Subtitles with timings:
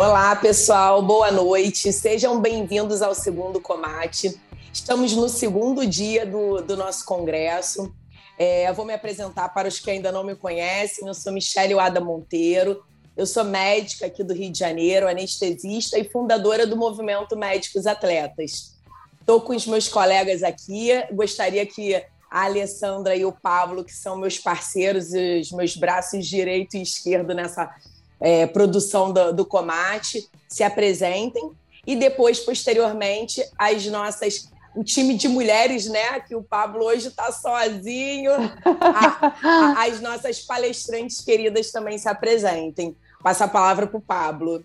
[0.00, 1.92] Olá, pessoal, boa noite.
[1.92, 4.40] Sejam bem-vindos ao segundo Comate.
[4.72, 7.94] Estamos no segundo dia do, do nosso congresso.
[8.38, 11.06] É, eu vou me apresentar para os que ainda não me conhecem.
[11.06, 12.82] Eu sou Michele Wada Monteiro.
[13.14, 18.74] Eu sou médica aqui do Rio de Janeiro, anestesista e fundadora do movimento Médicos Atletas.
[19.20, 20.92] Estou com os meus colegas aqui.
[21.12, 21.94] Gostaria que
[22.30, 27.34] a Alessandra e o Pablo, que são meus parceiros, os meus braços direito e esquerdo
[27.34, 27.70] nessa
[28.20, 31.50] é, produção do, do Comate, se apresentem.
[31.86, 36.20] E depois, posteriormente, as nossas o time de mulheres, né?
[36.20, 38.30] Que o Pablo hoje está sozinho.
[38.32, 42.94] A, a, as nossas palestrantes queridas também se apresentem.
[43.22, 44.64] Passa a palavra para o Pablo.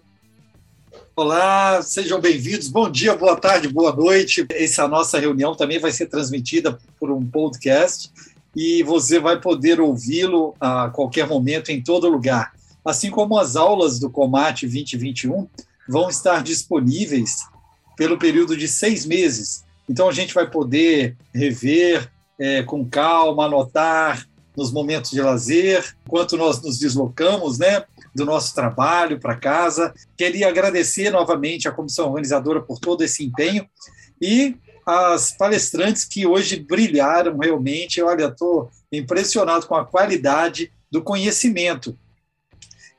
[1.16, 2.68] Olá, sejam bem-vindos.
[2.70, 4.46] Bom dia, boa tarde, boa noite.
[4.52, 8.12] Essa nossa reunião também vai ser transmitida por um podcast
[8.56, 12.54] e você vai poder ouvi-lo a qualquer momento, em todo lugar.
[12.86, 15.48] Assim como as aulas do Comate 2021
[15.90, 17.38] vão estar disponíveis
[17.98, 24.28] pelo período de seis meses então a gente vai poder rever é, com calma, anotar
[24.58, 27.84] nos momentos de lazer, enquanto nós nos deslocamos, né,
[28.16, 29.94] do nosso trabalho para casa.
[30.18, 33.68] Queria agradecer novamente à comissão organizadora por todo esse empenho
[34.22, 38.02] e as palestrantes que hoje brilharam realmente.
[38.02, 41.98] Olha, estou impressionado com a qualidade do conhecimento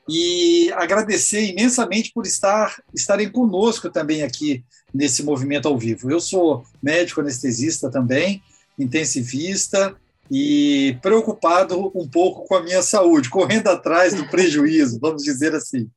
[0.07, 4.63] e agradecer imensamente por estar estarem conosco também aqui
[4.93, 6.09] nesse movimento ao vivo.
[6.09, 8.41] Eu sou médico anestesista também,
[8.79, 9.95] intensivista
[10.31, 15.89] e preocupado um pouco com a minha saúde, correndo atrás do prejuízo, vamos dizer assim.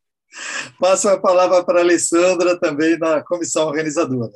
[0.79, 4.33] Passo a palavra para a Alessandra, também da comissão organizadora.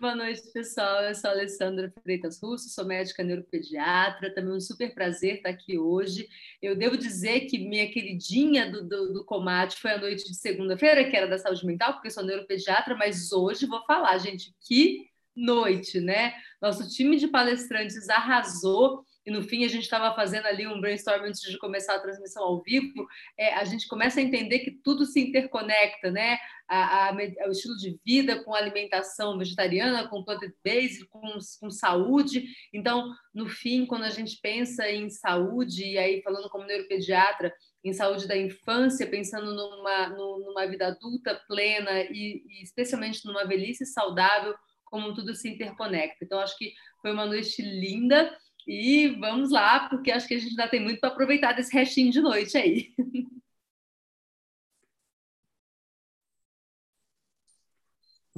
[0.00, 1.02] Boa noite, pessoal.
[1.02, 4.32] Eu sou a Alessandra Freitas Russo, sou médica neuropediatra.
[4.32, 6.28] Também um super prazer estar aqui hoje.
[6.62, 11.10] Eu devo dizer que minha queridinha do, do, do Comate foi a noite de segunda-feira,
[11.10, 16.00] que era da saúde mental, porque sou neuropediatra, mas hoje vou falar, gente, que noite,
[16.00, 16.32] né?
[16.62, 21.22] Nosso time de palestrantes arrasou e no fim a gente estava fazendo ali um brainstorm
[21.24, 25.04] antes de começar a transmissão ao vivo, é, a gente começa a entender que tudo
[25.04, 26.38] se interconecta, né?
[26.68, 32.44] A, a, o estilo de vida com alimentação vegetariana, com plant-based, com, com saúde.
[32.74, 37.52] Então, no fim, quando a gente pensa em saúde, e aí falando como neuropediatra,
[37.84, 43.86] em saúde da infância, pensando numa, numa vida adulta plena e, e especialmente numa velhice
[43.86, 44.54] saudável,
[44.84, 46.24] como tudo se interconecta.
[46.24, 48.36] Então, acho que foi uma noite linda.
[48.66, 52.12] E vamos lá, porque acho que a gente ainda tem muito para aproveitar desse restinho
[52.12, 52.92] de noite aí.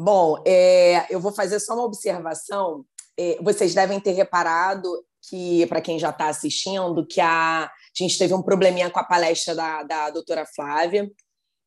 [0.03, 2.87] Bom, é, eu vou fazer só uma observação.
[3.19, 4.89] É, vocês devem ter reparado
[5.29, 9.05] que, para quem já está assistindo, que a, a, gente teve um probleminha com a
[9.05, 11.07] palestra da, da doutora Flávia,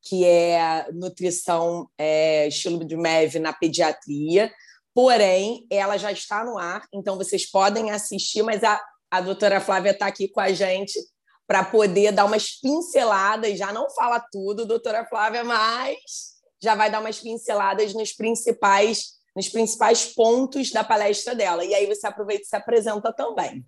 [0.01, 4.51] que é nutrição é, estilo de MEV na pediatria.
[4.95, 9.91] Porém, ela já está no ar, então vocês podem assistir, mas a, a doutora Flávia
[9.91, 10.99] está aqui com a gente
[11.45, 13.59] para poder dar umas pinceladas.
[13.59, 16.32] Já não fala tudo, doutora Flávia, mas
[16.63, 21.65] já vai dar umas pinceladas nos principais, nos principais pontos da palestra dela.
[21.65, 23.65] E aí você aproveita e se apresenta também.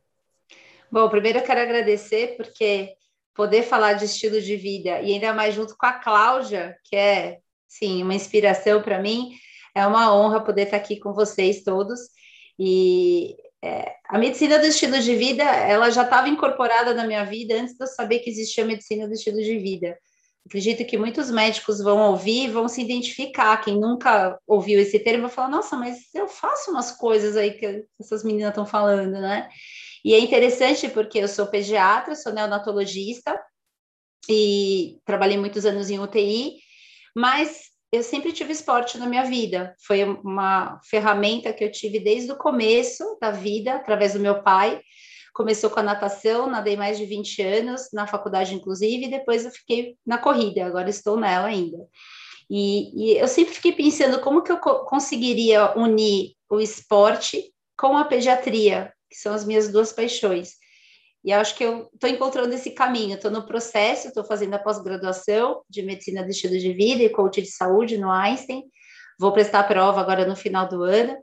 [0.90, 2.94] Bom, primeiro eu quero agradecer, porque
[3.34, 7.40] poder falar de estilo de vida, e ainda mais junto com a Cláudia, que é,
[7.68, 9.36] sim, uma inspiração para mim,
[9.76, 12.00] é uma honra poder estar aqui com vocês todos.
[12.58, 17.56] E é, a medicina do estilo de vida, ela já estava incorporada na minha vida
[17.56, 19.98] antes de eu saber que existia a medicina do estilo de vida.
[20.46, 23.58] Acredito que muitos médicos vão ouvir, vão se identificar.
[23.58, 27.84] Quem nunca ouviu esse termo vai falar: Nossa, mas eu faço umas coisas aí que
[28.00, 29.50] essas meninas estão falando, né?
[30.04, 33.42] E é interessante porque eu sou pediatra, sou neonatologista
[34.30, 36.58] e trabalhei muitos anos em UTI,
[37.16, 39.76] mas eu sempre tive esporte na minha vida.
[39.80, 44.80] Foi uma ferramenta que eu tive desde o começo da vida, através do meu pai.
[45.36, 49.52] Começou com a natação, nadei mais de 20 anos, na faculdade, inclusive, e depois eu
[49.52, 51.78] fiquei na corrida, agora estou nela ainda.
[52.50, 57.98] E, e eu sempre fiquei pensando como que eu co conseguiria unir o esporte com
[57.98, 60.54] a pediatria, que são as minhas duas paixões.
[61.22, 65.64] E acho que eu estou encontrando esse caminho, estou no processo, estou fazendo a pós-graduação
[65.70, 68.64] de medicina do estilo de vida e coach de saúde no Einstein.
[69.20, 71.18] Vou prestar a prova agora no final do ano.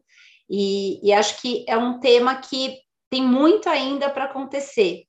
[0.51, 2.77] E, e acho que é um tema que
[3.13, 5.03] tem muito ainda para acontecer.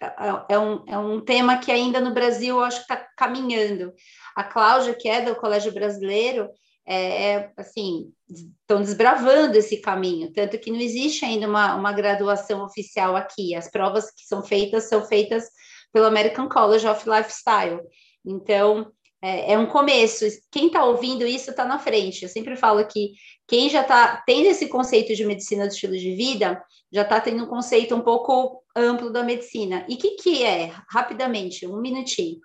[0.00, 3.92] É, é um, é um tema que ainda no Brasil eu acho que está caminhando.
[4.36, 6.48] A Cláudia, que é do Colégio Brasileiro,
[6.86, 12.64] é, é, assim, estão desbravando esse caminho, tanto que não existe ainda uma, uma graduação
[12.64, 13.56] oficial aqui.
[13.56, 15.44] As provas que são feitas são feitas
[15.92, 17.80] pelo American College of Lifestyle.
[18.24, 20.24] Então, é, é um começo.
[20.50, 22.24] Quem está ouvindo isso está na frente.
[22.24, 23.12] Eu sempre falo que
[23.46, 27.44] quem já está tendo esse conceito de medicina do estilo de vida já está tendo
[27.44, 29.86] um conceito um pouco amplo da medicina.
[29.88, 30.72] E o que, que é?
[30.90, 32.40] Rapidamente, um minutinho.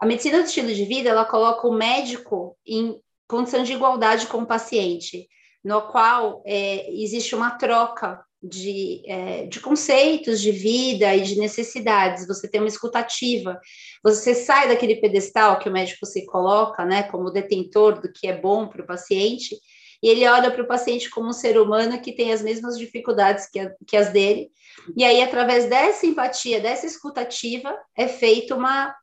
[0.00, 2.98] A medicina do estilo de vida ela coloca o médico em
[3.28, 5.28] condição de igualdade com o paciente,
[5.62, 12.26] no qual é, existe uma troca de, é, de conceitos de vida e de necessidades,
[12.26, 13.58] você tem uma escutativa,
[14.02, 18.36] você sai daquele pedestal que o médico se coloca, né, como detentor do que é
[18.36, 19.56] bom para o paciente,
[20.02, 23.48] e ele olha para o paciente como um ser humano que tem as mesmas dificuldades
[23.50, 24.50] que, a, que as dele,
[24.96, 28.94] e aí, através dessa empatia, dessa escutativa, é feita uma,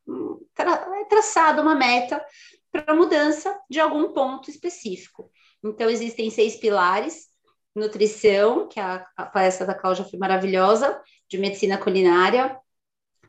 [0.53, 2.23] tra, é traçada uma meta
[2.71, 5.31] para mudança de algum ponto específico.
[5.63, 7.30] Então, existem seis pilares,
[7.75, 12.57] nutrição, que a, a palestra da Cláudia foi maravilhosa, de medicina culinária,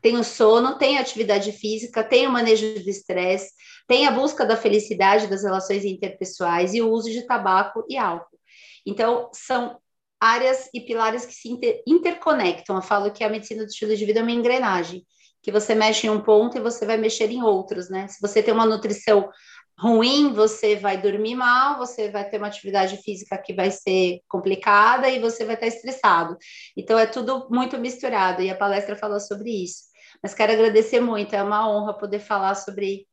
[0.01, 3.53] tem o sono, tem a atividade física, tem o manejo do estresse,
[3.87, 8.37] tem a busca da felicidade das relações interpessoais e o uso de tabaco e álcool.
[8.85, 9.79] Então, são
[10.19, 12.75] áreas e pilares que se inter interconectam.
[12.75, 15.05] Eu falo que a medicina do estilo de vida é uma engrenagem,
[15.41, 18.07] que você mexe em um ponto e você vai mexer em outros, né?
[18.07, 19.29] Se você tem uma nutrição
[19.77, 25.09] ruim, você vai dormir mal, você vai ter uma atividade física que vai ser complicada
[25.09, 26.37] e você vai estar estressado.
[26.77, 29.83] Então é tudo muito misturado e a palestra falou sobre isso.
[30.21, 33.07] Mas quero agradecer muito, é uma honra poder falar sobre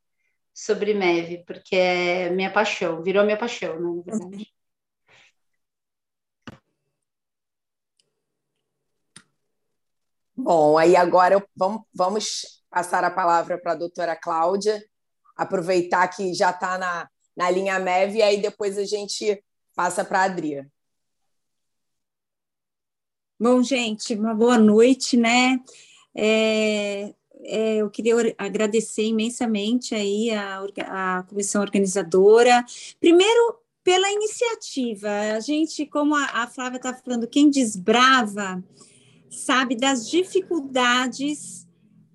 [0.53, 4.47] sobre MEV, porque é minha paixão, virou minha paixão, né, na verdade.
[10.37, 14.83] Bom, aí agora vamos, vamos passar a palavra para a doutora Cláudia,
[15.41, 19.43] aproveitar que já está na, na linha MEV, e aí depois a gente
[19.75, 20.71] passa para a Adria.
[23.39, 25.59] Bom, gente, uma boa noite, né?
[26.15, 32.63] É, é, eu queria agradecer imensamente aí a, a comissão organizadora.
[33.01, 35.09] Primeiro, pela iniciativa.
[35.35, 38.63] A gente, como a, a Flávia está falando, quem desbrava
[39.31, 41.67] sabe das dificuldades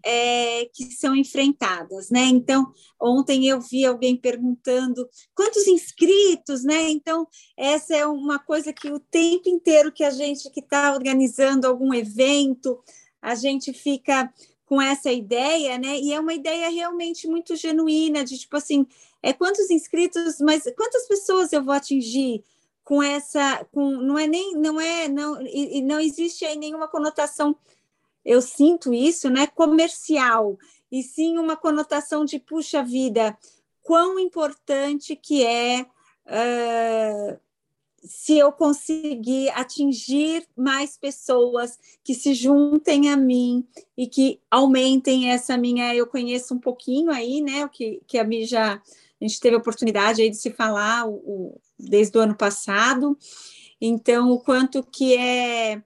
[0.06, 2.26] é, que são enfrentadas, né?
[2.26, 2.72] Então,
[3.02, 6.92] ontem eu vi alguém perguntando quantos inscritos, né?
[6.92, 11.66] Então, essa é uma coisa que o tempo inteiro que a gente que está organizando
[11.66, 12.80] algum evento,
[13.20, 14.32] a gente fica
[14.68, 15.98] com essa ideia, né?
[16.00, 18.86] E é uma ideia realmente muito genuína, de tipo assim,
[19.24, 22.44] é quantos inscritos, mas quantas pessoas eu vou atingir?
[22.84, 26.88] com essa com não é nem não é não e, e não existe aí nenhuma
[26.88, 27.58] conotação
[28.26, 30.58] eu sinto isso, né, comercial,
[30.92, 33.38] e sim uma conotação de puxa vida,
[33.84, 35.86] quão importante que é
[36.26, 37.40] uh,
[38.04, 43.68] se eu conseguir atingir mais pessoas que se juntem a mim
[43.98, 48.24] e que aumentem essa minha, eu conheço um pouquinho aí, né, o que, que a
[48.24, 48.82] Mi já, a
[49.22, 53.18] gente teve a oportunidade aí de se falar o, o, desde o ano passado,
[53.80, 55.84] então o quanto que é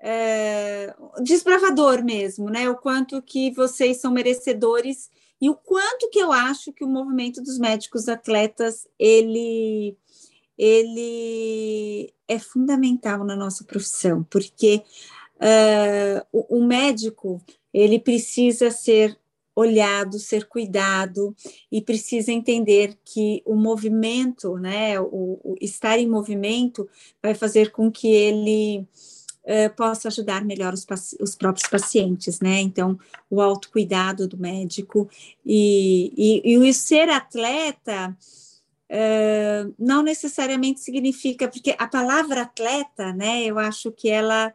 [0.00, 2.68] é, desbravador mesmo, né?
[2.68, 5.10] O quanto que vocês são merecedores
[5.40, 9.96] e o quanto que eu acho que o movimento dos médicos atletas ele
[10.56, 14.82] ele é fundamental na nossa profissão, porque
[15.36, 17.40] uh, o, o médico
[17.72, 19.18] ele precisa ser
[19.56, 21.34] olhado, ser cuidado
[21.72, 26.88] e precisa entender que o movimento, né, o, o estar em movimento
[27.22, 28.86] vai fazer com que ele
[29.44, 30.86] uh, possa ajudar melhor os,
[31.20, 32.60] os, próprios pacientes, né?
[32.60, 35.08] Então, o autocuidado do médico
[35.44, 38.16] e, e, e o ser atleta
[38.90, 43.44] uh, não necessariamente significa, porque a palavra atleta, né?
[43.44, 44.52] Eu acho que ela,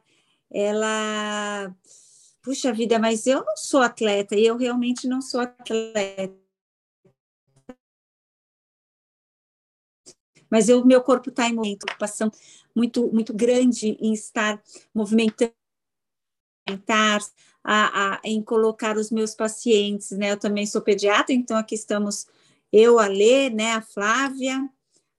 [0.52, 1.74] ela,
[2.42, 6.45] puxa vida, mas eu não sou atleta e eu realmente não sou atleta.
[10.50, 12.32] Mas o meu corpo está em uma ocupação
[12.76, 14.62] muito, muito grande em estar
[14.94, 15.54] movimentando,
[17.64, 20.32] a, a, em colocar os meus pacientes, né?
[20.32, 22.28] Eu também sou pediatra, então aqui estamos
[22.72, 23.74] eu, a Lê, né?
[23.74, 24.70] A Flávia,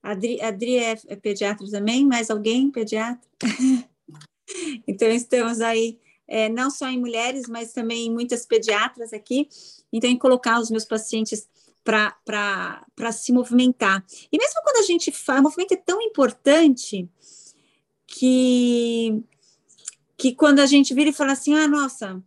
[0.01, 3.27] a Adri, a Adri é, é pediatra também, mais alguém pediatra?
[4.87, 9.47] então estamos aí é, não só em mulheres, mas também em muitas pediatras aqui.
[9.91, 11.47] Então, em colocar os meus pacientes
[11.87, 14.05] para se movimentar.
[14.29, 17.09] E mesmo quando a gente faz, o movimento é tão importante
[18.05, 19.23] que,
[20.17, 22.21] que quando a gente vira e fala assim, ah, nossa,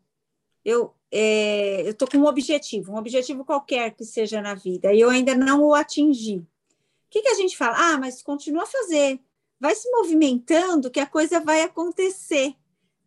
[0.64, 5.00] eu é, eu estou com um objetivo, um objetivo qualquer que seja na vida, e
[5.00, 6.36] eu ainda não o atingi.
[6.36, 6.46] O
[7.10, 7.76] que, que a gente fala?
[7.76, 9.18] Ah, mas continua a fazer,
[9.58, 12.54] vai se movimentando que a coisa vai acontecer.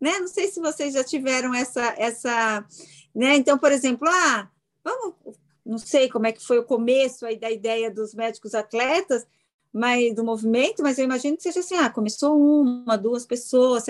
[0.01, 0.19] Né?
[0.19, 2.67] Não sei se vocês já tiveram essa, essa,
[3.15, 3.37] né?
[3.37, 4.51] Então, por exemplo, ah,
[4.83, 5.15] vamos
[5.65, 9.25] não sei como é que foi o começo aí da ideia dos médicos atletas,
[9.71, 13.85] mas do movimento, mas eu imagino que seja assim, ah, começou uma, duas pessoas,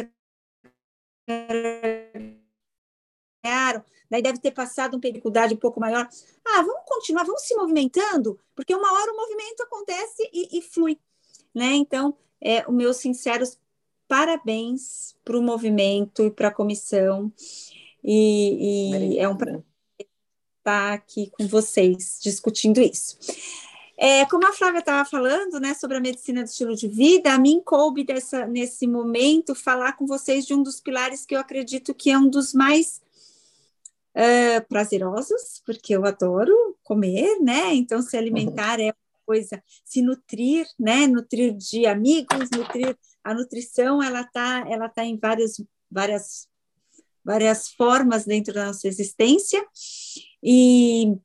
[4.10, 6.08] daí deve ter passado uma dificuldade um pouco maior.
[6.46, 10.98] Ah, vamos continuar, vamos se movimentando, porque uma hora o movimento acontece e, e flui,
[11.54, 11.74] né?
[11.74, 13.58] Então, é, os meus sinceros
[14.08, 17.34] parabéns para o movimento e para a comissão,
[18.04, 19.64] e, e é um prazer
[20.64, 23.18] estar aqui com vocês discutindo isso.
[23.98, 27.38] É, como a Flávia estava falando, né, sobre a medicina do estilo de vida, a
[27.38, 31.94] mim coube dessa, nesse momento falar com vocês de um dos pilares que eu acredito
[31.94, 33.02] que é um dos mais
[34.16, 36.54] uh, prazerosos, porque eu adoro
[36.84, 37.74] comer, né?
[37.76, 41.06] Então, se alimentar é uma coisa, se nutrir, né?
[41.06, 46.48] Nutrir de amigos, nutrir a nutrição, ela tá, ela tá em várias, várias,
[47.24, 49.64] várias formas dentro da nossa existência
[50.42, 51.16] e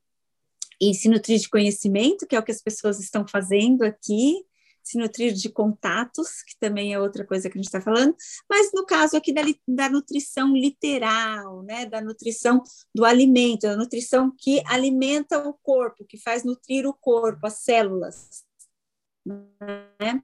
[0.81, 4.45] e se nutrir de conhecimento, que é o que as pessoas estão fazendo aqui,
[4.81, 8.15] se nutrir de contatos, que também é outra coisa que a gente está falando,
[8.49, 12.63] mas no caso aqui da, da nutrição literal, né, da nutrição
[12.95, 18.43] do alimento, da nutrição que alimenta o corpo, que faz nutrir o corpo, as células,
[19.25, 20.21] né?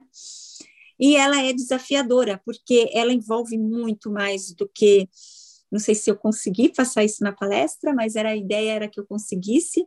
[0.98, 5.10] E ela é desafiadora, porque ela envolve muito mais do que
[5.72, 9.00] não sei se eu consegui passar isso na palestra, mas era a ideia era que
[9.00, 9.86] eu conseguisse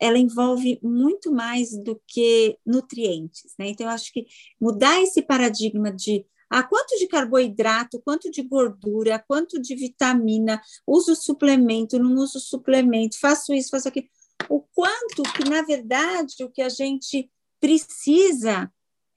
[0.00, 3.68] ela envolve muito mais do que nutrientes, né?
[3.68, 4.26] Então, eu acho que
[4.60, 11.16] mudar esse paradigma de ah, quanto de carboidrato, quanto de gordura, quanto de vitamina, uso
[11.16, 14.06] suplemento, não uso suplemento, faço isso, faço aquilo.
[14.48, 18.70] O quanto que, na verdade, o que a gente precisa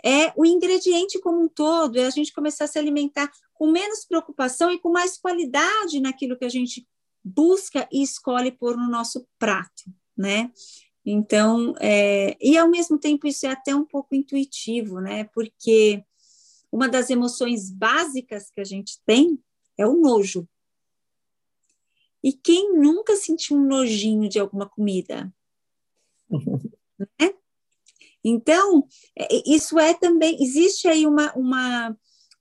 [0.03, 4.05] é o ingrediente como um todo, é a gente começar a se alimentar com menos
[4.05, 6.87] preocupação e com mais qualidade naquilo que a gente
[7.23, 9.83] busca e escolhe pôr no nosso prato
[10.17, 10.51] né?
[11.05, 15.25] Então, é, e ao mesmo tempo isso é até um pouco intuitivo, né?
[15.25, 16.03] Porque
[16.71, 19.39] uma das emoções básicas que a gente tem
[19.77, 20.47] é o nojo.
[22.21, 25.33] E quem nunca sentiu um nojinho de alguma comida?
[26.99, 27.33] né?
[28.23, 28.85] Então,
[29.15, 31.97] é, isso é também, existe aí uma, uma,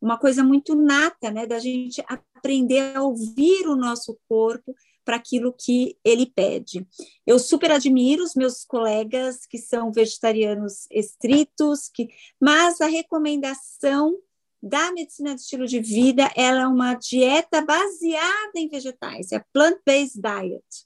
[0.07, 4.73] uma coisa muito nata, né, da gente aprender a ouvir o nosso corpo
[5.05, 6.87] para aquilo que ele pede.
[7.27, 12.09] Eu super admiro os meus colegas que são vegetarianos estritos, que,
[12.41, 14.17] mas a recomendação
[14.63, 20.21] da medicina de estilo de vida ela é uma dieta baseada em vegetais, é plant-based
[20.21, 20.86] diet.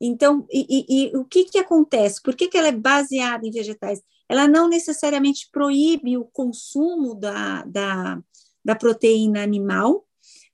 [0.00, 2.22] Então, e, e, e, o que, que acontece?
[2.22, 4.02] Por que, que ela é baseada em vegetais?
[4.28, 8.20] Ela não necessariamente proíbe o consumo da, da,
[8.64, 10.06] da proteína animal,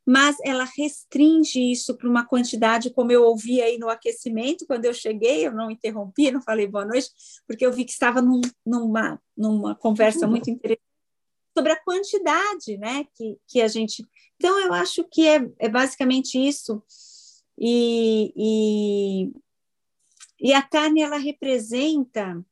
[0.04, 4.92] mas ela restringe isso para uma quantidade, como eu ouvi aí no aquecimento, quando eu
[4.92, 7.08] cheguei, eu não interrompi, não falei boa noite,
[7.46, 10.82] porque eu vi que estava num, numa, numa conversa muito interessante
[11.56, 14.04] sobre a quantidade, né, que, que a gente...
[14.36, 16.82] Então, eu acho que é, é basicamente isso,
[17.58, 19.32] e, e,
[20.40, 22.44] e a carne, ela representa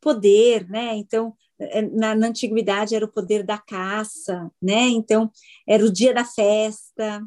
[0.00, 4.88] poder, né, então, é, na, na, antiguidade era o poder da caça, né?
[4.88, 5.30] Então
[5.66, 7.26] era o dia da festa.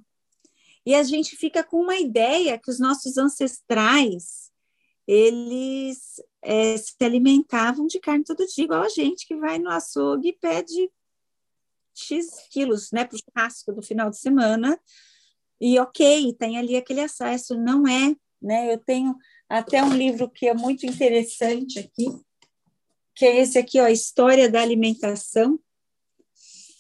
[0.86, 4.52] E a gente fica com uma ideia que os nossos ancestrais
[5.08, 10.30] eles é, se alimentavam de carne todo dia, igual a gente que vai no açougue
[10.30, 10.92] e pede
[11.96, 14.78] X quilos né, para o churrasco do final de semana.
[15.60, 18.74] E ok, tem ali aquele acesso, não é, né?
[18.74, 19.16] Eu tenho
[19.50, 22.08] até um livro que é muito interessante aqui,
[23.16, 25.60] que é esse aqui, ó, História da Alimentação.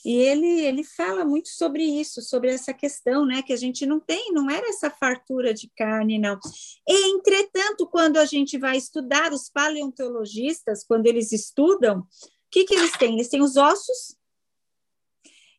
[0.05, 4.00] E ele, ele fala muito sobre isso, sobre essa questão, né, que a gente não
[4.00, 6.39] tem, não era essa fartura de carne, não.
[6.88, 12.05] Entretanto, quando a gente vai estudar os paleontologistas, quando eles estudam, o
[12.50, 13.15] que, que eles têm?
[13.15, 14.15] Eles têm os ossos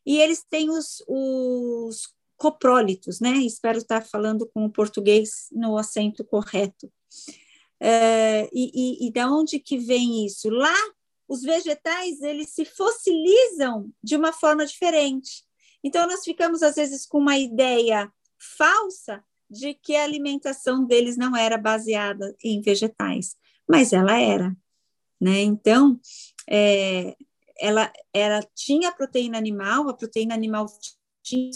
[0.07, 2.09] e eles têm os, os
[2.39, 3.33] coprólitos, né?
[3.39, 6.87] Espero estar falando com o português no acento correto.
[7.81, 10.49] Uh, e, e, e da onde que vem isso?
[10.49, 10.75] Lá,
[11.29, 15.45] os vegetais eles se fossilizam de uma forma diferente.
[15.83, 18.11] Então, nós ficamos, às vezes, com uma ideia
[18.57, 23.37] falsa de que a alimentação deles não era baseada em vegetais,
[23.69, 24.57] mas ela era.
[25.21, 25.41] Né?
[25.41, 26.01] Então,
[26.49, 27.17] é,
[27.59, 30.67] ela, ela tinha proteína animal, a proteína animal
[31.23, 31.51] tinha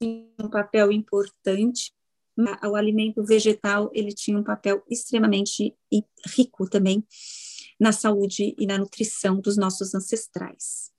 [0.00, 1.96] um papel importante
[2.64, 5.74] o alimento vegetal ele tinha um papel extremamente
[6.36, 7.02] rico também
[7.80, 10.90] na saúde e na nutrição dos nossos ancestrais.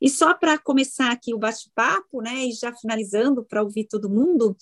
[0.00, 4.56] E só para começar aqui o bate-papo, né, e já finalizando para ouvir todo mundo,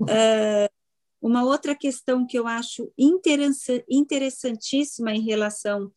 [0.00, 0.68] uh,
[1.20, 5.90] uma outra questão que eu acho interessantíssima em relação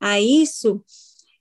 [0.00, 0.84] a isso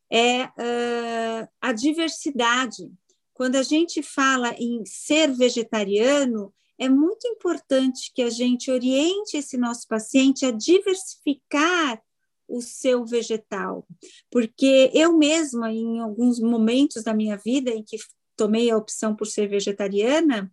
[0.09, 2.91] é uh, a diversidade.
[3.33, 9.57] Quando a gente fala em ser vegetariano, é muito importante que a gente oriente esse
[9.57, 12.01] nosso paciente a diversificar
[12.47, 13.87] o seu vegetal,
[14.31, 17.97] porque eu mesma, em alguns momentos da minha vida em que
[18.35, 20.51] tomei a opção por ser vegetariana,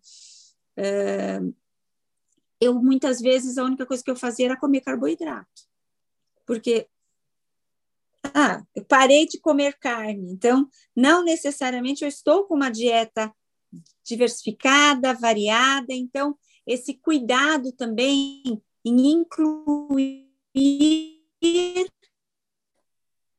[2.61, 5.63] eu muitas vezes a única coisa que eu fazia era comer carboidrato,
[6.45, 6.87] porque
[8.35, 13.33] ah, eu parei de comer carne, então não necessariamente eu estou com uma dieta
[14.05, 18.43] diversificada, variada, então esse cuidado também
[18.85, 20.27] em incluir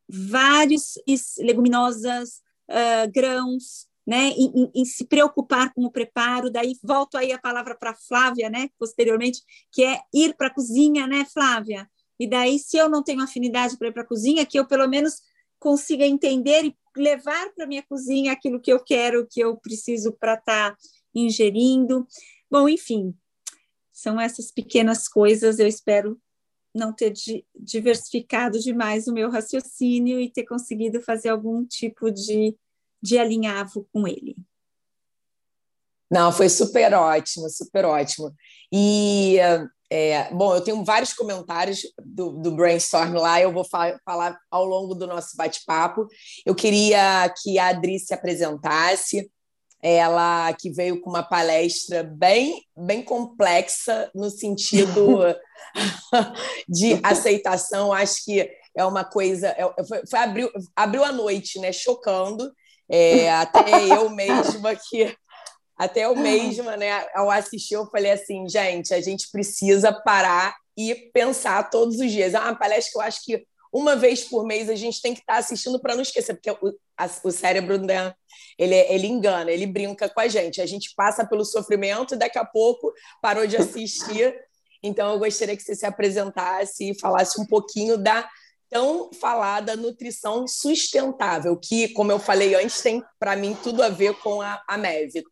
[0.09, 0.93] vários
[1.39, 7.37] leguminosas, uh, grãos, né, em, em, se preocupar com o preparo, daí volto aí a
[7.37, 11.89] palavra para Flávia, né, posteriormente, que é ir para a cozinha, né, Flávia?
[12.19, 14.87] E daí, se eu não tenho afinidade para ir para a cozinha, que eu pelo
[14.87, 15.21] menos
[15.59, 20.33] consiga entender e levar para minha cozinha aquilo que eu quero, que eu preciso para
[20.33, 20.77] estar tá
[21.13, 22.07] ingerindo.
[22.49, 23.13] Bom, enfim,
[23.91, 25.59] são essas pequenas coisas.
[25.59, 26.19] Eu espero
[26.73, 27.13] não ter
[27.55, 32.55] diversificado demais o meu raciocínio e ter conseguido fazer algum tipo de
[33.01, 34.35] de alinhavo com ele.
[36.09, 38.33] Não, foi super ótimo, super ótimo.
[38.71, 39.37] E,
[39.89, 44.65] é, bom, eu tenho vários comentários do, do brainstorm lá, eu vou fa falar ao
[44.65, 46.07] longo do nosso bate-papo.
[46.45, 49.31] Eu queria que a Adri se apresentasse,
[49.81, 55.19] ela que veio com uma palestra bem, bem complexa no sentido
[56.67, 61.71] de aceitação, acho que é uma coisa, é, foi, foi abriu, abriu a noite, né,
[61.71, 62.51] chocando,
[62.89, 65.15] é, até eu mesma que
[65.77, 71.09] até eu mesma, né, ao assistir, eu falei assim, gente, a gente precisa parar e
[71.13, 72.33] pensar todos os dias.
[72.33, 75.19] É uma palestra que eu acho que uma vez por mês a gente tem que
[75.19, 78.13] estar assistindo para não esquecer, porque o, a, o cérebro né,
[78.57, 80.61] ele, ele engana, ele brinca com a gente.
[80.61, 84.35] A gente passa pelo sofrimento e daqui a pouco parou de assistir.
[84.81, 88.27] Então, eu gostaria que você se apresentasse e falasse um pouquinho da
[88.69, 94.13] tão falada nutrição sustentável, que, como eu falei antes, tem para mim tudo a ver
[94.19, 95.23] com a, a MEV.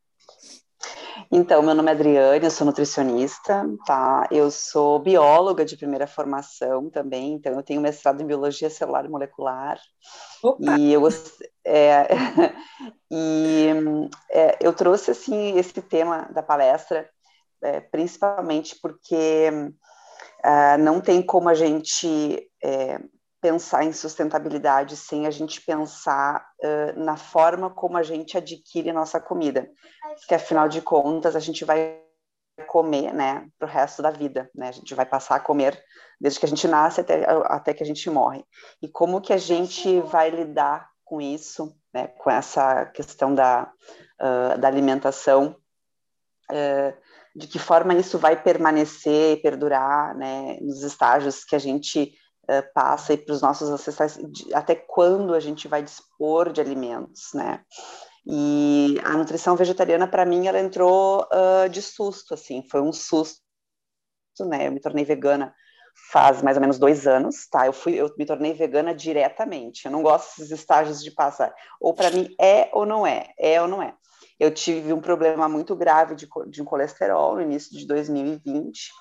[1.32, 4.28] Então, meu nome é Adriane, eu sou nutricionista, tá?
[4.30, 9.10] Eu sou bióloga de primeira formação também, então eu tenho mestrado em biologia celular e
[9.10, 9.80] molecular.
[10.44, 10.78] Opa.
[10.78, 11.08] E eu
[11.66, 12.08] é,
[13.10, 13.68] e
[14.30, 17.10] é, eu trouxe assim esse tema da palestra
[17.66, 23.00] é, principalmente porque uh, não tem como a gente é,
[23.46, 29.20] pensar em sustentabilidade sem a gente pensar uh, na forma como a gente adquire nossa
[29.20, 29.70] comida,
[30.28, 32.02] que afinal de contas a gente vai
[32.68, 34.70] comer, né, para o resto da vida, né?
[34.70, 35.80] A gente vai passar a comer
[36.20, 38.44] desde que a gente nasce até, até que a gente morre.
[38.82, 43.72] E como que a gente vai lidar com isso, né, com essa questão da,
[44.20, 45.56] uh, da alimentação,
[46.52, 46.98] uh,
[47.36, 52.18] de que forma isso vai permanecer, perdurar, né, nos estágios que a gente
[52.50, 54.20] uh, passa para os nossos ancestrais,
[54.54, 57.64] até quando a gente vai dispor de alimentos, né?
[58.26, 63.42] E a nutrição vegetariana, para mim, ela entrou uh, de susto, assim, foi um susto,
[64.42, 64.68] né?
[64.68, 65.54] Eu me tornei vegana
[66.12, 67.66] faz mais ou menos dois anos, tá?
[67.66, 69.86] Eu fui, eu me tornei vegana diretamente.
[69.86, 71.54] Eu não gosto desses estágios de passar.
[71.80, 73.96] Ou para mim é ou não é, é ou não é.
[74.40, 78.92] Eu tive um problema muito grave de, de colesterol no início de 2020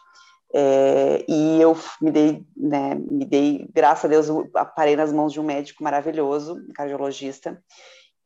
[0.52, 4.28] é, e eu me dei, né, me dei, graças a Deus,
[4.76, 7.62] parei nas mãos de um médico maravilhoso, um cardiologista,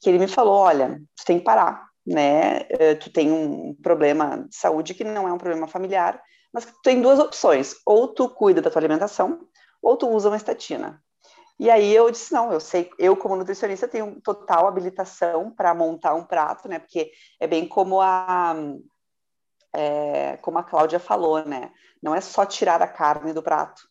[0.01, 4.47] que ele me falou, olha, tu tem que parar, né, é, tu tem um problema
[4.49, 6.21] de saúde que não é um problema familiar,
[6.53, 9.41] mas tu tem duas opções, ou tu cuida da tua alimentação,
[9.83, 11.03] ou tu usa uma estatina.
[11.59, 16.15] E aí eu disse, não, eu sei, eu como nutricionista tenho total habilitação para montar
[16.15, 18.55] um prato, né, porque é bem como a
[19.75, 21.71] é, como a Cláudia falou, né?
[22.03, 23.83] Não é só tirar a carne do prato.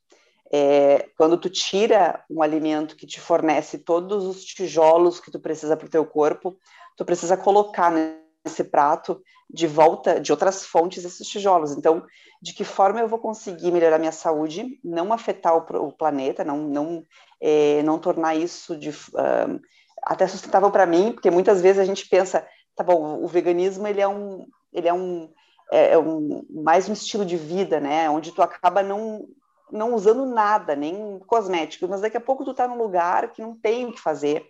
[0.51, 5.75] É, quando tu tira um alimento que te fornece todos os tijolos que tu precisa
[5.75, 6.57] para o teu corpo,
[6.95, 11.71] tu precisa colocar nesse prato de volta de outras fontes esses tijolos.
[11.73, 12.05] Então,
[12.41, 16.59] de que forma eu vou conseguir melhorar minha saúde, não afetar o, o planeta, não
[16.59, 17.03] não
[17.41, 18.91] é, não tornar isso de
[20.03, 24.01] até sustentável para mim, porque muitas vezes a gente pensa, tá bom, o veganismo ele
[24.01, 25.29] é um ele é um
[25.71, 28.09] é, é um, mais um estilo de vida, né?
[28.09, 29.27] Onde tu acaba não,
[29.71, 33.55] não usando nada, nem cosméticos, mas daqui a pouco tu tá num lugar que não
[33.55, 34.45] tem o que fazer.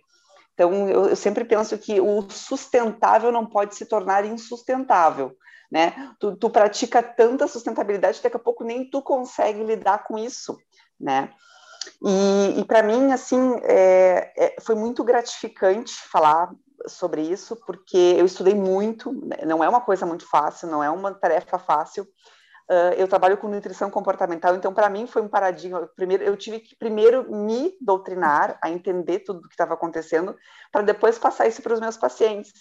[0.54, 5.36] Então, eu, eu sempre penso que o sustentável não pode se tornar insustentável,
[5.70, 6.12] né?
[6.18, 10.58] Tu, tu pratica tanta sustentabilidade, daqui a pouco nem tu consegue lidar com isso,
[11.00, 11.30] né?
[12.04, 16.50] E, e para mim, assim, é, é, foi muito gratificante falar
[16.86, 19.38] sobre isso, porque eu estudei muito, né?
[19.46, 22.04] não é uma coisa muito fácil, não é uma tarefa fácil.
[22.70, 25.88] Uh, eu trabalho com nutrição comportamental, então para mim foi um paradigma.
[25.96, 30.36] Primeiro, eu tive que primeiro me doutrinar, a entender tudo o que estava acontecendo,
[30.70, 32.52] para depois passar isso para os meus pacientes.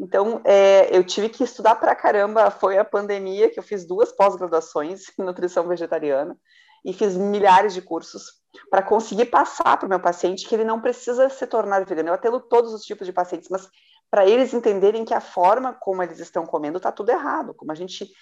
[0.00, 2.50] Então, é, eu tive que estudar para caramba.
[2.50, 6.38] Foi a pandemia que eu fiz duas pós-graduações em nutrição vegetariana
[6.82, 8.39] e fiz milhares de cursos
[8.70, 12.08] para conseguir passar para o meu paciente que ele não precisa se tornar vegano.
[12.08, 13.68] Eu atendo todos os tipos de pacientes, mas
[14.10, 17.74] para eles entenderem que a forma como eles estão comendo está tudo errado, como a
[17.74, 18.12] gente,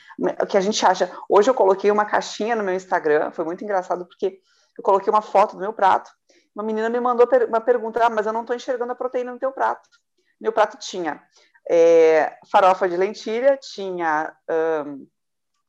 [0.42, 1.10] o que a gente acha.
[1.28, 4.40] Hoje eu coloquei uma caixinha no meu Instagram, foi muito engraçado porque
[4.76, 6.10] eu coloquei uma foto do meu prato.
[6.54, 9.38] Uma menina me mandou uma pergunta, ah, mas eu não estou enxergando a proteína no
[9.38, 9.88] teu prato.
[10.40, 11.22] Meu prato tinha
[11.68, 14.34] é, farofa de lentilha, tinha
[14.86, 15.06] um,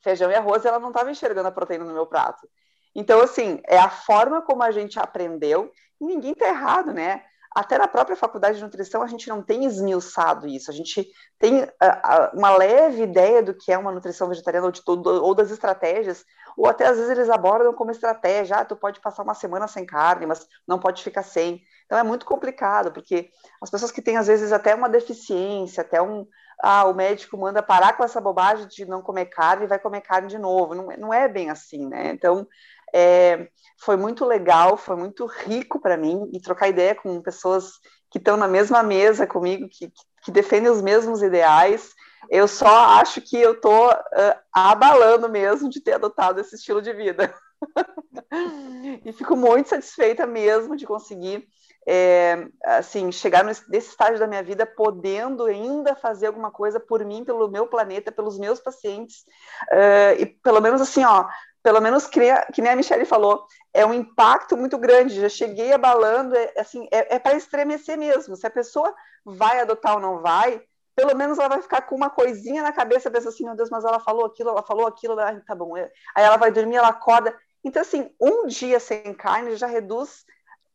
[0.02, 2.48] feijão e arroz, e ela não estava enxergando a proteína no meu prato.
[2.96, 7.24] Então, assim, é a forma como a gente aprendeu, e ninguém está errado, né?
[7.56, 11.64] Até na própria faculdade de nutrição a gente não tem esmiuçado isso, a gente tem
[11.64, 15.34] uh, uh, uma leve ideia do que é uma nutrição vegetariana ou, de tudo, ou
[15.34, 16.24] das estratégias,
[16.56, 19.84] ou até às vezes eles abordam como estratégia, ah, tu pode passar uma semana sem
[19.84, 21.62] carne, mas não pode ficar sem.
[21.86, 26.00] Então é muito complicado, porque as pessoas que têm às vezes até uma deficiência, até
[26.00, 26.28] um,
[26.62, 30.02] ah, o médico manda parar com essa bobagem de não comer carne e vai comer
[30.02, 30.76] carne de novo.
[30.76, 32.12] Não, não é bem assim, né?
[32.12, 32.46] Então,
[32.94, 33.48] é,
[33.80, 37.74] foi muito legal, foi muito rico para mim e trocar ideia com pessoas
[38.12, 39.92] que estão na mesma mesa comigo, que,
[40.24, 41.92] que defendem os mesmos ideais.
[42.30, 46.92] Eu só acho que eu estou uh, abalando mesmo de ter adotado esse estilo de
[46.94, 47.34] vida.
[49.06, 51.48] e fico muito satisfeita mesmo de conseguir
[51.88, 57.24] é, assim chegar nesse estágio da minha vida podendo ainda fazer alguma coisa por mim,
[57.24, 59.24] pelo meu planeta, pelos meus pacientes
[59.72, 61.26] uh, e pelo menos assim, ó,
[61.62, 65.20] pelo menos que nem, a, que nem a Michelle falou, é um impacto muito grande.
[65.20, 68.36] Já cheguei abalando, é, assim, é, é para estremecer mesmo.
[68.36, 68.94] Se a pessoa
[69.26, 70.62] vai adotar ou não vai,
[70.96, 73.86] pelo menos ela vai ficar com uma coisinha na cabeça, pensa assim, meu Deus, mas
[73.86, 75.78] ela falou aquilo, ela falou aquilo, ah, tá bom.
[75.78, 75.90] É.
[76.16, 77.36] Aí ela vai dormir, ela acorda.
[77.64, 80.26] Então, assim, um dia sem carne já reduz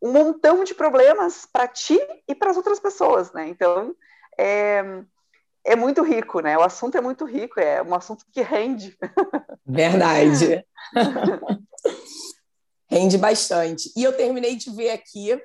[0.02, 3.48] um montão de problemas para ti e para as outras pessoas, né?
[3.48, 3.94] Então,
[4.38, 5.02] é,
[5.64, 6.56] é muito rico, né?
[6.58, 8.96] O assunto é muito rico, é um assunto que rende.
[9.66, 10.64] Verdade.
[12.88, 13.90] rende bastante.
[13.96, 15.40] E eu terminei de ver aqui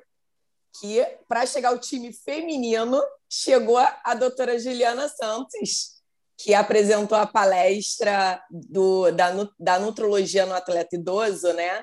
[0.78, 6.00] que, para chegar ao time feminino, chegou a doutora Juliana Santos,
[6.38, 11.82] que apresentou a palestra do, da, da nutrologia no atleta idoso, né?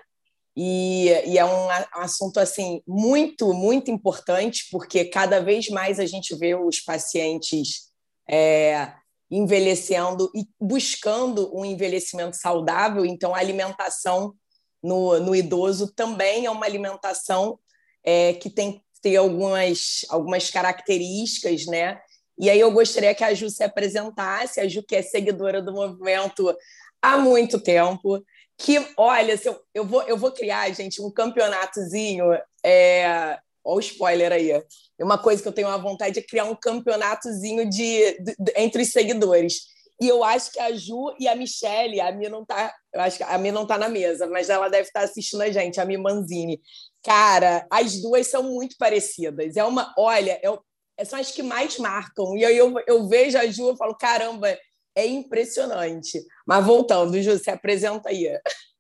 [0.60, 6.36] E, e, é um assunto assim muito, muito importante, porque cada vez mais a gente
[6.36, 7.87] vê os pacientes
[8.30, 8.94] é,
[9.30, 13.06] envelhecendo e buscando um envelhecimento saudável.
[13.06, 14.34] Então, a alimentação
[14.82, 17.60] no, no idoso também é uma alimentação
[18.04, 22.00] é, que tem que ter algumas, algumas características, né?
[22.40, 25.74] E aí eu gostaria que a Ju se apresentasse, a Ju que é seguidora do
[25.74, 26.56] movimento
[27.02, 28.24] há muito tempo,
[28.58, 32.26] que, olha, eu, eu, vou, eu vou criar, gente, um campeonatozinho
[32.64, 34.64] é, Olha o spoiler aí.
[34.98, 38.82] Uma coisa que eu tenho uma vontade é criar um campeonatozinho de, de, de, entre
[38.82, 39.64] os seguidores.
[40.00, 43.18] E eu acho que a Ju e a Michelle, a Mi não tá, eu acho
[43.18, 45.82] que a Mi não tá na mesa, mas ela deve estar tá assistindo a gente,
[45.82, 46.62] a Mi Manzini.
[47.04, 49.58] Cara, as duas são muito parecidas.
[49.58, 50.62] É uma, olha, eu,
[51.04, 52.38] são as que mais marcam.
[52.38, 54.58] E aí eu, eu vejo a Ju e falo, caramba,
[54.96, 56.24] é impressionante.
[56.48, 58.30] Mas voltando, Ju, se apresenta aí.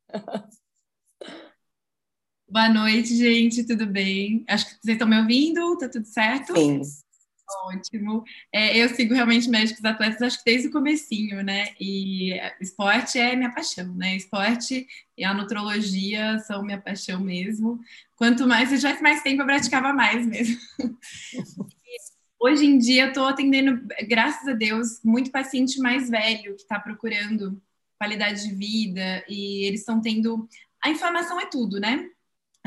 [2.49, 4.45] Boa noite, gente, tudo bem?
[4.47, 6.55] Acho que vocês estão me ouvindo, tá tudo certo?
[6.55, 6.81] Sim.
[7.65, 8.23] Ótimo.
[8.53, 11.73] É, eu sigo realmente médicos atletas, acho que desde o comecinho, né?
[11.77, 14.15] E esporte é minha paixão, né?
[14.15, 17.81] Esporte e a nutrologia são minha paixão mesmo.
[18.15, 20.57] Quanto mais eu tivesse mais tempo, eu praticava mais mesmo.
[22.39, 26.79] Hoje em dia, eu estou atendendo, graças a Deus, muito paciente mais velho que está
[26.79, 27.61] procurando
[27.99, 30.47] qualidade de vida e eles estão tendo.
[30.81, 32.09] A informação é tudo, né?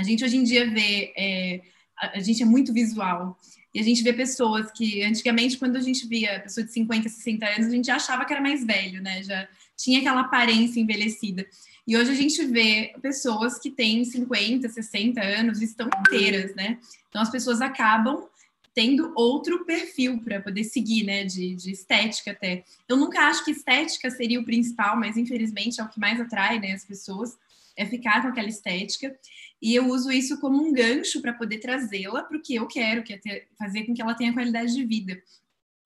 [0.00, 1.60] A gente hoje em dia vê, é,
[1.96, 3.38] a, gente é muito visual,
[3.74, 7.46] e a gente vê pessoas que, antigamente, quando a gente via pessoa de 50, 60
[7.46, 9.22] anos, a gente achava que era mais velho, né?
[9.22, 11.46] Já tinha aquela aparência envelhecida.
[11.86, 16.78] E hoje a gente vê pessoas que têm 50, 60 anos estão inteiras, né?
[17.08, 18.26] Então as pessoas acabam
[18.74, 21.24] tendo outro perfil para poder seguir, né?
[21.24, 22.64] De, de, estética até.
[22.88, 26.58] Eu nunca acho que estética seria o principal, mas infelizmente é o que mais atrai
[26.58, 27.36] né, as pessoas,
[27.76, 29.14] é ficar com aquela estética.
[29.60, 33.02] E eu uso isso como um gancho para poder trazê-la para o que eu quero,
[33.02, 35.20] que é ter, fazer com que ela tenha qualidade de vida,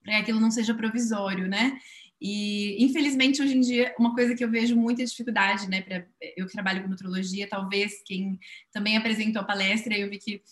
[0.02, 1.78] para que aquilo não seja provisório, né?
[2.20, 5.82] E, infelizmente, hoje em dia, uma coisa que eu vejo muita dificuldade, né?
[5.82, 6.06] Pra,
[6.36, 8.38] eu que trabalho com nutrologia, talvez quem
[8.72, 10.42] também apresentou a palestra, eu vi que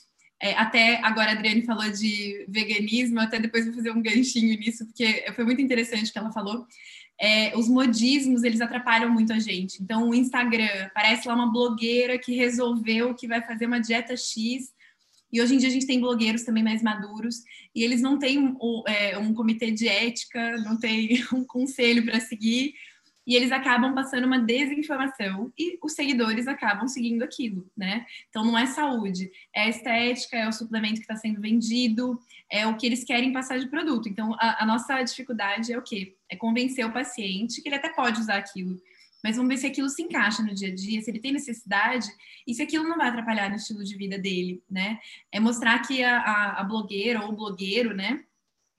[0.42, 4.84] é, até agora a Adriane falou de veganismo, até depois vou fazer um ganchinho nisso,
[4.84, 6.66] porque foi muito interessante o que ela falou.
[7.24, 9.80] É, os modismos, eles atrapalham muito a gente.
[9.80, 14.72] Então, o Instagram, parece lá uma blogueira que resolveu que vai fazer uma dieta X,
[15.32, 17.36] e hoje em dia a gente tem blogueiros também mais maduros.
[17.74, 22.20] E eles não têm um, é, um comitê de ética, não tem um conselho para
[22.20, 22.74] seguir
[23.26, 28.04] e eles acabam passando uma desinformação e os seguidores acabam seguindo aquilo, né?
[28.28, 32.18] Então não é saúde, é estética, é o suplemento que está sendo vendido,
[32.50, 34.08] é o que eles querem passar de produto.
[34.08, 36.16] Então a, a nossa dificuldade é o quê?
[36.28, 38.80] É convencer o paciente que ele até pode usar aquilo,
[39.22, 42.08] mas vamos ver se aquilo se encaixa no dia a dia, se ele tem necessidade
[42.46, 44.98] e se aquilo não vai atrapalhar no estilo de vida dele, né?
[45.30, 48.24] É mostrar que a, a, a blogueira ou o blogueiro, né?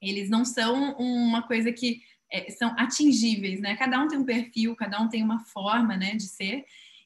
[0.02, 2.02] Eles não são uma coisa que
[2.34, 3.76] é, são atingíveis, né?
[3.76, 6.64] Cada um tem um perfil, cada um tem uma forma, né, de ser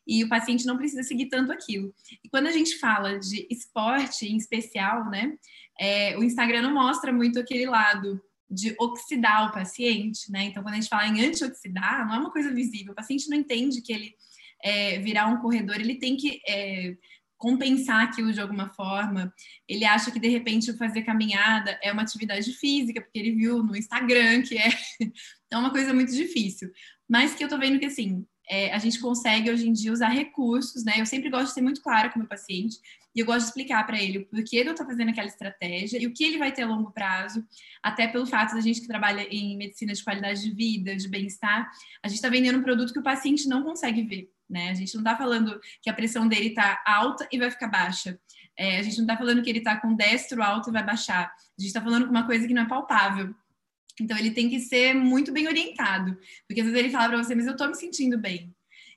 [0.09, 1.95] e o paciente não precisa seguir tanto aquilo.
[2.25, 5.37] E quando a gente fala de esporte em especial, né,
[5.79, 8.19] é, o Instagram não mostra muito aquele lado
[8.51, 10.45] de oxidar o paciente, né?
[10.45, 12.93] Então, quando a gente fala em antioxidar, não é uma coisa visível.
[12.93, 14.15] O paciente não entende que ele
[14.65, 16.97] é, virar um corredor, ele tem que é,
[17.39, 19.33] compensar aquilo de alguma forma.
[19.67, 23.77] Ele acha que de repente fazer caminhada é uma atividade física, porque ele viu no
[23.77, 24.69] Instagram que é.
[25.47, 26.71] Então, é uma coisa muito difícil.
[27.09, 30.09] Mas que eu tô vendo que assim, é, a gente consegue hoje em dia usar
[30.09, 30.95] recursos, né?
[30.99, 32.77] Eu sempre gosto de ser muito clara com o meu paciente
[33.15, 36.07] e eu gosto de explicar para ele o porquê eu estou fazendo aquela estratégia e
[36.07, 37.45] o que ele vai ter a longo prazo,
[37.83, 41.71] até pelo fato da gente que trabalha em medicina de qualidade de vida, de bem-estar,
[42.03, 44.71] a gente está vendendo um produto que o paciente não consegue ver, né?
[44.71, 48.19] A gente não está falando que a pressão dele está alta e vai ficar baixa.
[48.57, 51.27] É, a gente não está falando que ele está com destro alto e vai baixar.
[51.27, 53.35] A gente está falando com uma coisa que não é palpável.
[54.01, 57.35] Então ele tem que ser muito bem orientado, porque às vezes ele fala para você,
[57.35, 58.55] mas eu estou me sentindo bem.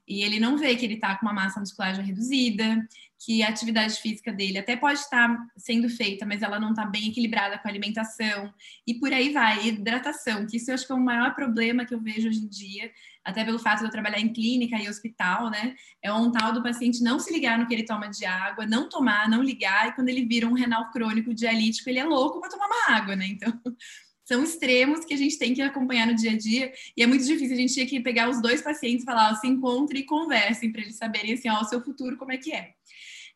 [0.07, 2.87] E ele não vê que ele está com uma massa muscular já reduzida,
[3.23, 7.09] que a atividade física dele até pode estar sendo feita, mas ela não está bem
[7.09, 8.51] equilibrada com a alimentação,
[8.85, 11.93] e por aí vai, hidratação, que isso eu acho que é o maior problema que
[11.93, 12.91] eu vejo hoje em dia,
[13.23, 15.75] até pelo fato de eu trabalhar em clínica e hospital, né?
[16.01, 18.89] É um tal do paciente não se ligar no que ele toma de água, não
[18.89, 22.49] tomar, não ligar, e quando ele vira um renal crônico dialítico, ele é louco para
[22.49, 23.27] tomar uma água, né?
[23.27, 23.53] Então
[24.25, 27.23] são extremos que a gente tem que acompanhar no dia a dia e é muito
[27.23, 27.53] difícil.
[27.53, 30.81] A gente tinha que pegar os dois pacientes falar, ó, se encontrem e conversem para
[30.81, 32.73] eles saberem assim, ó, o seu futuro como é que é.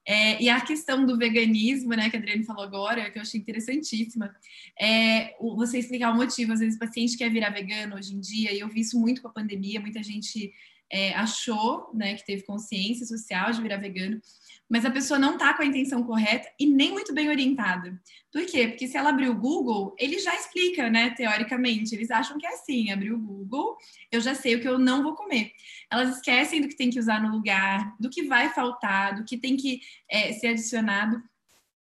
[0.05, 0.41] É.
[0.41, 4.33] e a questão do veganismo, né, que a Adriane falou agora, que eu achei interessantíssima,
[4.79, 6.53] é você explicar o motivo.
[6.53, 9.21] Às vezes o paciente quer virar vegano hoje em dia, e eu vi isso muito
[9.21, 10.53] com a pandemia, muita gente
[10.91, 14.21] é, achou, né, que teve consciência social de virar vegano,
[14.69, 17.99] mas a pessoa não está com a intenção correta e nem muito bem orientada.
[18.31, 18.67] Por quê?
[18.67, 21.11] Porque se ela abrir o Google, ele já explica, né?
[21.11, 23.77] Teoricamente, eles acham que é assim: abrir o Google,
[24.11, 25.51] eu já sei o que eu não vou comer.
[25.91, 29.37] Elas esquecem do que tem que usar no lugar, do que vai faltar, do que
[29.37, 31.21] tem que é, ser adicionado.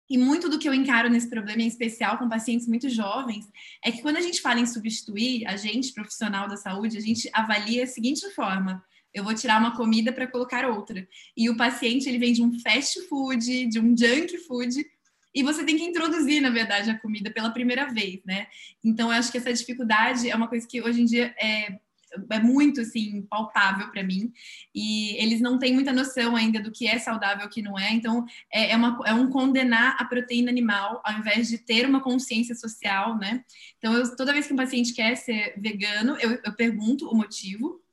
[0.08, 3.50] E muito do que eu encaro nesse problema, em especial com pacientes muito jovens,
[3.82, 7.30] é que quando a gente fala em substituir, a gente, profissional da saúde, a gente
[7.32, 11.06] avalia a seguinte forma: eu vou tirar uma comida para colocar outra.
[11.36, 14.84] E o paciente ele vem de um fast food, de um junk food,
[15.34, 18.46] e você tem que introduzir, na verdade, a comida pela primeira vez, né?
[18.82, 21.78] Então, eu acho que essa dificuldade é uma coisa que hoje em dia é,
[22.30, 24.32] é muito assim palpável para mim
[24.74, 27.76] e eles não têm muita noção ainda do que é saudável e o que não
[27.78, 31.86] é então é, é, uma, é um condenar a proteína animal ao invés de ter
[31.86, 33.44] uma consciência social né
[33.78, 37.83] então eu, toda vez que um paciente quer ser vegano eu, eu pergunto o motivo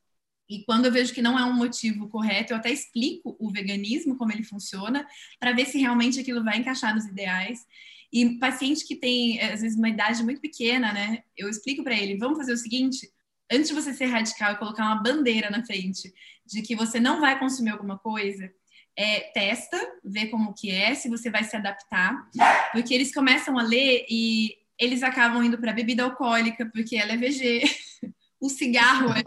[0.52, 4.18] e quando eu vejo que não é um motivo correto, eu até explico o veganismo,
[4.18, 5.08] como ele funciona,
[5.40, 7.66] para ver se realmente aquilo vai encaixar nos ideais.
[8.12, 11.24] E paciente que tem, às vezes, uma idade muito pequena, né?
[11.38, 13.10] Eu explico para ele: vamos fazer o seguinte,
[13.50, 16.14] antes de você ser radical e colocar uma bandeira na frente
[16.46, 18.52] de que você não vai consumir alguma coisa,
[18.98, 22.30] é, testa, vê como que é, se você vai se adaptar,
[22.74, 27.18] porque eles começam a ler e eles acabam indo para bebida alcoólica, porque ela é
[27.18, 27.64] VG,
[28.38, 29.24] o cigarro é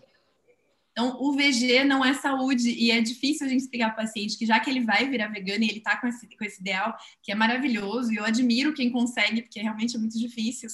[0.95, 4.39] então, o VG não é saúde e é difícil a gente explicar para o paciente
[4.39, 6.97] que já que ele vai virar vegano e ele está com esse, com esse ideal,
[7.21, 10.69] que é maravilhoso, e eu admiro quem consegue, porque realmente é muito difícil,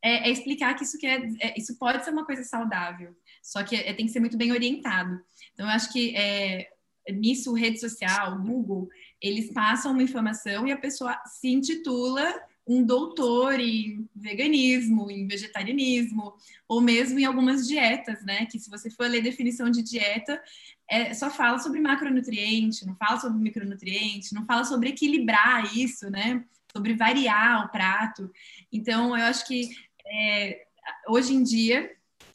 [0.00, 3.64] é, é explicar que isso, que é, é, isso pode ser uma coisa saudável, só
[3.64, 5.20] que é, tem que ser muito bem orientado.
[5.52, 6.68] Então, eu acho que é,
[7.12, 8.88] nisso, rede social, Google,
[9.20, 12.32] eles passam uma informação e a pessoa se intitula
[12.66, 16.34] um doutor em veganismo, em vegetarianismo,
[16.68, 18.46] ou mesmo em algumas dietas, né?
[18.46, 20.42] Que se você for ler definição de dieta,
[20.90, 26.44] é, só fala sobre macronutriente, não fala sobre micronutriente, não fala sobre equilibrar isso, né?
[26.72, 28.30] Sobre variar o prato.
[28.72, 29.70] Então, eu acho que
[30.06, 30.66] é,
[31.08, 31.92] hoje em dia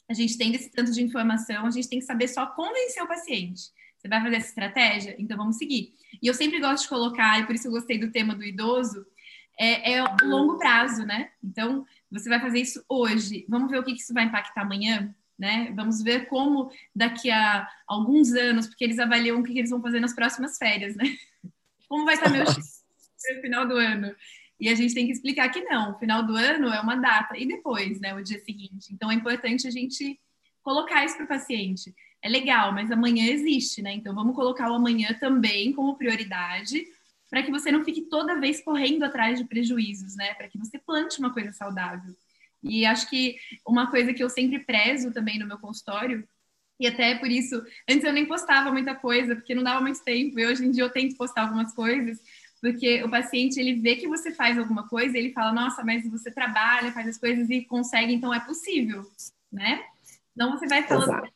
[0.08, 3.08] a gente tem esse tanto de informação, a gente tem que saber só convencer o
[3.08, 3.70] paciente.
[3.96, 5.16] Você vai fazer essa estratégia?
[5.18, 5.94] Então vamos seguir.
[6.20, 9.06] E eu sempre gosto de colocar, e por isso eu gostei do tema do idoso,
[9.58, 11.30] é, é longo prazo, né?
[11.42, 13.44] Então, você vai fazer isso hoje.
[13.48, 15.72] Vamos ver o que isso vai impactar amanhã, né?
[15.74, 20.00] Vamos ver como daqui a alguns anos, porque eles avaliam o que eles vão fazer
[20.00, 21.04] nas próximas férias, né?
[21.88, 24.14] Como vai estar meu no final do ano?
[24.58, 27.44] E a gente tem que explicar que não, final do ano é uma data e
[27.44, 28.92] depois, né, o dia seguinte.
[28.92, 30.18] Então é importante a gente
[30.62, 31.94] colocar isso para o paciente.
[32.22, 33.92] É legal, mas amanhã existe, né?
[33.92, 36.86] Então vamos colocar o amanhã também como prioridade
[37.32, 40.34] para que você não fique toda vez correndo atrás de prejuízos, né?
[40.34, 42.14] Para que você plante uma coisa saudável.
[42.62, 46.28] E acho que uma coisa que eu sempre prezo também no meu consultório,
[46.78, 50.38] e até por isso, antes eu nem postava muita coisa, porque não dava muito tempo,
[50.38, 52.20] e hoje em dia eu tento postar algumas coisas,
[52.60, 56.30] porque o paciente ele vê que você faz alguma coisa, ele fala, nossa, mas você
[56.30, 59.10] trabalha, faz as coisas e consegue, então é possível,
[59.50, 59.82] né?
[60.36, 61.32] Então você vai falando, Exato.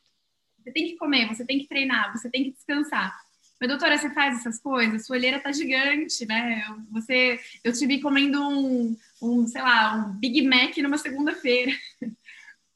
[0.59, 3.19] você tem que comer, você tem que treinar, você tem que descansar.
[3.59, 5.05] Mas, doutora, você faz essas coisas?
[5.05, 6.63] Sua olheira tá gigante, né?
[6.91, 11.71] Você, eu te vi comendo um, um, sei lá, um Big Mac numa segunda-feira.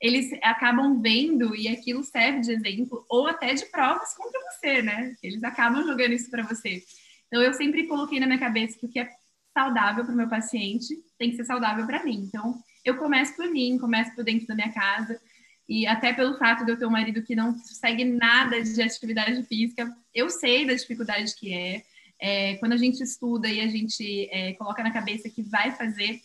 [0.02, 5.16] Eles acabam vendo e aquilo serve de exemplo ou até de provas contra você, né?
[5.22, 6.82] Eles acabam jogando isso para você.
[7.28, 9.08] Então, eu sempre coloquei na minha cabeça que o que é
[9.54, 12.26] saudável para o meu paciente tem que ser saudável para mim.
[12.28, 15.22] Então, eu começo por mim, começo por dentro da minha casa.
[15.72, 19.42] E até pelo fato de eu ter um marido que não segue nada de atividade
[19.44, 21.82] física, eu sei da dificuldade que é.
[22.20, 26.20] é quando a gente estuda e a gente é, coloca na cabeça que vai fazer,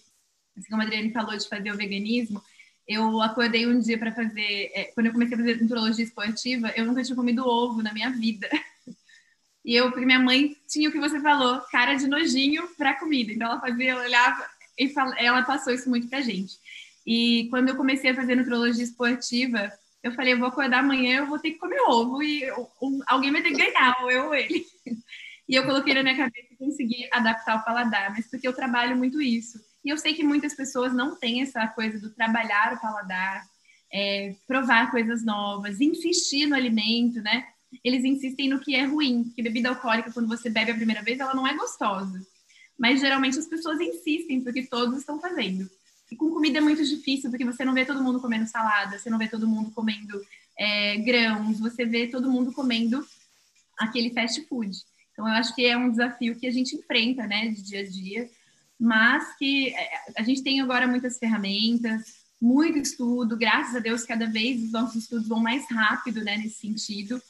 [0.58, 2.42] assim como a Adriane falou de fazer o veganismo,
[2.88, 6.84] eu acordei um dia para fazer, é, quando eu comecei a fazer nutrologia esportiva, eu
[6.84, 8.50] nunca tinha comido ovo na minha vida.
[9.64, 13.32] E eu, porque minha mãe tinha o que você falou, cara de nojinho para comida.
[13.32, 14.44] Então ela fazia, olhava
[14.78, 16.56] e fala, ela passou isso muito pra gente.
[17.06, 19.70] E quando eu comecei a fazer nutrologia esportiva,
[20.02, 22.50] eu falei, eu vou acordar amanhã, eu vou ter que comer ovo e
[22.82, 24.64] um, alguém vai ter que ganhar, ou eu ou ele.
[25.48, 28.96] E eu coloquei na minha cabeça e consegui adaptar o paladar, mas porque eu trabalho
[28.96, 29.60] muito isso.
[29.84, 33.46] E eu sei que muitas pessoas não têm essa coisa do trabalhar o paladar,
[33.92, 37.46] é, provar coisas novas, insistir no alimento, né?
[37.84, 41.20] Eles insistem no que é ruim, porque bebida alcoólica, quando você bebe a primeira vez,
[41.20, 42.20] ela não é gostosa.
[42.76, 45.70] Mas geralmente as pessoas insistem porque todos estão fazendo.
[46.10, 49.10] E com comida é muito difícil, porque você não vê todo mundo comendo salada, você
[49.10, 50.20] não vê todo mundo comendo
[50.58, 53.04] é, grãos, você vê todo mundo comendo
[53.78, 54.76] aquele fast food.
[55.12, 57.86] Então, eu acho que é um desafio que a gente enfrenta, né, de dia a
[57.86, 58.30] dia,
[58.78, 64.26] mas que é, a gente tem agora muitas ferramentas, muito estudo, graças a Deus, cada
[64.26, 67.20] vez os nossos estudos vão mais rápido, né, nesse sentido.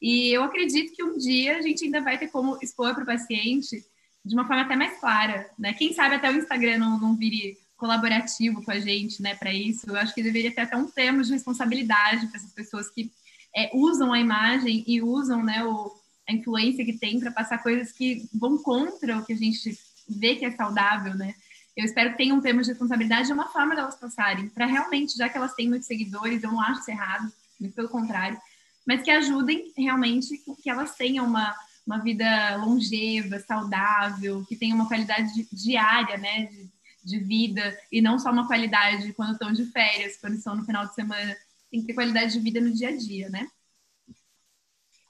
[0.00, 3.06] E eu acredito que um dia a gente ainda vai ter como expor para o
[3.06, 3.84] paciente
[4.24, 5.72] de uma forma até mais clara, né?
[5.72, 9.88] Quem sabe até o Instagram não, não vire colaborativo com a gente, né, para isso.
[9.88, 13.12] Eu acho que deveria ter até um termo de responsabilidade para essas pessoas que
[13.54, 15.94] é, usam a imagem e usam, né, o,
[16.28, 20.36] a influência que tem para passar coisas que vão contra o que a gente vê
[20.36, 21.34] que é saudável, né.
[21.76, 25.16] Eu espero que tenha um termo de responsabilidade de uma forma delas passarem, para realmente,
[25.16, 28.38] já que elas têm muitos seguidores, eu não acho isso errado, muito pelo contrário,
[28.86, 31.54] mas que ajudem realmente que elas tenham uma,
[31.86, 36.75] uma vida longeva, saudável, que tenha uma qualidade diária, né, de,
[37.06, 40.86] de vida e não só uma qualidade quando estão de férias, quando estão no final
[40.86, 41.36] de semana.
[41.70, 43.46] Tem que ter qualidade de vida no dia a dia, né?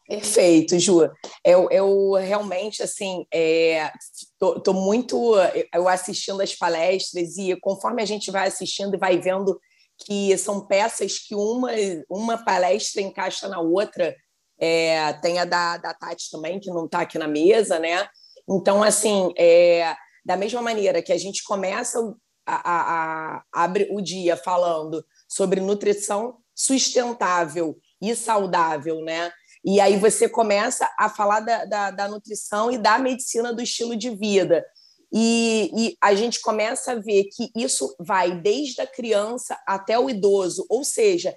[0.06, 1.10] Perfeito, Ju.
[1.44, 3.90] Eu, eu realmente, assim, é,
[4.38, 5.34] tô, tô, muito
[5.74, 9.58] eu assistindo as palestras e conforme a gente vai assistindo e vai vendo
[9.98, 11.70] que são peças que uma,
[12.08, 14.14] uma palestra encaixa na outra,
[14.60, 18.06] é, tem a da, da Tati também, que não está aqui na mesa, né?
[18.48, 22.00] Então, assim, é, da mesma maneira que a gente começa
[22.44, 29.30] a, a, a, abre o dia falando sobre nutrição sustentável e saudável, né?
[29.64, 33.96] E aí você começa a falar da, da, da nutrição e da medicina do estilo
[33.96, 34.64] de vida.
[35.12, 40.10] E, e, a gente começa a ver que isso vai desde a criança até o
[40.10, 41.36] idoso, ou seja,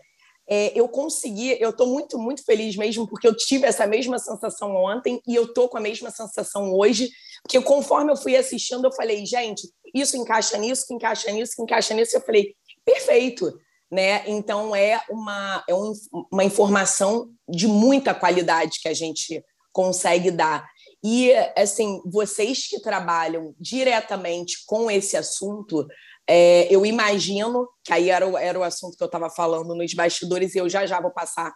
[0.49, 4.75] é, eu consegui, eu estou muito, muito feliz mesmo, porque eu tive essa mesma sensação
[4.75, 7.11] ontem e eu estou com a mesma sensação hoje,
[7.43, 11.61] porque conforme eu fui assistindo, eu falei, gente, isso encaixa nisso, que encaixa nisso, que
[11.61, 13.51] encaixa nisso, eu falei, perfeito,
[13.91, 14.23] né?
[14.27, 15.93] Então é uma, é um,
[16.31, 20.67] uma informação de muita qualidade que a gente consegue dar.
[21.03, 25.87] E, assim, vocês que trabalham diretamente com esse assunto,
[26.27, 29.93] é, eu imagino, que aí era o, era o assunto que eu estava falando nos
[29.93, 31.53] bastidores, e eu já já vou passar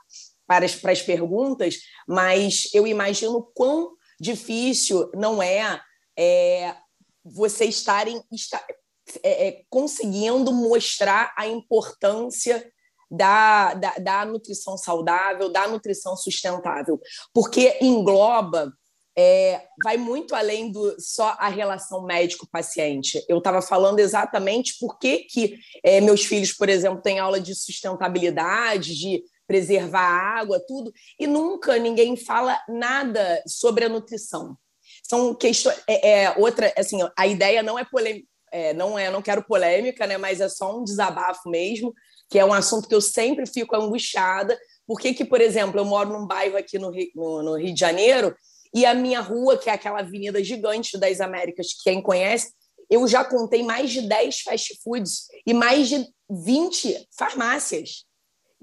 [0.48, 1.78] para as, para as perguntas,
[2.08, 3.92] mas eu imagino quão
[4.24, 5.82] difícil não é,
[6.18, 6.76] é
[7.24, 8.66] vocês estarem está,
[9.22, 12.66] é, é, conseguindo mostrar a importância
[13.12, 17.00] da, da, da nutrição saudável, da nutrição sustentável,
[17.34, 18.74] porque engloba
[19.16, 23.24] é, vai muito além do só a relação médico-paciente.
[23.30, 27.54] Eu estava falando exatamente por que, que é, meus filhos, por exemplo, têm aula de
[27.54, 34.58] sustentabilidade, de preservar a água, tudo, e nunca ninguém fala nada sobre a nutrição.
[35.04, 35.78] São questões.
[35.88, 38.28] É, é outra, assim, a ideia não é polêmica.
[38.52, 40.16] É, não é, não quero polêmica, né?
[40.18, 41.92] Mas é só um desabafo mesmo,
[42.30, 44.58] que é um assunto que eu sempre fico angustiada.
[44.86, 47.74] Por que, que por exemplo, eu moro num bairro aqui no Rio, no, no Rio
[47.74, 48.36] de Janeiro
[48.74, 52.54] e a minha rua, que é aquela avenida gigante das Américas, quem conhece,
[52.90, 58.06] eu já contei mais de 10 fast foods e mais de 20 farmácias.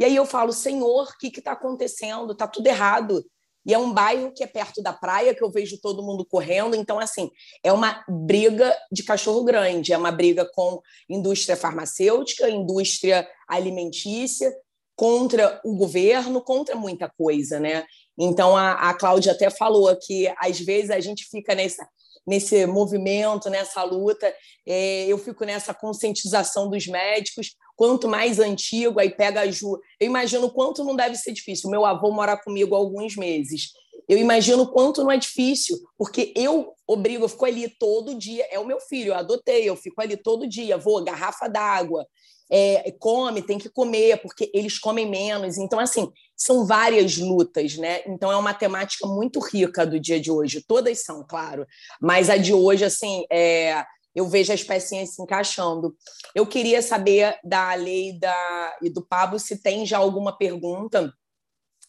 [0.01, 2.33] E aí eu falo, Senhor, o que está acontecendo?
[2.33, 3.23] Está tudo errado.
[3.67, 6.75] E é um bairro que é perto da praia, que eu vejo todo mundo correndo.
[6.75, 7.31] Então, assim,
[7.63, 14.51] é uma briga de cachorro grande, é uma briga com indústria farmacêutica, indústria alimentícia,
[14.97, 17.85] contra o governo, contra muita coisa, né?
[18.19, 21.87] Então, a, a Cláudia até falou que, às vezes, a gente fica nessa,
[22.27, 24.33] nesse movimento, nessa luta,
[24.67, 29.81] é, eu fico nessa conscientização dos médicos, quanto mais antigo, aí pega a Ju.
[29.99, 31.71] Eu imagino quanto não deve ser difícil.
[31.71, 33.73] Meu avô mora comigo há alguns meses.
[34.07, 38.47] Eu imagino quanto não é difícil, porque eu obrigo, eu fico ali todo dia.
[38.51, 42.07] É o meu filho, eu adotei, eu fico ali todo dia, vou, garrafa d'água,
[42.51, 45.57] é, come, tem que comer, porque eles comem menos.
[45.57, 48.03] Então, assim, são várias lutas, né?
[48.07, 50.63] Então, é uma temática muito rica do dia de hoje.
[50.69, 51.67] Todas são, claro,
[51.99, 53.83] mas a de hoje, assim, é,
[54.15, 55.97] eu vejo as pecinhas se encaixando.
[56.35, 61.13] Eu queria saber da lei da, e do Pablo se tem já alguma pergunta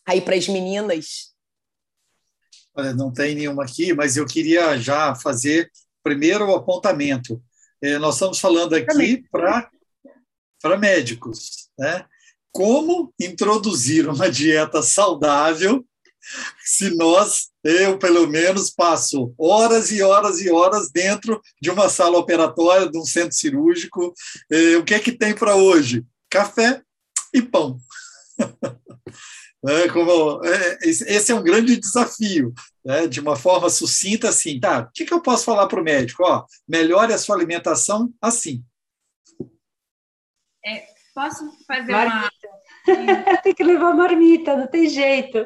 [0.06, 1.32] aí para as meninas.
[2.74, 5.70] Olha, não tem nenhuma aqui, mas eu queria já fazer
[6.04, 7.42] primeiro o apontamento.
[7.82, 9.70] É, nós estamos falando aqui para
[10.62, 12.06] para médicos, né?
[12.52, 15.84] Como introduzir uma dieta saudável
[16.64, 22.18] se nós, eu pelo menos, passo horas e horas e horas dentro de uma sala
[22.18, 24.14] operatória, de um centro cirúrgico,
[24.52, 26.06] eh, o que é que tem para hoje?
[26.30, 26.82] Café
[27.34, 27.78] e pão.
[29.64, 32.52] É, como, é, esse é um grande desafio,
[32.84, 33.06] né?
[33.06, 34.80] de uma forma sucinta, assim, tá?
[34.80, 36.24] O que, que eu posso falar para o médico?
[36.24, 38.64] Ó, melhore a sua alimentação assim.
[40.66, 42.30] É, posso fazer uma.
[43.44, 45.46] tem que levar marmita, não tem jeito.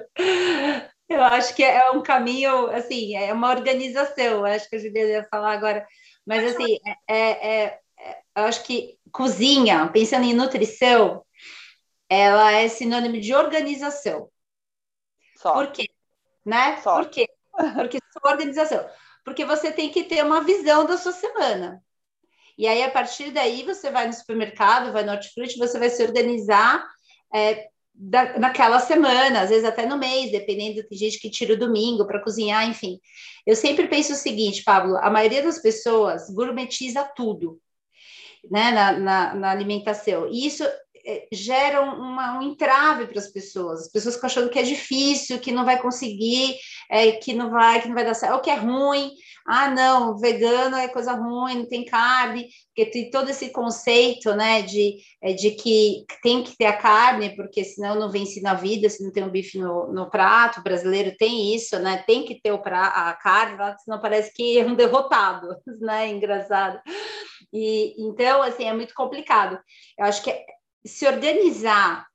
[1.07, 4.43] Eu acho que é um caminho, assim, é uma organização.
[4.43, 5.85] Acho que a Juliana ia falar agora,
[6.25, 6.77] mas assim,
[7.07, 11.23] é, é, é, eu acho que cozinha, pensando em nutrição,
[12.09, 14.29] ela é sinônimo de organização.
[15.37, 15.53] Só.
[15.53, 15.87] Por quê?
[16.43, 16.81] Né?
[16.81, 16.95] Só.
[16.95, 17.27] Por quê?
[17.75, 18.87] Porque sua organização.
[19.23, 21.81] Porque você tem que ter uma visão da sua semana.
[22.57, 26.03] E aí, a partir daí, você vai no supermercado, vai no hortifruti, você vai se
[26.03, 26.85] organizar
[27.35, 31.59] é, da, naquela semana, às vezes até no mês, dependendo, tem gente que tira o
[31.59, 32.99] domingo para cozinhar, enfim.
[33.45, 37.59] Eu sempre penso o seguinte, Pablo, a maioria das pessoas gourmetiza tudo,
[38.49, 40.29] né, na, na, na alimentação.
[40.29, 40.63] E isso
[41.05, 43.81] é, gera uma, um entrave para as pessoas.
[43.81, 46.55] As pessoas ficam achando que é difícil, que não vai conseguir,
[46.89, 49.11] é, que não vai, que não vai dar certo, ou que é ruim.
[49.47, 54.63] Ah, não, vegano é coisa ruim, não tem carne, porque tem todo esse conceito, né,
[54.63, 58.89] de, é, de que tem que ter a carne, porque senão não vence na vida,
[58.89, 60.59] se não tem um bife no, no prato.
[60.59, 62.03] O brasileiro tem isso, né?
[62.07, 66.09] Tem que ter o pra, a carne, senão parece que é um derrotado, né?
[66.09, 66.81] Engraçado.
[67.53, 69.59] E então, assim, é muito complicado.
[69.97, 70.43] Eu acho que é,
[70.83, 72.07] se organizar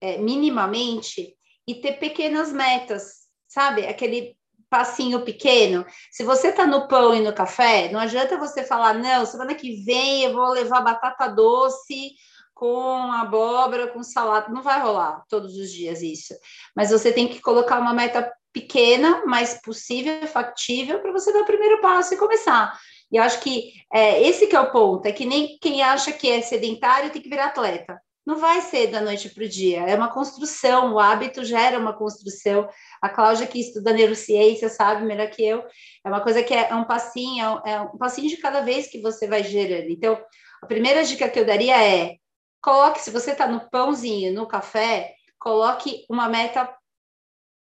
[0.00, 3.84] é, minimamente e ter pequenas metas, sabe?
[3.84, 4.37] Aquele
[4.70, 5.84] passinho pequeno.
[6.10, 9.82] Se você está no pão e no café, não adianta você falar, não, semana que
[9.84, 12.12] vem eu vou levar batata doce
[12.54, 14.52] com abóbora, com salada.
[14.52, 16.34] Não vai rolar todos os dias isso.
[16.74, 21.46] Mas você tem que colocar uma meta pequena, mas possível, factível, para você dar o
[21.46, 22.76] primeiro passo e começar.
[23.12, 26.12] E eu acho que é, esse que é o ponto, é que nem quem acha
[26.12, 29.80] que é sedentário tem que virar atleta não vai ser da noite para o dia,
[29.88, 32.68] é uma construção, o hábito gera uma construção.
[33.00, 35.64] A Cláudia, que estuda neurociência, sabe melhor que eu,
[36.04, 39.26] é uma coisa que é, um passinho, é um passinho de cada vez que você
[39.26, 39.88] vai gerando.
[39.88, 40.22] Então,
[40.62, 42.16] a primeira dica que eu daria é:
[42.60, 46.70] coloque, se você está no pãozinho, no café, coloque uma meta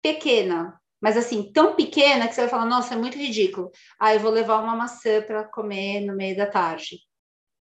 [0.04, 3.72] pequena, mas assim, tão pequena que você vai falar, nossa, é muito ridículo.
[3.98, 6.98] Ah, eu vou levar uma maçã para comer no meio da tarde.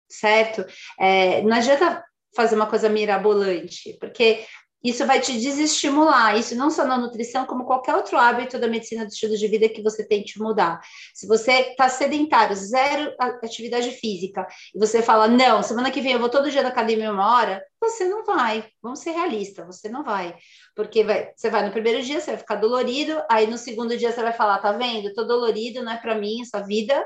[0.08, 0.64] Certo?
[1.00, 2.06] É, não adianta
[2.36, 4.46] fazer uma coisa mirabolante, porque
[4.86, 6.38] isso vai te desestimular.
[6.38, 9.68] Isso não só na nutrição, como qualquer outro hábito da medicina do estilo de vida
[9.68, 10.80] que você tente mudar.
[11.12, 16.20] Se você está sedentário, zero atividade física, e você fala, não, semana que vem eu
[16.20, 18.64] vou todo dia na academia uma hora, você não vai.
[18.80, 20.36] Vamos ser realistas, você não vai.
[20.76, 24.12] Porque vai, você vai no primeiro dia, você vai ficar dolorido, aí no segundo dia
[24.12, 25.12] você vai falar, tá vendo?
[25.16, 27.04] Tô dolorido, não é para mim essa vida,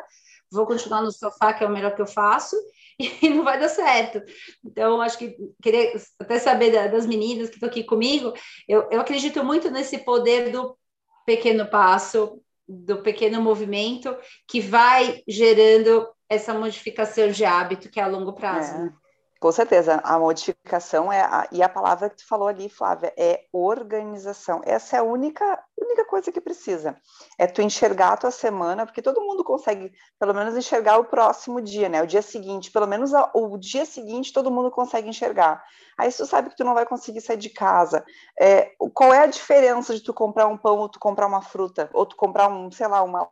[0.52, 2.58] vou continuar no sofá, que é o melhor que eu faço,
[3.22, 4.22] e não vai dar certo.
[4.64, 8.34] Então, acho que queria até saber das meninas que estão aqui comigo,
[8.68, 10.78] eu, eu acredito muito nesse poder do
[11.26, 14.16] pequeno passo, do pequeno movimento,
[14.48, 18.76] que vai gerando essa modificação de hábito que é a longo prazo.
[18.76, 19.09] É.
[19.40, 23.46] Com certeza, a modificação é a, e a palavra que tu falou ali, Flávia, é
[23.54, 24.62] organização.
[24.66, 26.96] Essa é a única única coisa que precisa.
[27.38, 31.62] É tu enxergar a tua semana, porque todo mundo consegue, pelo menos, enxergar o próximo
[31.62, 32.02] dia, né?
[32.02, 35.64] O dia seguinte, pelo menos o dia seguinte todo mundo consegue enxergar.
[35.98, 38.04] Aí tu sabe que tu não vai conseguir sair de casa.
[38.40, 41.90] É, qual é a diferença de tu comprar um pão ou tu comprar uma fruta?
[41.94, 43.30] Ou tu comprar um, sei lá, uma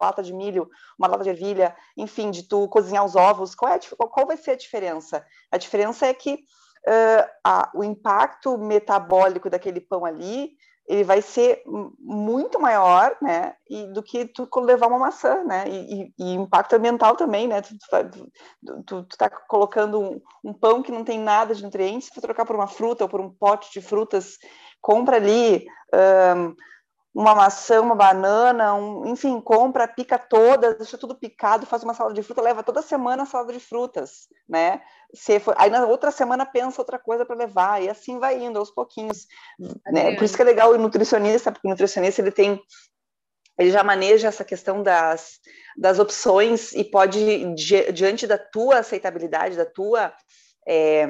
[0.00, 0.68] lata de milho,
[0.98, 4.36] uma lata de ervilha, enfim, de tu cozinhar os ovos, qual, é a, qual vai
[4.36, 5.24] ser a diferença?
[5.50, 10.52] A diferença é que uh, a, o impacto metabólico daquele pão ali,
[10.88, 11.62] ele vai ser
[11.98, 17.14] muito maior, né, e, do que tu levar uma maçã, né, e, e, impacto ambiental
[17.14, 18.32] também, né, tu, tu,
[18.84, 22.20] tu, tu tá colocando um, um, pão que não tem nada de nutrientes, se tu
[22.20, 24.38] trocar por uma fruta ou por um pote de frutas,
[24.80, 25.66] compra ali...
[27.14, 32.14] uma maçã, uma banana, um, enfim, compra, pica todas, deixa tudo picado, faz uma salada
[32.14, 34.80] de fruta, leva toda semana a salada de frutas, né?
[35.14, 38.58] Se for, aí na outra semana pensa outra coisa para levar, e assim vai indo
[38.58, 39.26] aos pouquinhos.
[39.86, 40.14] Né?
[40.16, 42.60] Por isso que é legal o nutricionista, porque o nutricionista ele tem
[43.58, 45.38] ele já maneja essa questão das,
[45.76, 47.54] das opções e pode,
[47.92, 50.12] diante da tua aceitabilidade, da tua
[50.66, 51.06] é,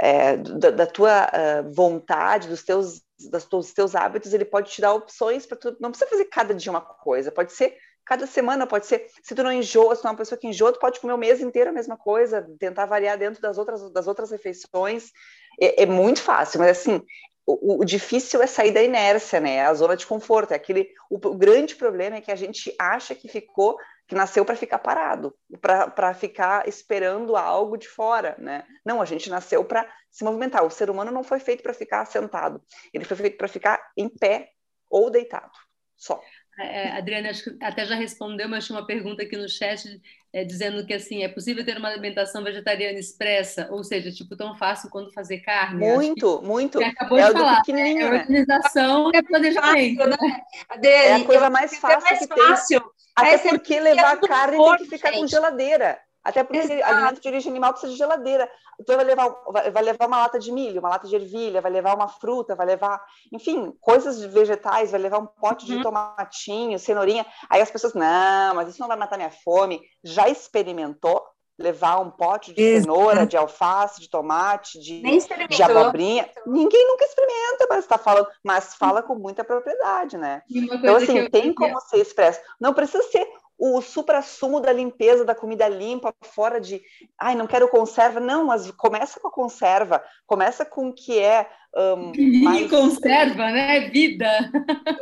[0.00, 3.02] é, da, da, tua uh, vontade, dos teus,
[3.50, 5.76] dos teus hábitos, ele pode te dar opções para tu.
[5.80, 9.06] Não precisa fazer cada dia uma coisa, pode ser cada semana, pode ser.
[9.22, 11.18] Se tu não enjoa, se tu é uma pessoa que enjoa, tu pode comer o
[11.18, 15.10] mês inteiro a mesma coisa, tentar variar dentro das outras, das outras refeições.
[15.60, 17.02] É, é muito fácil, mas assim,
[17.44, 19.62] o, o, difícil é sair da inércia, né?
[19.62, 20.52] A zona de conforto.
[20.52, 23.76] É aquele, o, o grande problema é que a gente acha que ficou
[24.08, 28.66] que nasceu para ficar parado, para ficar esperando algo de fora, né?
[28.84, 30.64] Não, a gente nasceu para se movimentar.
[30.64, 32.60] O ser humano não foi feito para ficar sentado,
[32.92, 34.50] ele foi feito para ficar em pé
[34.88, 35.52] ou deitado,
[35.94, 36.20] só.
[36.58, 40.00] É, Adriana, acho que até já respondeu, mas tinha uma pergunta aqui no chat
[40.32, 44.56] é, dizendo que assim é possível ter uma alimentação vegetariana expressa, ou seja, tipo tão
[44.56, 45.78] fácil quanto fazer carne.
[45.78, 46.82] Muito, muito.
[46.82, 47.62] Acabou é de falar.
[47.68, 47.92] Né?
[47.92, 50.06] É organização é planejamento.
[50.06, 50.16] Né?
[50.82, 52.80] É a coisa mais fácil mais que fácil.
[52.80, 52.90] tem.
[53.16, 55.20] Até é porque levar carne tem que ficar gente.
[55.20, 55.98] com geladeira.
[56.24, 56.84] Até porque Exato.
[56.84, 58.50] alimento de origem animal precisa de geladeira.
[58.80, 59.28] Então vai levar,
[59.72, 62.66] vai levar uma lata de milho, uma lata de ervilha, vai levar uma fruta, vai
[62.66, 63.02] levar,
[63.32, 65.78] enfim, coisas vegetais, vai levar um pote uhum.
[65.78, 67.24] de tomatinho, cenourinha.
[67.48, 69.80] Aí as pessoas, não, mas isso não vai matar minha fome.
[70.04, 71.22] Já experimentou
[71.58, 72.82] levar um pote de Exato.
[72.82, 75.02] cenoura, de alface, de tomate, de,
[75.48, 76.30] de abobrinha?
[76.46, 80.42] Ninguém nunca experimenta, mas está falando, mas fala com muita propriedade, né?
[80.48, 82.40] Então, assim, tem como ser expresso.
[82.60, 83.26] Não precisa ser
[83.58, 86.80] o supra-sumo da limpeza da comida limpa, fora de,
[87.18, 88.20] ai, não quero conserva.
[88.20, 92.12] Não, mas começa com a conserva, começa com o que é um,
[92.42, 92.70] mais...
[92.70, 93.88] conserva, né?
[93.90, 94.28] Vida.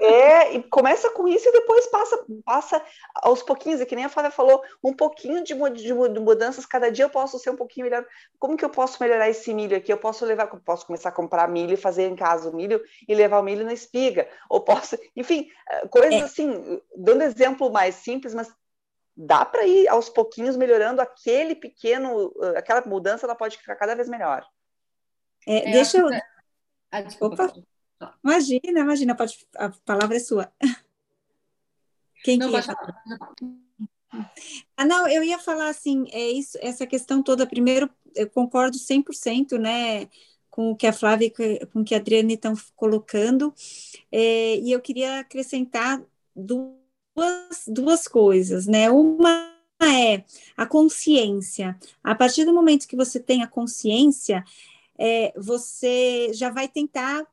[0.00, 2.82] É, e começa com isso e depois passa, passa
[3.14, 6.90] aos pouquinhos, é que nem a Flávia falou, um pouquinho de, de, de, mudanças, cada
[6.90, 8.04] dia eu posso ser um pouquinho melhor.
[8.38, 9.92] Como que eu posso melhorar esse milho aqui?
[9.92, 13.14] Eu posso levar, posso começar a comprar milho e fazer em casa o milho e
[13.14, 16.24] levar o milho na espiga, ou posso, enfim, eh, coisas é.
[16.24, 18.52] assim, dando exemplo mais simples, mas
[19.16, 23.94] dá para ir aos pouquinhos melhorando aquele pequeno, eh, aquela mudança, ela pode ficar cada
[23.94, 24.44] vez melhor.
[25.46, 26.10] É, deixa eu
[26.90, 27.44] ah, desculpa.
[27.44, 28.18] Opa.
[28.22, 30.52] Imagina, imagina, pode, a palavra é sua.
[32.22, 33.02] Quem não, que pode falar.
[34.76, 39.58] Ah, não, eu ia falar assim, é isso, essa questão toda, primeiro, eu concordo 100%,
[39.58, 40.08] né,
[40.50, 43.52] com o que a Flávia e com o que a Adriane estão colocando,
[44.10, 46.02] é, e eu queria acrescentar
[46.34, 50.24] duas, duas coisas, né, uma é
[50.56, 54.42] a consciência, a partir do momento que você tem a consciência,
[54.98, 57.26] é, você já vai tentar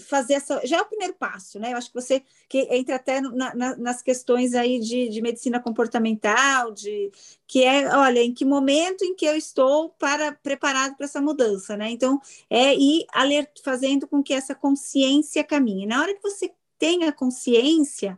[0.00, 0.64] fazer essa.
[0.66, 1.72] Já é o primeiro passo, né?
[1.72, 5.60] Eu acho que você que entra até na, na, nas questões aí de, de medicina
[5.60, 7.10] comportamental, de
[7.46, 11.76] que é, olha, em que momento em que eu estou para preparado para essa mudança,
[11.76, 11.90] né?
[11.90, 15.86] Então, é ir alert, fazendo com que essa consciência caminhe.
[15.86, 18.16] Na hora que você tem a consciência,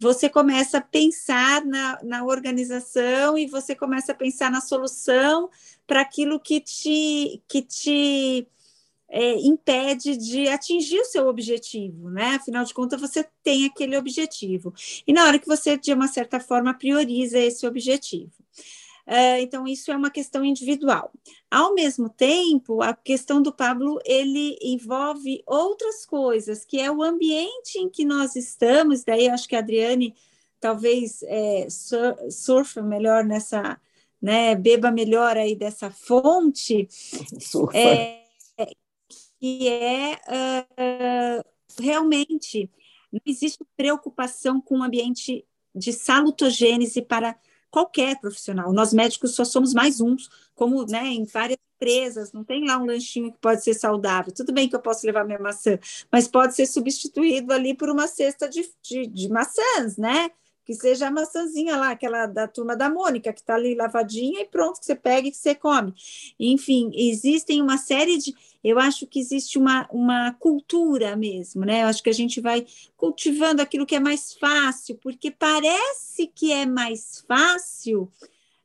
[0.00, 5.50] você começa a pensar na, na organização e você começa a pensar na solução
[5.86, 8.48] para aquilo que te, que te
[9.10, 12.36] é, impede de atingir o seu objetivo, né?
[12.36, 14.72] Afinal de contas, você tem aquele objetivo.
[15.06, 18.32] E na hora que você, de uma certa forma, prioriza esse objetivo.
[19.06, 21.12] Uh, então, isso é uma questão individual.
[21.50, 27.78] Ao mesmo tempo, a questão do Pablo, ele envolve outras coisas, que é o ambiente
[27.78, 30.14] em que nós estamos, daí eu acho que a Adriane
[30.60, 31.66] talvez é,
[32.30, 33.80] surfa melhor nessa,
[34.20, 36.86] né, beba melhor aí dessa fonte,
[37.40, 37.76] surfa.
[37.76, 38.20] É,
[39.40, 42.70] que é uh, realmente
[43.10, 45.44] não existe preocupação com o ambiente
[45.74, 47.36] de salutogênese para
[47.70, 48.72] qualquer profissional.
[48.72, 52.84] Nós médicos só somos mais uns, como né, em várias empresas, não tem lá um
[52.84, 54.32] lanchinho que pode ser saudável.
[54.32, 55.78] Tudo bem que eu posso levar minha maçã,
[56.12, 60.30] mas pode ser substituído ali por uma cesta de, de, de maçãs, né?
[60.64, 64.46] Que seja a maçãzinha lá, aquela da turma da Mônica, que está ali lavadinha e
[64.46, 65.94] pronto, que você pega e que você come.
[66.38, 68.34] Enfim, existem uma série de.
[68.62, 71.82] Eu acho que existe uma, uma cultura mesmo, né?
[71.82, 76.52] Eu acho que a gente vai cultivando aquilo que é mais fácil, porque parece que
[76.52, 78.10] é mais fácil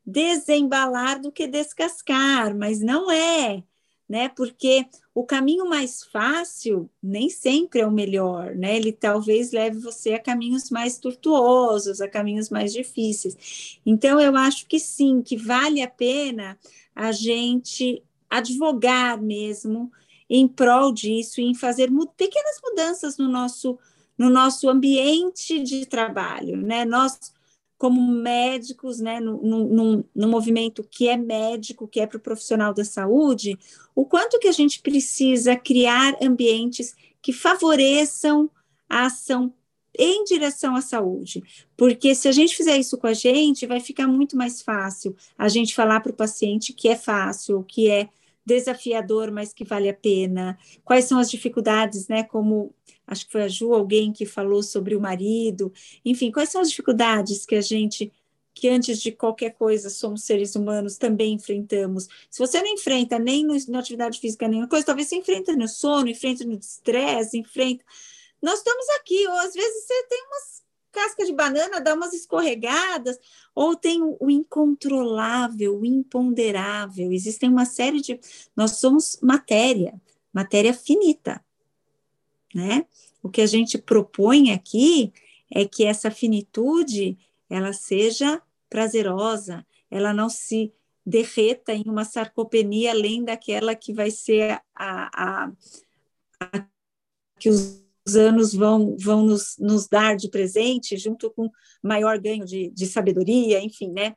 [0.05, 3.63] desembalar do que descascar, mas não é
[4.07, 4.29] né?
[4.29, 8.75] Porque o caminho mais fácil nem sempre é o melhor, né?
[8.75, 13.79] Ele talvez leve você a caminhos mais tortuosos, a caminhos mais difíceis.
[13.85, 16.57] Então, eu acho que sim, que vale a pena
[16.95, 19.91] a gente advogar mesmo
[20.29, 23.77] em prol disso, em fazer pequenas mudanças no nosso
[24.17, 26.85] no nosso ambiente de trabalho, né?
[26.85, 27.33] Nós
[27.77, 32.73] como médicos, né, no, no, no, movimento que é médico, que é para o profissional
[32.73, 33.57] da saúde,
[33.93, 38.49] o quanto que a gente precisa criar ambientes que favoreçam
[38.89, 39.53] a ação
[39.97, 41.41] em direção à saúde,
[41.77, 45.47] porque se a gente fizer isso com a gente, vai ficar muito mais fácil a
[45.47, 48.09] gente falar para o paciente que é fácil, que é
[48.45, 52.73] desafiador, mas que vale a pena, quais são as dificuldades, né, como
[53.07, 55.71] acho que foi a Ju, alguém que falou sobre o marido,
[56.03, 58.11] enfim, quais são as dificuldades que a gente,
[58.53, 62.07] que antes de qualquer coisa somos seres humanos, também enfrentamos.
[62.29, 65.67] Se você não enfrenta nem no, na atividade física nenhuma coisa, talvez você enfrenta no
[65.67, 67.83] sono, enfrenta no estresse, enfrenta.
[68.41, 70.64] Nós estamos aqui, ou às vezes você tem umas
[70.95, 73.19] cascas de banana, dá umas escorregadas,
[73.53, 77.11] ou tem o incontrolável, o imponderável.
[77.11, 78.19] Existem uma série de.
[78.55, 80.01] Nós somos matéria,
[80.33, 81.43] matéria finita
[82.55, 82.85] né?
[83.21, 85.11] O que a gente propõe aqui
[85.53, 87.17] é que essa finitude
[87.49, 90.73] ela seja prazerosa, ela não se
[91.05, 95.51] derreta em uma sarcopenia além daquela que vai ser a, a,
[96.39, 96.65] a
[97.37, 101.49] que os anos vão, vão nos, nos, dar de presente, junto com
[101.81, 104.13] maior ganho de, de sabedoria, enfim, né?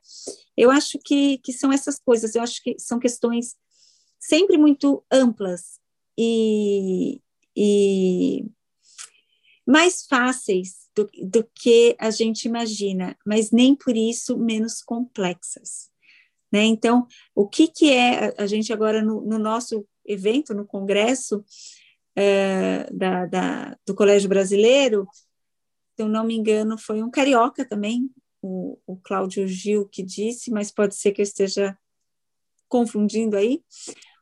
[0.55, 3.55] Eu acho que, que são essas coisas, eu acho que são questões
[4.19, 5.79] sempre muito amplas
[6.17, 7.19] e,
[7.55, 8.45] e
[9.65, 15.89] mais fáceis do, do que a gente imagina, mas nem por isso menos complexas.
[16.51, 16.63] Né?
[16.65, 21.43] Então, o que, que é a gente agora no, no nosso evento, no congresso
[22.21, 25.07] é, da, da, do Colégio Brasileiro,
[25.95, 28.11] se eu não me engano, foi um carioca também,
[28.41, 31.77] o, o Cláudio Gil que disse, mas pode ser que eu esteja
[32.67, 33.63] confundindo aí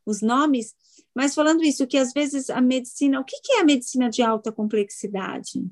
[0.05, 0.75] os nomes,
[1.13, 4.51] mas falando isso, que às vezes a medicina, o que, é a medicina de alta
[4.51, 5.65] complexidade?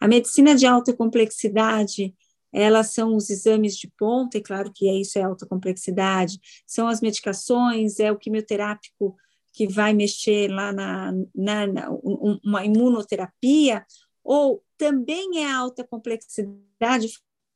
[0.00, 2.12] A medicina de alta complexidade,
[2.52, 6.88] elas são os exames de ponta, e claro que é isso é alta complexidade, são
[6.88, 9.16] as medicações, é o quimioterápico
[9.52, 13.84] que vai mexer lá na, na, na uma imunoterapia,
[14.22, 17.08] ou também é alta complexidade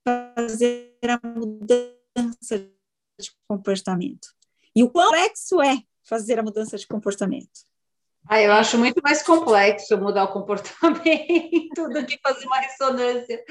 [0.04, 2.58] fazer a mudança
[3.18, 4.28] de comportamento.
[4.74, 7.64] E o complexo é fazer a mudança de comportamento?
[8.26, 13.44] Ah, eu acho muito mais complexo mudar o comportamento do que fazer uma ressonância.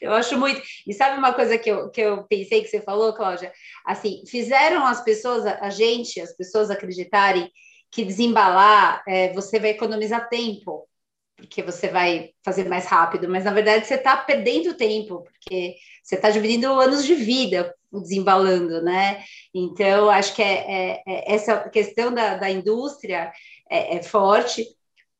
[0.00, 0.60] Eu acho muito.
[0.84, 3.52] E sabe uma coisa que eu, que eu pensei que você falou, Cláudia?
[3.84, 7.50] Assim, fizeram as pessoas, a gente, as pessoas acreditarem
[7.96, 10.86] que desembalar é, você vai economizar tempo,
[11.34, 16.16] porque você vai fazer mais rápido, mas na verdade você está perdendo tempo, porque você
[16.16, 19.24] está dividindo anos de vida desembalando, né?
[19.54, 23.32] Então, acho que é, é, é essa questão da, da indústria
[23.70, 24.66] é, é forte.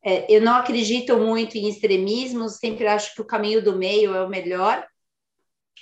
[0.04, 4.22] É, eu não acredito muito em extremismos, sempre acho que o caminho do meio é
[4.22, 4.86] o melhor.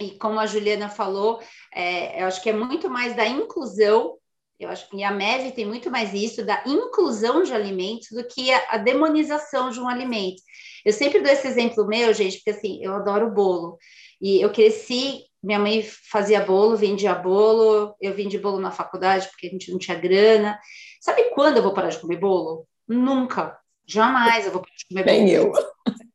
[0.01, 1.43] E como a Juliana falou,
[1.75, 4.17] é, eu acho que é muito mais da inclusão
[4.59, 8.53] eu acho que a MEV tem muito mais isso da inclusão de alimentos do que
[8.53, 10.43] a, a, demonização de um alimento.
[10.85, 13.79] Eu sempre dou esse exemplo meu, gente, porque assim, eu adoro bolo.
[14.21, 19.47] E eu cresci minha mãe fazia bolo, vendia bolo, eu vendi bolo na faculdade porque
[19.47, 20.59] a gente não tinha grana.
[21.01, 22.67] Sabe quando eu vou parar de comer bolo?
[22.89, 23.59] Nunca.
[23.87, 25.17] Jamais eu vou parar de comer bolo.
[25.17, 25.53] Nem eu.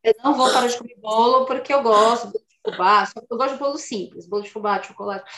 [0.03, 3.07] Eu não vou parar de comer bolo porque eu gosto de fubá.
[3.29, 5.29] Eu gosto de bolo simples, bolo de fubá, de chocolate.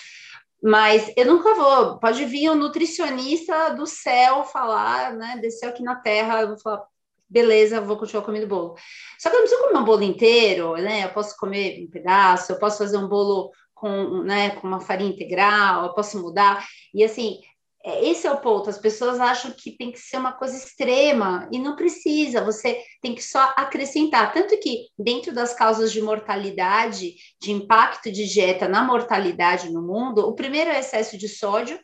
[0.62, 1.99] Mas eu nunca vou.
[1.99, 5.39] Pode vir um nutricionista do céu falar, né?
[5.41, 6.84] Desceu aqui na terra, eu vou falar,
[7.30, 8.76] beleza, vou continuar comendo bolo.
[9.18, 11.05] Só que eu não preciso comer um bolo inteiro, né?
[11.05, 15.09] Eu posso comer um pedaço, eu posso fazer um bolo com, né, com uma farinha
[15.09, 16.68] integral, eu posso mudar.
[16.93, 17.39] E assim,
[17.84, 18.69] esse é o ponto.
[18.69, 22.43] As pessoas acham que tem que ser uma coisa extrema e não precisa.
[22.43, 24.34] Você tem que só acrescentar.
[24.34, 30.27] Tanto que, dentro das causas de mortalidade, de impacto de dieta na mortalidade no mundo,
[30.27, 31.79] o primeiro é excesso de sódio,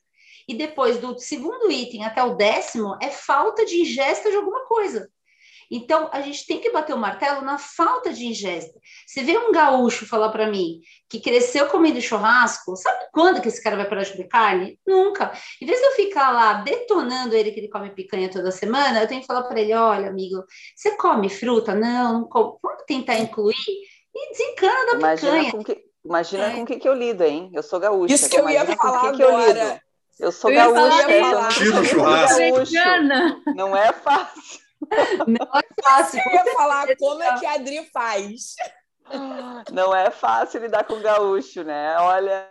[0.47, 5.09] e depois do segundo item até o décimo é falta de ingesta de alguma coisa.
[5.72, 8.80] Então, a gente tem que bater o martelo na falta de ingesta.
[9.05, 13.61] Você vê um gaúcho falar para mim que cresceu comendo churrasco, sabe quando que esse
[13.61, 14.80] cara vai parar de comer carne?
[14.86, 15.32] Nunca.
[15.61, 19.07] Em vez de eu ficar lá detonando ele que ele come picanha toda semana, eu
[19.07, 20.43] tenho que falar para ele: olha, amigo,
[20.76, 21.76] você come fruta?
[21.76, 22.28] Não.
[22.32, 23.55] Vamos tentar incluir
[24.15, 25.51] e desencana da imagina picanha.
[25.51, 26.55] Com que, imagina é.
[26.55, 27.51] com o que, que eu lido, hein?
[27.53, 28.13] Eu sou gaúcha.
[28.13, 29.82] Isso que eu ia falar que agora.
[30.20, 31.11] Eu, eu sou gaúcha.
[31.11, 32.41] Eu Tira o churrasco.
[33.55, 34.66] Não é fácil.
[35.28, 36.21] Não é fácil.
[36.25, 38.55] Eu ia falar como é que a Adri faz.
[39.71, 41.97] Não é fácil lidar com gaúcho, né?
[41.99, 42.49] Olha.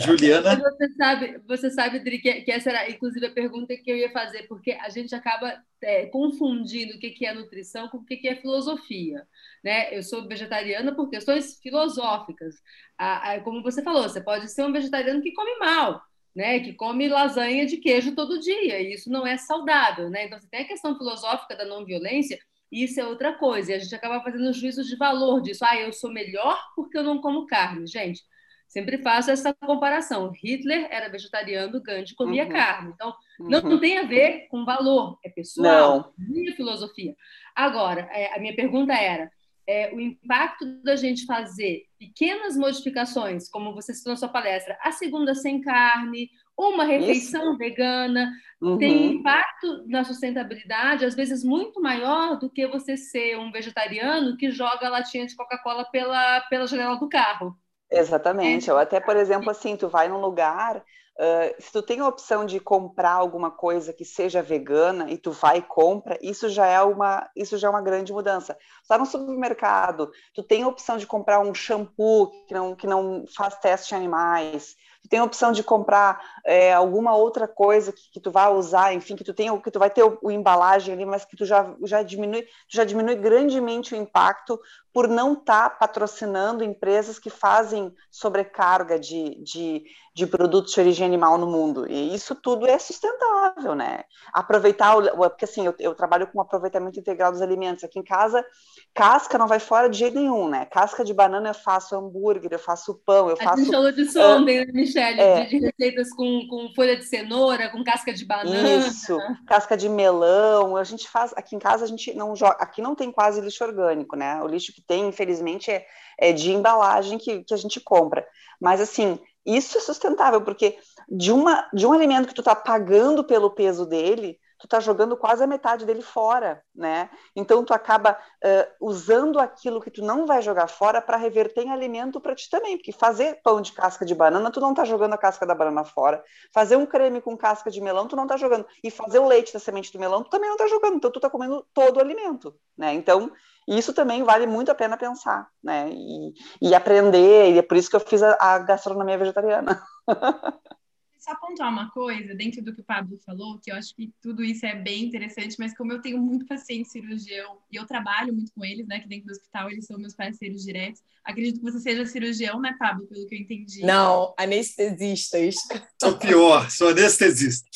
[0.00, 0.56] Juliana.
[0.56, 4.10] Você sabe, você sabe, Adri, que, que, essa era, inclusive, a pergunta que eu ia
[4.10, 8.16] fazer, porque a gente acaba é, confundindo o que, que é nutrição com o que,
[8.16, 9.26] que é filosofia.
[9.62, 9.96] Né?
[9.96, 12.56] Eu sou vegetariana por questões filosóficas.
[12.98, 16.02] Ah, como você falou, você pode ser um vegetariano que come mal
[16.34, 20.26] né, que come lasanha de queijo todo dia, e isso não é saudável, né?
[20.26, 22.38] Então, você tem a questão filosófica da não violência,
[22.72, 25.64] e isso é outra coisa, e a gente acaba fazendo juízo de valor disso.
[25.64, 27.86] Ah, eu sou melhor porque eu não como carne.
[27.86, 28.20] Gente,
[28.66, 30.32] sempre faço essa comparação.
[30.32, 32.50] Hitler era vegetariano, Gandhi comia uhum.
[32.50, 32.92] carne.
[32.92, 33.68] Então, não, uhum.
[33.70, 36.26] não, tem a ver com valor, é pessoal, não.
[36.28, 37.14] minha filosofia.
[37.54, 39.30] Agora, é, a minha pergunta era,
[39.66, 44.92] é, o impacto da gente fazer pequenas modificações, como você citou na sua palestra, a
[44.92, 47.58] segunda sem carne, uma refeição Isso.
[47.58, 48.78] vegana, uhum.
[48.78, 54.50] tem impacto na sustentabilidade, às vezes muito maior do que você ser um vegetariano que
[54.50, 57.56] joga a latinha de Coca-Cola pela, pela janela do carro.
[57.90, 58.70] Exatamente.
[58.70, 60.82] Ou até, por exemplo, assim, tu vai num lugar
[61.16, 65.30] Uh, se tu tem a opção de comprar alguma coisa que seja vegana e tu
[65.30, 68.56] vai e compra, isso já é uma, isso já é uma grande mudança.
[68.82, 73.24] Está no supermercado, tu tem a opção de comprar um shampoo que não, que não
[73.28, 78.10] faz teste em animais, tu tem a opção de comprar é, alguma outra coisa que,
[78.10, 80.94] que, tu vai usar, enfim, que tu tem, que tu vai ter o, o, embalagem
[80.94, 84.58] ali, mas que tu já, já diminui, já diminui grandemente o impacto
[84.94, 89.82] por não estar tá patrocinando empresas que fazem sobrecarga de, de,
[90.14, 91.84] de produtos de origem animal no mundo.
[91.90, 94.04] E isso tudo é sustentável, né?
[94.32, 97.82] Aproveitar, o, porque assim, eu, eu trabalho com aproveitamento integral dos alimentos.
[97.82, 98.46] Aqui em casa,
[98.94, 100.64] casca não vai fora de jeito nenhum, né?
[100.66, 103.54] Casca de banana eu faço hambúrguer, eu faço pão, eu faço...
[103.54, 105.20] A gente falou disso uh, ontem, né, Michelle?
[105.20, 108.86] É, de, de, receitas com, com folha de cenoura, com casca de banana.
[108.86, 109.18] Isso,
[109.48, 110.76] casca de melão.
[110.76, 111.32] A gente faz...
[111.36, 112.58] Aqui em casa a gente não joga...
[112.60, 114.40] Aqui não tem quase lixo orgânico, né?
[114.40, 115.86] O lixo que tem, infelizmente, é,
[116.18, 118.26] é de embalagem que, que a gente compra.
[118.60, 120.78] Mas, assim, isso é sustentável, porque
[121.08, 125.14] de, uma, de um alimento que tu tá pagando pelo peso dele tu tá jogando
[125.14, 127.10] quase a metade dele fora, né?
[127.36, 131.70] Então tu acaba uh, usando aquilo que tu não vai jogar fora para reverter em
[131.70, 135.12] alimento para ti também, porque fazer pão de casca de banana, tu não tá jogando
[135.12, 136.24] a casca da banana fora.
[136.50, 138.66] Fazer um creme com casca de melão, tu não tá jogando.
[138.82, 140.96] E fazer o leite da semente do melão, tu também não tá jogando.
[140.96, 142.94] Então tu tá comendo todo o alimento, né?
[142.94, 143.30] Então
[143.68, 145.90] isso também vale muito a pena pensar, né?
[145.90, 149.82] E, e aprender, e é por isso que eu fiz a, a gastronomia vegetariana.
[151.24, 154.44] só pontuar uma coisa dentro do que o Pablo falou, que eu acho que tudo
[154.44, 158.52] isso é bem interessante, mas como eu tenho muito paciente cirurgião e eu trabalho muito
[158.52, 161.80] com eles, né, que dentro do hospital eles são meus parceiros diretos, acredito que você
[161.80, 163.80] seja cirurgião, né, Pablo, pelo que eu entendi.
[163.80, 165.54] Não, anestesistas.
[165.98, 167.66] Sou pior, sou anestesista.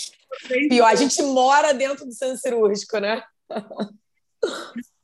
[0.69, 3.23] Pior, a gente mora dentro do centro cirúrgico, né?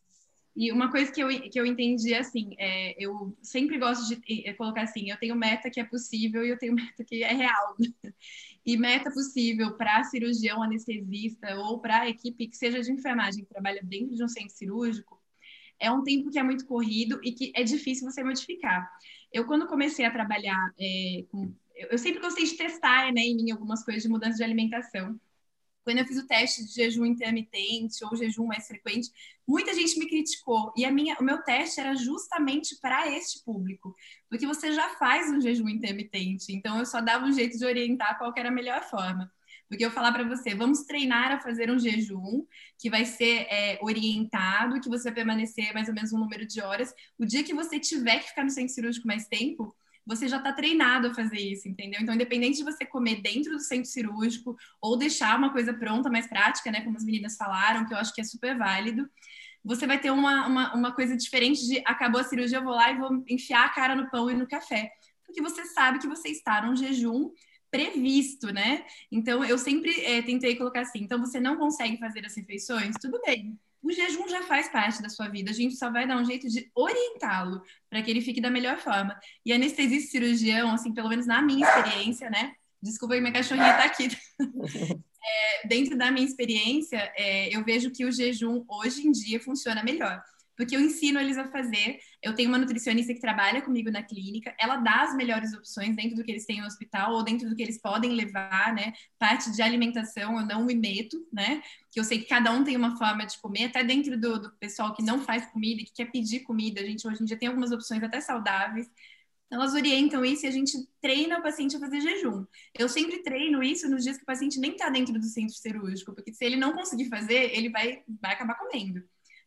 [0.56, 4.52] E uma coisa que eu, que eu entendi, assim, é, eu sempre gosto de é,
[4.52, 7.76] colocar assim, eu tenho meta que é possível e eu tenho meta que é real.
[8.64, 13.50] E meta possível para cirurgião anestesista ou para a equipe que seja de enfermagem, que
[13.50, 15.20] trabalha dentro de um centro cirúrgico,
[15.78, 18.88] é um tempo que é muito corrido e que é difícil você modificar.
[19.32, 21.52] Eu, quando comecei a trabalhar é, com...
[21.74, 25.18] Eu sempre gostei de testar né, em mim algumas coisas de mudança de alimentação.
[25.84, 29.10] Quando eu fiz o teste de jejum intermitente ou jejum mais frequente,
[29.46, 30.72] muita gente me criticou.
[30.76, 33.94] E a minha, o meu teste era justamente para este público,
[34.28, 38.18] porque você já faz um jejum intermitente, então eu só dava um jeito de orientar
[38.18, 39.30] qual era a melhor forma.
[39.68, 42.44] Porque eu falar para você, vamos treinar a fazer um jejum
[42.78, 46.60] que vai ser é, orientado, que você vai permanecer mais ou menos um número de
[46.60, 46.94] horas.
[47.18, 49.74] O dia que você tiver que ficar no centro cirúrgico mais tempo,
[50.06, 52.00] você já está treinado a fazer isso, entendeu?
[52.00, 56.26] Então, independente de você comer dentro do centro cirúrgico ou deixar uma coisa pronta, mais
[56.26, 56.82] prática, né?
[56.82, 59.08] Como as meninas falaram, que eu acho que é super válido,
[59.64, 62.90] você vai ter uma, uma, uma coisa diferente de acabou a cirurgia, eu vou lá
[62.90, 64.90] e vou enfiar a cara no pão e no café.
[65.24, 67.30] Porque você sabe que você está num jejum
[67.70, 68.84] previsto, né?
[69.10, 72.94] Então, eu sempre é, tentei colocar assim: então você não consegue fazer as refeições?
[73.00, 73.58] Tudo bem.
[73.84, 76.48] O jejum já faz parte da sua vida, a gente só vai dar um jeito
[76.48, 79.16] de orientá-lo para que ele fique da melhor forma.
[79.44, 82.54] E anestesista cirurgião, assim, pelo menos na minha experiência, né?
[82.82, 84.08] Desculpa, minha cachorrinha tá aqui.
[85.26, 89.82] É, dentro da minha experiência, é, eu vejo que o jejum hoje em dia funciona
[89.82, 90.22] melhor
[90.56, 91.98] porque eu ensino eles a fazer.
[92.24, 96.16] Eu tenho uma nutricionista que trabalha comigo na clínica, ela dá as melhores opções dentro
[96.16, 98.94] do que eles têm no hospital ou dentro do que eles podem levar, né?
[99.18, 101.62] Parte de alimentação eu não me meto, né?
[101.92, 104.50] Que eu sei que cada um tem uma forma de comer, até dentro do, do
[104.52, 106.80] pessoal que não faz comida, que quer pedir comida.
[106.80, 108.90] A gente hoje em dia tem algumas opções até saudáveis.
[109.50, 112.46] Elas orientam isso e a gente treina o paciente a fazer jejum.
[112.74, 116.14] Eu sempre treino isso nos dias que o paciente nem está dentro do centro cirúrgico,
[116.14, 119.04] porque se ele não conseguir fazer, ele vai, vai acabar comendo.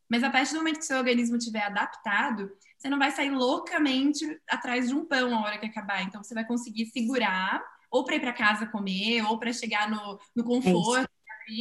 [0.09, 4.25] Mas a partir do momento que seu organismo estiver adaptado, você não vai sair loucamente
[4.47, 6.03] atrás de um pão a hora que acabar.
[6.03, 10.19] Então, você vai conseguir segurar, ou para ir para casa comer, ou para chegar no,
[10.35, 11.09] no conforto.
[11.11, 11.17] É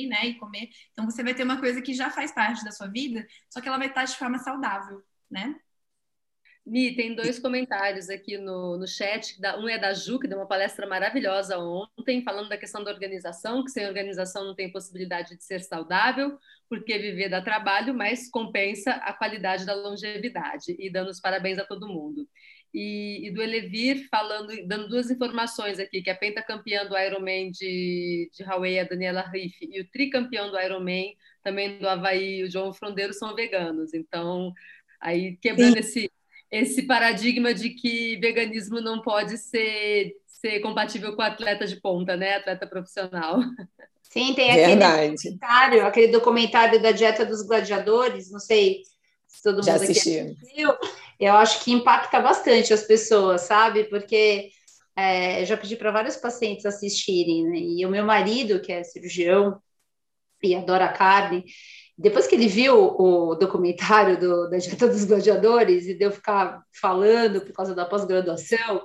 [0.09, 0.69] né, e comer.
[0.93, 3.69] Então você vai ter uma coisa que já faz parte da sua vida, só que
[3.69, 5.01] ela vai estar de forma saudável,
[5.31, 5.55] né?
[6.67, 9.39] Mi, tem dois comentários aqui no, no chat.
[9.61, 13.63] Um é da Ju, que deu uma palestra maravilhosa ontem, falando da questão da organização,
[13.63, 16.37] que sem organização não tem possibilidade de ser saudável,
[16.69, 20.77] porque viver dá trabalho, mas compensa a qualidade da longevidade.
[20.79, 22.29] E dando os parabéns a todo mundo.
[22.75, 28.31] E, e do Elevir, falando, dando duas informações aqui, que a pentacampeã do Ironman de,
[28.35, 32.73] de Hawaii, a Daniela Riff, e o tricampeão do Ironman, também do Havaí, o João
[32.73, 33.95] Frondeiro, são veganos.
[33.95, 34.53] Então,
[35.01, 35.79] aí quebrando Sim.
[35.81, 36.11] esse
[36.51, 42.37] esse paradigma de que veganismo não pode ser, ser compatível com atleta de ponta, né?
[42.37, 43.41] Atleta profissional.
[44.11, 48.83] Sim, tem aquele documentário, aquele documentário da dieta dos gladiadores, não sei
[49.27, 50.19] se todo mundo Já assisti.
[50.19, 50.75] aqui assistiu.
[51.19, 53.85] Eu acho que impacta bastante as pessoas, sabe?
[53.85, 54.51] Porque
[54.95, 57.59] é, já pedi para vários pacientes assistirem, né?
[57.59, 59.61] E o meu marido, que é cirurgião
[60.43, 61.45] e adora carne,
[61.99, 67.41] depois que ele viu o documentário do, da Dieta dos Gladiadores e deu ficar falando
[67.41, 68.83] por causa da pós-graduação,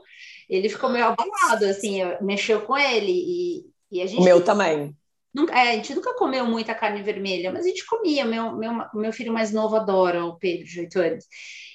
[0.49, 3.11] ele ficou meio abalado, assim, mexeu com ele.
[3.11, 4.21] E, e a gente.
[4.21, 4.95] O meu também.
[5.33, 8.25] Nunca, é, a gente nunca comeu muita carne vermelha, mas a gente comia.
[8.25, 11.25] Meu, meu, meu filho mais novo adora o Pedro, de 8 anos.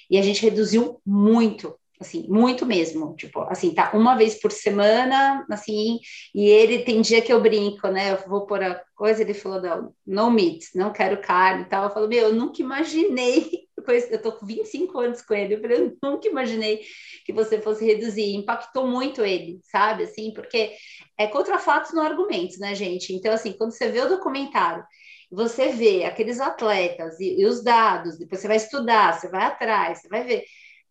[0.09, 5.45] E a gente reduziu muito assim, muito mesmo, tipo, assim, tá uma vez por semana,
[5.49, 5.99] assim,
[6.33, 9.61] e ele tem dia que eu brinco, né, eu vou pôr a coisa, ele falou,
[9.61, 13.67] não, no meat, não quero carne e tal, eu falo, meu, eu nunca imaginei,
[14.11, 16.81] eu tô com 25 anos com ele, eu falei, eu nunca imaginei
[17.25, 20.73] que você fosse reduzir, impactou muito ele, sabe, assim, porque
[21.17, 24.83] é contra fatos no argumentos, né, gente, então, assim, quando você vê o documentário,
[25.29, 29.99] você vê aqueles atletas e, e os dados, depois você vai estudar, você vai atrás,
[29.99, 30.45] você vai ver,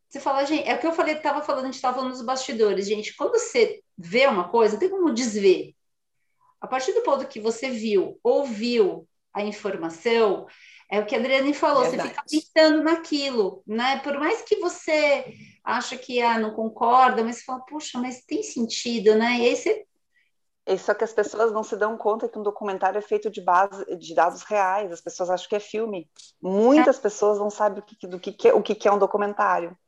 [0.08, 2.22] você fala, gente, é o que eu falei, estava falando, a gente estava falando nos
[2.22, 3.14] bastidores, gente.
[3.16, 5.74] Quando você vê uma coisa, tem como desver.
[6.60, 10.46] A partir do ponto que você viu, ouviu a informação,
[10.90, 12.08] é o que a Adriane falou, Verdade.
[12.08, 13.98] você fica pensando naquilo, né?
[13.98, 15.34] Por mais que você
[15.64, 19.38] acha que ah, não concorda, mas você fala, puxa, mas tem sentido, né?
[19.38, 19.86] E aí você
[20.66, 23.40] é só que as pessoas não se dão conta que um documentário é feito de
[23.40, 24.90] base de dados reais.
[24.90, 26.10] As pessoas acham que é filme.
[26.42, 27.00] Muitas é.
[27.00, 29.78] pessoas não sabem o que, do que, é, o que é um documentário.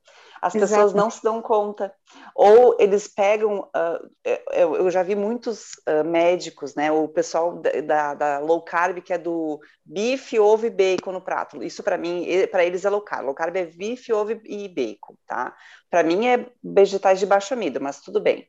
[0.40, 0.70] As Exato.
[0.70, 1.92] pessoas não se dão conta.
[2.34, 3.60] Ou eles pegam.
[3.60, 4.10] Uh,
[4.52, 6.90] eu, eu, já vi muitos uh, médicos, né?
[6.92, 11.62] O pessoal da, da, low carb, que é do bife, ovo e bacon no prato.
[11.62, 13.26] Isso para mim, para eles é low carb.
[13.26, 15.54] Low carb é bife, ovo e bacon, tá?
[15.90, 18.48] Para mim é vegetais de baixo amido, mas tudo bem.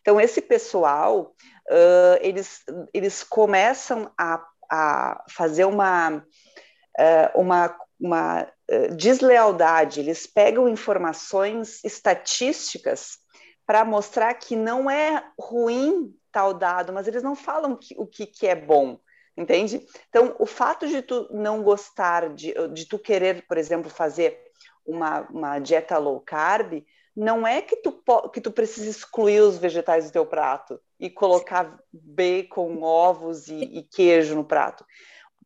[0.00, 1.34] Então, esse pessoal,
[1.70, 2.62] uh, eles,
[2.92, 6.24] eles começam a, a fazer uma,
[7.34, 13.18] uma uma uh, deslealdade, eles pegam informações estatísticas
[13.66, 18.26] para mostrar que não é ruim tal dado, mas eles não falam que, o que,
[18.26, 18.98] que é bom,
[19.36, 19.86] entende?
[20.08, 24.40] Então, o fato de tu não gostar, de, de tu querer, por exemplo, fazer
[24.86, 26.84] uma, uma dieta low carb,
[27.14, 31.78] não é que tu, que tu precisa excluir os vegetais do teu prato, e colocar
[31.92, 34.84] bacon, ovos e, e queijo no prato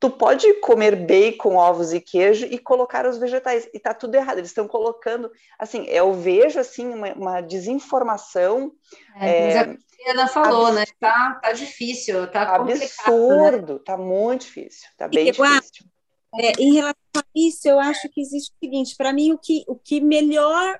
[0.01, 3.69] tu pode comer bacon, ovos e queijo e colocar os vegetais.
[3.73, 4.39] E tá tudo errado.
[4.39, 8.73] Eles estão colocando, assim, eu vejo assim uma, uma desinformação.
[9.17, 10.75] É, é, a Ana falou, absurdo.
[10.75, 10.87] né?
[11.01, 12.75] Tá, tá difícil, tá né?
[12.75, 13.81] absurdo, né?
[13.85, 15.87] tá muito difícil, tá bem difícil.
[16.37, 19.65] É, em relação a isso, eu acho que existe o seguinte: para mim, o que,
[19.69, 20.79] o que melhor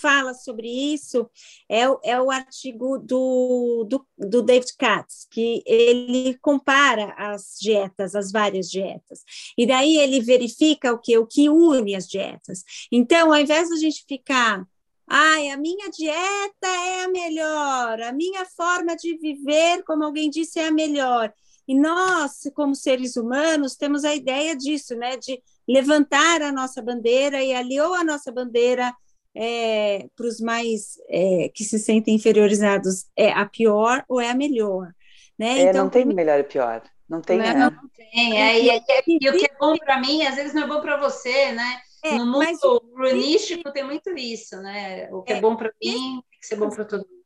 [0.00, 1.28] fala sobre isso
[1.68, 8.32] é, é o artigo do, do, do, David Katz, que ele compara as dietas, as
[8.32, 9.20] várias dietas,
[9.56, 12.64] e daí ele verifica o que, o que une as dietas.
[12.90, 14.66] Então, ao invés de a gente ficar,
[15.06, 20.58] ai, a minha dieta é a melhor, a minha forma de viver, como alguém disse,
[20.58, 21.32] é a melhor.
[21.66, 25.16] E nós, como seres humanos, temos a ideia disso, né?
[25.16, 28.92] De levantar a nossa bandeira e ali ou a nossa bandeira
[29.34, 34.34] é, para os mais é, que se sentem inferiorizados é a pior ou é a
[34.34, 34.92] melhor.
[35.38, 35.60] Né?
[35.60, 36.82] É, então, não tem melhor e pior.
[37.08, 37.54] Não tem, não, né?
[37.70, 38.40] não tem.
[38.40, 40.80] É, e, e, e, o que é bom para mim, às vezes não é bom
[40.80, 41.80] para você, né?
[42.04, 45.08] É, no mundo runístico tem muito isso, né?
[45.12, 47.22] O que é, é bom para mim tem que ser bom para todo mundo.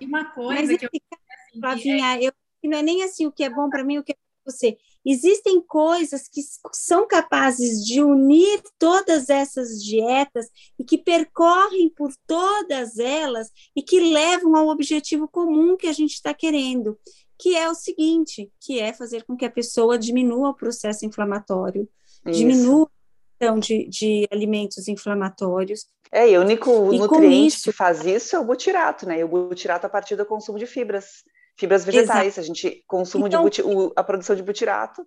[0.00, 0.90] E uma coisa que eu...
[0.92, 2.32] Assim, Flavinha, eu
[2.64, 4.78] não é nem assim o que é bom para mim, o que é para você.
[5.08, 6.40] Existem coisas que
[6.72, 14.00] são capazes de unir todas essas dietas e que percorrem por todas elas e que
[14.00, 16.98] levam ao objetivo comum que a gente está querendo,
[17.38, 21.88] que é o seguinte, que é fazer com que a pessoa diminua o processo inflamatório,
[22.26, 22.38] Isso.
[22.38, 22.90] diminua
[23.36, 25.86] então, de, de alimentos inflamatórios.
[26.10, 29.20] É, e o único e nutriente isso, que faz isso é o butirato, né?
[29.20, 31.22] E o butirato a partir do consumo de fibras.
[31.56, 33.62] Fibras vegetais, a gente consumo então, de
[33.96, 35.06] a produção de butirato.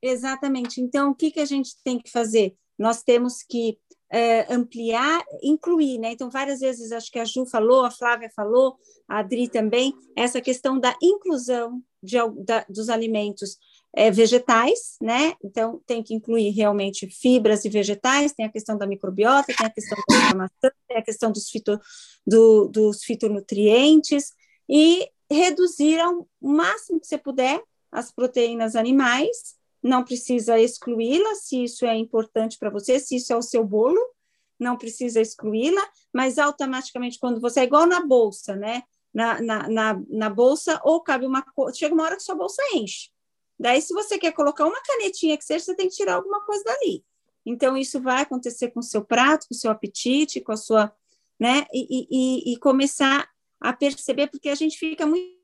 [0.00, 0.80] Exatamente.
[0.80, 2.54] Então, o que, que a gente tem que fazer?
[2.78, 3.78] Nós temos que
[4.10, 6.12] é, ampliar, incluir, né?
[6.12, 8.76] Então, várias vezes, acho que a Ju falou, a Flávia falou,
[9.08, 13.58] a Adri também, essa questão da inclusão de, da, dos alimentos
[13.94, 15.34] é, vegetais, né?
[15.44, 19.70] Então, tem que incluir realmente fibras e vegetais, tem a questão da microbiota, tem a
[19.70, 21.78] questão da inflamação, tem a questão dos, fito,
[22.26, 24.32] do, dos fitonutrientes,
[24.68, 31.86] e reduzir ao máximo que você puder as proteínas animais, não precisa excluí-la se isso
[31.86, 34.00] é importante para você, se isso é o seu bolo,
[34.58, 38.82] não precisa excluí-la, mas automaticamente quando você é igual na bolsa, né?
[39.12, 43.10] Na, na, na, na bolsa, ou cabe uma chega uma hora que sua bolsa enche.
[43.58, 46.62] Daí, se você quer colocar uma canetinha que seja, você tem que tirar alguma coisa
[46.62, 47.04] dali.
[47.44, 50.92] Então, isso vai acontecer com o seu prato, com o seu apetite, com a sua,
[51.38, 51.66] né?
[51.72, 53.28] E, e, e começar
[53.60, 55.34] a perceber, porque a gente fica muito.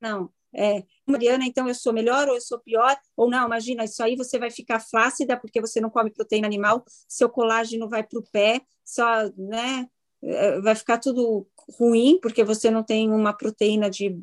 [0.00, 4.02] Não, é, Mariana, então eu sou melhor ou eu sou pior, ou não, imagina, isso
[4.02, 8.18] aí você vai ficar flácida porque você não come proteína animal, seu colágeno vai para
[8.18, 9.88] o pé, só, né,
[10.22, 11.46] é, vai ficar tudo
[11.78, 14.18] ruim porque você não tem uma proteína de,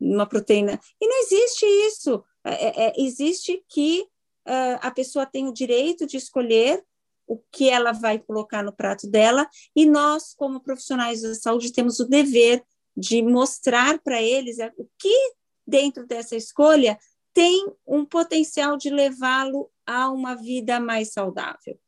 [0.00, 4.02] uma proteína, e não existe isso, é, é, existe que
[4.46, 6.82] uh, a pessoa tem o direito de escolher
[7.26, 12.00] o que ela vai colocar no prato dela, e nós, como profissionais da saúde, temos
[12.00, 12.62] o dever
[12.96, 15.32] de mostrar para eles o que
[15.66, 16.98] dentro dessa escolha
[17.32, 21.78] tem um potencial de levá-lo a uma vida mais saudável,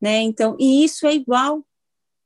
[0.00, 0.20] né?
[0.20, 1.66] Então, e isso é igual,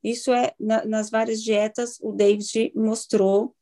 [0.04, 3.54] isso é na, nas várias dietas o David mostrou.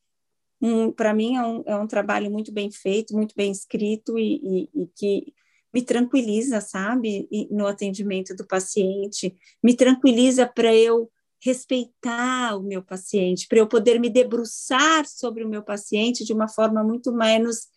[0.60, 4.68] Um, para mim é um, é um, trabalho muito bem feito, muito bem escrito e,
[4.74, 5.34] e, e que
[5.72, 11.10] me tranquiliza, sabe, no atendimento do paciente, me tranquiliza para eu
[11.40, 16.48] respeitar o meu paciente, para eu poder me debruçar sobre o meu paciente de uma
[16.48, 17.68] forma muito menos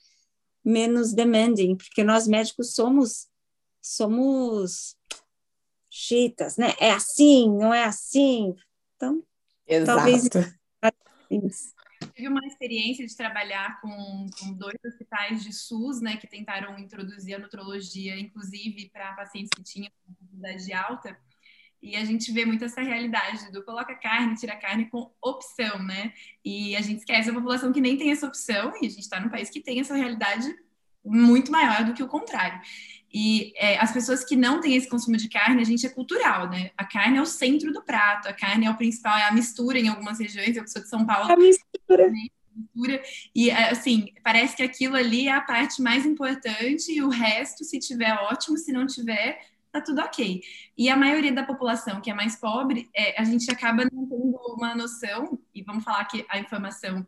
[0.63, 3.27] menos demanding, porque nós médicos somos
[3.81, 4.95] somos
[5.89, 6.73] chitas, né?
[6.79, 8.53] É assim, não é assim.
[8.95, 9.23] Então,
[9.67, 9.97] Exato.
[9.97, 10.29] talvez
[12.19, 17.35] tive uma experiência de trabalhar com, com, dois hospitais de SUS, né, que tentaram introduzir
[17.35, 21.17] a nutrologia, inclusive para pacientes que tinham dificuldade alta.
[21.81, 26.11] E a gente vê muito essa realidade do coloca carne, tira carne com opção, né?
[26.43, 29.17] E a gente esquece a população que nem tem essa opção, e a gente está
[29.17, 30.53] num país que tem essa realidade
[31.05, 32.59] muito maior do que o contrário.
[33.11, 36.49] E é, as pessoas que não têm esse consumo de carne, a gente é cultural,
[36.49, 36.71] né?
[36.77, 39.79] A carne é o centro do prato, a carne é o principal, é a mistura
[39.79, 40.55] em algumas regiões.
[40.55, 41.31] Eu sou de São Paulo.
[41.31, 42.09] A mistura.
[42.09, 42.27] Né?
[43.33, 47.79] E, assim, parece que aquilo ali é a parte mais importante e o resto, se
[47.79, 48.57] tiver, ótimo.
[48.57, 49.39] Se não tiver,
[49.71, 50.41] tá tudo ok.
[50.77, 54.37] E a maioria da população que é mais pobre, é, a gente acaba não tendo
[54.55, 57.05] uma noção, e vamos falar que a informação,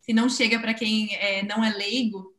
[0.00, 2.34] se não chega para quem é, não é leigo,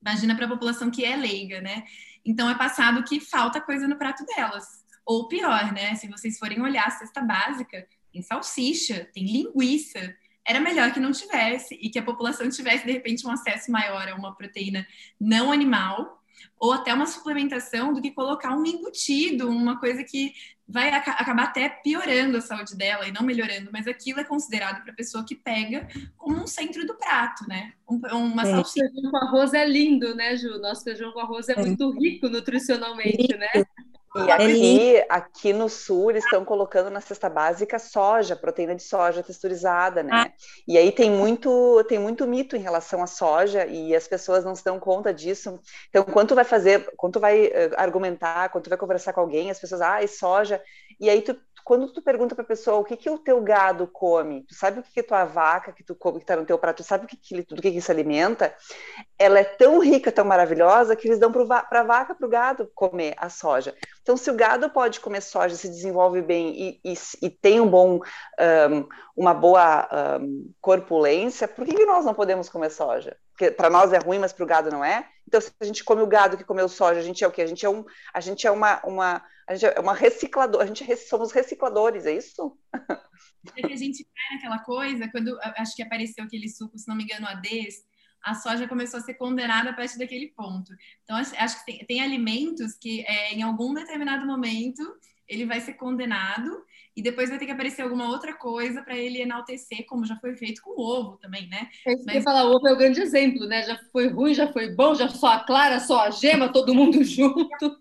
[0.00, 1.84] imagina para a população que é leiga, né?
[2.24, 4.84] Então é passado que falta coisa no prato delas.
[5.04, 5.94] Ou pior, né?
[5.96, 10.14] Se vocês forem olhar a cesta básica, tem salsicha, tem linguiça.
[10.46, 14.08] Era melhor que não tivesse e que a população tivesse, de repente, um acesso maior
[14.08, 14.86] a uma proteína
[15.20, 16.22] não animal
[16.58, 20.32] ou até uma suplementação do que colocar um embutido, uma coisa que
[20.66, 24.82] vai ac acabar até piorando a saúde dela e não melhorando, mas aquilo é considerado
[24.82, 27.74] para a pessoa que pega como um centro do prato, né?
[27.88, 28.46] Um, uma é.
[28.46, 28.88] salsicha.
[28.90, 30.58] Feijão com arroz é lindo, né, Ju?
[30.58, 31.56] Nosso feijão com arroz é, é.
[31.56, 33.48] muito rico nutricionalmente, né?
[34.16, 39.24] E aqui, aqui no sul, eles estão colocando na cesta básica soja, proteína de soja
[39.24, 40.10] texturizada, né?
[40.12, 40.32] Ah.
[40.68, 44.54] E aí tem muito, tem muito mito em relação à soja e as pessoas não
[44.54, 45.58] se dão conta disso.
[45.88, 49.20] Então, quando tu vai fazer, quando tu vai uh, argumentar, quando tu vai conversar com
[49.20, 50.62] alguém, as pessoas, ah, é soja.
[51.00, 53.86] E aí tu quando tu pergunta para a pessoa o que que o teu gado
[53.86, 56.58] come, tu sabe o que que tua vaca que tu come que está no teu
[56.58, 58.54] prato, tu sabe o que que tudo que que se alimenta,
[59.18, 62.70] ela é tão rica, tão maravilhosa que eles dão para a vaca, para o gado
[62.74, 63.74] comer a soja.
[64.04, 67.66] Então, se o gado pode comer soja, se desenvolve bem e, e, e tem um
[67.66, 73.16] bom, um, uma boa um, corpulência, por que, nós não podemos comer soja?
[73.30, 75.08] Porque para nós é ruim, mas para o gado não é.
[75.26, 77.40] Então, se a gente come o gado que comeu soja, a gente é o quê?
[77.40, 77.82] A gente é um,
[78.12, 82.12] a gente é uma, uma, a gente é uma recicladora, a gente somos recicladores, é
[82.12, 82.58] isso?
[83.58, 86.96] É que a gente cai naquela coisa, quando acho que apareceu aquele suco, se não
[86.96, 87.84] me engano, a Des,
[88.24, 90.72] a soja começou a ser condenada a partir daquele ponto.
[91.02, 94.82] Então, acho que tem, tem alimentos que, é, em algum determinado momento,
[95.28, 96.64] ele vai ser condenado
[96.96, 100.34] e depois vai ter que aparecer alguma outra coisa para ele enaltecer, como já foi
[100.36, 101.68] feito com o ovo também, né?
[101.86, 102.24] É Mas...
[102.24, 103.62] falar, o ovo é o grande exemplo, né?
[103.62, 107.02] Já foi ruim, já foi bom, já só a clara, só a gema, todo mundo
[107.04, 107.78] junto.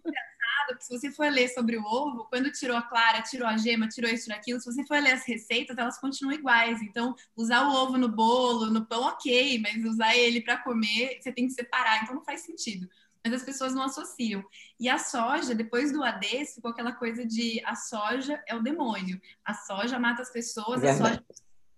[0.80, 4.10] Se você for ler sobre o ovo, quando tirou a clara, tirou a gema, tirou
[4.10, 6.82] isso, tirou aquilo, se você for ler as receitas, elas continuam iguais.
[6.82, 11.32] Então, usar o ovo no bolo, no pão, ok, mas usar ele para comer, você
[11.32, 12.88] tem que separar, então não faz sentido
[13.24, 14.44] mas as pessoas não associam.
[14.80, 19.20] E a soja, depois do AD, ficou aquela coisa de a soja é o demônio,
[19.46, 21.24] a soja mata as pessoas, a soja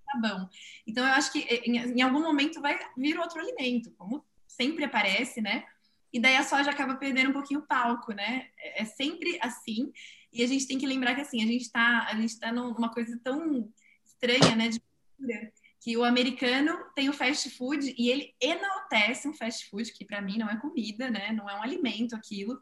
[0.05, 0.49] tá bom.
[0.87, 5.41] Então eu acho que em, em, algum momento vai vir outro alimento, como sempre aparece,
[5.41, 5.65] né?
[6.15, 8.47] E daí a soja acaba perdendo um pouquinho o palco, né?
[8.57, 9.91] É, é sempre assim.
[10.31, 12.89] E a gente tem que lembrar que assim, a gente está a gente tá numa
[12.89, 13.69] coisa tão
[14.05, 14.81] estranha, né, de
[15.81, 20.21] que o americano tem o fast food e ele enaltece um fast food, que para
[20.21, 21.33] mim não é comida, né?
[21.33, 22.61] Não é um alimento aquilo.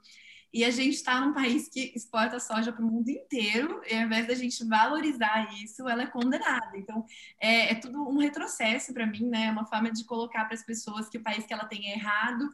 [0.51, 4.01] E a gente está num país que exporta soja para o mundo inteiro, e ao
[4.01, 6.75] invés da gente valorizar isso, ela é condenada.
[6.75, 7.05] Então,
[7.39, 9.45] é, é tudo um retrocesso para mim, né?
[9.45, 11.95] É uma forma de colocar para as pessoas que o país que ela tem é
[11.95, 12.49] errado,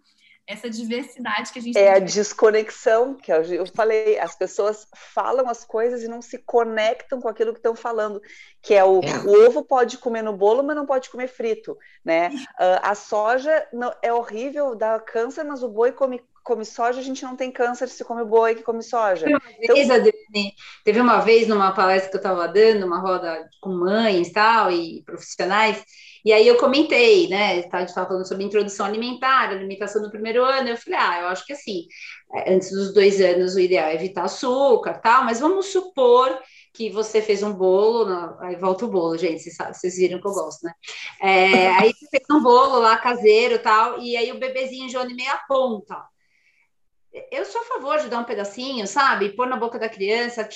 [0.49, 5.63] essa diversidade que a gente é a desconexão que eu falei as pessoas falam as
[5.63, 8.19] coisas e não se conectam com aquilo que estão falando
[8.59, 9.19] que é o, é.
[9.19, 13.67] o, ovo pode comer no bolo mas não pode comer frito né uh, a soja
[13.71, 17.51] não, é horrível dá câncer mas o boi come come soja, a gente não tem
[17.51, 19.27] câncer se come boi que come soja.
[19.29, 19.75] Então...
[20.83, 25.03] Teve uma vez numa palestra que eu estava dando, uma roda com mães tal, e
[25.03, 25.83] profissionais,
[26.23, 27.51] e aí eu comentei, né?
[27.51, 30.69] A gente estava falando sobre introdução alimentar, alimentação no primeiro ano.
[30.69, 31.85] Eu falei, ah, eu acho que assim,
[32.33, 36.39] é, antes dos dois anos o ideal é evitar açúcar, tal, mas vamos supor
[36.73, 40.31] que você fez um bolo, aí volta o bolo, gente, vocês, vocês viram que eu
[40.31, 40.71] gosto, né?
[41.21, 45.39] É, aí você fez um bolo lá caseiro tal, e aí o bebezinho Johnny meia
[45.47, 45.97] ponta
[47.31, 49.35] eu sou a favor de dar um pedacinho, sabe?
[49.35, 50.47] Pôr na boca da criança,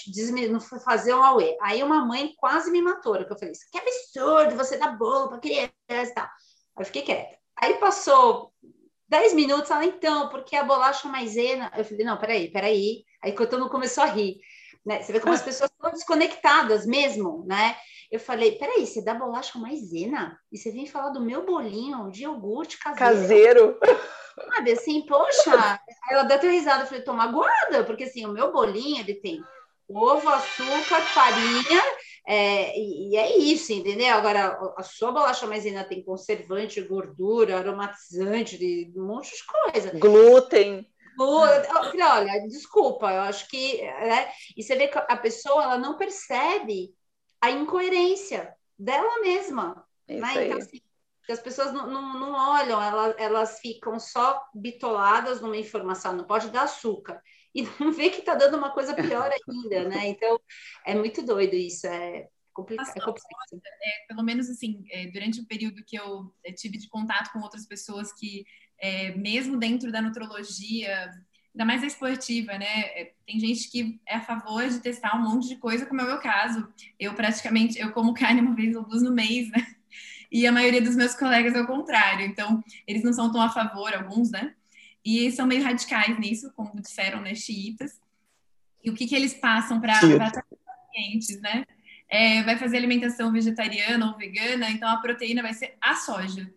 [0.50, 1.58] não fazer um auê.
[1.62, 5.30] Aí uma mãe quase me matou, que eu falei, isso que absurdo, você dá bolo
[5.30, 6.26] para criança e tal.
[6.26, 7.38] Aí eu fiquei quieta.
[7.58, 8.54] Aí passou
[9.10, 11.72] 10 minutos, ela, então, porque a bolacha maisena...
[11.76, 13.04] Eu falei, não, peraí, peraí.
[13.22, 14.38] Aí todo mundo começou a rir.
[14.86, 15.02] Né?
[15.02, 17.76] Você vê como as pessoas estão desconectadas mesmo, né?
[18.14, 20.40] Eu falei, peraí, você dá bolacha maisena?
[20.52, 23.80] E você vem falar do meu bolinho de iogurte caseiro?
[23.80, 23.80] Caseiro.
[24.54, 25.80] Sabe, assim, poxa,
[26.12, 29.44] ela deu até risada, eu falei, tô magoada, porque assim, o meu bolinho, ele tem
[29.90, 31.82] ovo, açúcar, farinha,
[32.28, 34.14] é, e, e, é isso, entendeu?
[34.14, 39.92] Agora, a sua bolacha maisena tem conservante, gordura, aromatizante, de um monte de coisa.
[39.98, 40.88] Glúten.
[41.20, 43.82] Olha, desculpa, eu acho que.
[43.82, 44.32] Né?
[44.56, 46.94] E você vê que a pessoa ela não percebe
[47.44, 49.86] a incoerência dela mesma.
[50.08, 50.46] Né?
[50.46, 50.80] Então, assim,
[51.30, 56.50] as pessoas não, não, não olham, elas, elas ficam só bitoladas numa informação, não pode
[56.52, 57.22] dar açúcar.
[57.54, 60.08] E não vê que está dando uma coisa pior ainda, né?
[60.08, 60.40] Então,
[60.86, 62.88] é muito doido isso, é complicado.
[62.96, 63.26] É complexo.
[63.84, 67.40] É, pelo menos, assim, é, durante o período que eu é, tive de contato com
[67.42, 68.46] outras pessoas que,
[68.80, 71.12] é, mesmo dentro da nutrologia,
[71.54, 72.66] ainda mais a esportiva, né?
[72.66, 76.04] É, tem gente que é a favor de testar um monte de coisa, como é
[76.04, 76.68] o meu caso.
[77.00, 79.66] Eu praticamente, eu como carne uma vez ou duas no mês, né?
[80.32, 82.26] e a maioria dos meus colegas é o contrário.
[82.26, 84.54] Então, eles não são tão a favor, alguns, né?
[85.06, 88.00] E são meio radicais nisso, como disseram, né, xiitas.
[88.84, 91.66] E o que, que eles passam para pacientes, né?
[92.14, 96.48] é, vai fazer alimentação vegetariana ou vegana, então a proteína vai ser a soja.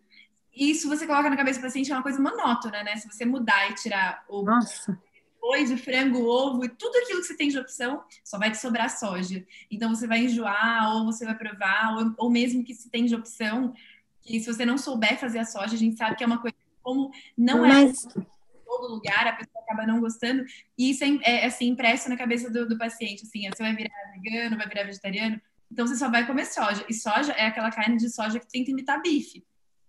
[0.57, 2.97] Isso você coloca na cabeça do paciente é uma coisa monótona, né?
[2.97, 4.99] Se você mudar e tirar o Nossa.
[5.35, 8.57] depois o frango, ovo e tudo aquilo que você tem de opção, só vai te
[8.57, 9.47] sobrar soja.
[9.71, 13.15] Então você vai enjoar, ou você vai provar, ou, ou mesmo que se tem de
[13.15, 13.75] opção,
[14.23, 16.57] que se você não souber fazer a soja, a gente sabe que é uma coisa
[16.83, 18.25] como não é Mas, em
[18.65, 20.45] todo lugar, a pessoa acaba não gostando,
[20.79, 23.95] e isso é, é, assim, impresso na cabeça do, do paciente, assim, você vai virar
[24.15, 27.97] vegano, vai virar vegetariano, então você só vai comer soja, e soja é aquela carne
[27.97, 29.45] de soja que tenta imitar bife.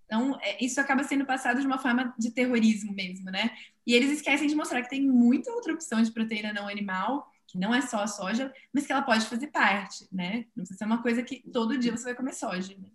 [0.07, 3.51] Então, é, isso acaba sendo passado de uma forma de terrorismo mesmo, né?
[3.85, 7.57] E eles esquecem de mostrar que tem muita outra opção de proteína não animal, que
[7.57, 10.45] não é só a soja, mas que ela pode fazer parte, né?
[10.55, 12.73] Não precisa ser uma coisa que todo dia você vai comer soja.
[12.77, 12.89] Né?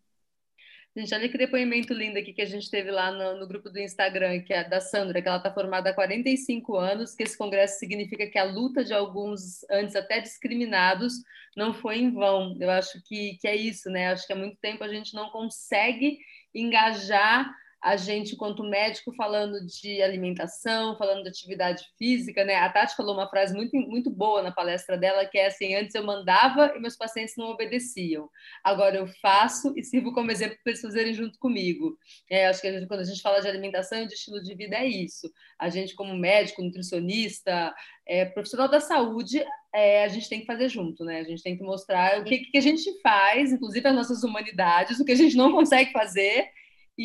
[0.94, 3.78] Gente, olha que depoimento lindo aqui que a gente teve lá no, no, grupo do
[3.78, 7.78] Instagram, que é da Sandra, que ela está formada há 45 anos, que esse congresso
[7.78, 11.14] significa que a luta de alguns, antes até discriminados,
[11.56, 12.56] não foi em vão.
[12.60, 14.08] Eu acho que, que é isso, né?
[14.12, 16.18] Acho que há muito tempo a gente não consegue
[16.54, 22.54] engajar a gente, quanto médico, falando de alimentação, falando de atividade física, né?
[22.54, 25.92] A Tati falou uma frase muito, muito boa na palestra dela, que é assim: antes
[25.96, 28.30] eu mandava e meus pacientes não obedeciam.
[28.62, 31.98] Agora eu faço e sirvo como exemplo para eles fazerem junto comigo.
[32.30, 34.54] É, acho que a gente, quando a gente fala de alimentação e de estilo de
[34.54, 35.28] vida, é isso.
[35.58, 37.74] A gente, como médico, nutricionista,
[38.06, 39.44] é, profissional da saúde,
[39.74, 41.18] é, a gente tem que fazer junto, né?
[41.18, 45.00] A gente tem que mostrar o que, que a gente faz, inclusive as nossas humanidades,
[45.00, 46.48] o que a gente não consegue fazer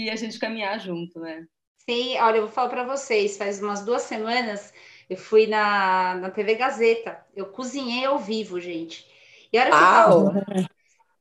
[0.05, 1.45] e a gente caminhar junto, né?
[1.89, 4.73] Sim, olha, eu vou falar para vocês, faz umas duas semanas
[5.09, 9.07] eu fui na, na TV Gazeta, eu cozinhei ao vivo, gente.
[9.51, 10.67] E a hora que eu tava...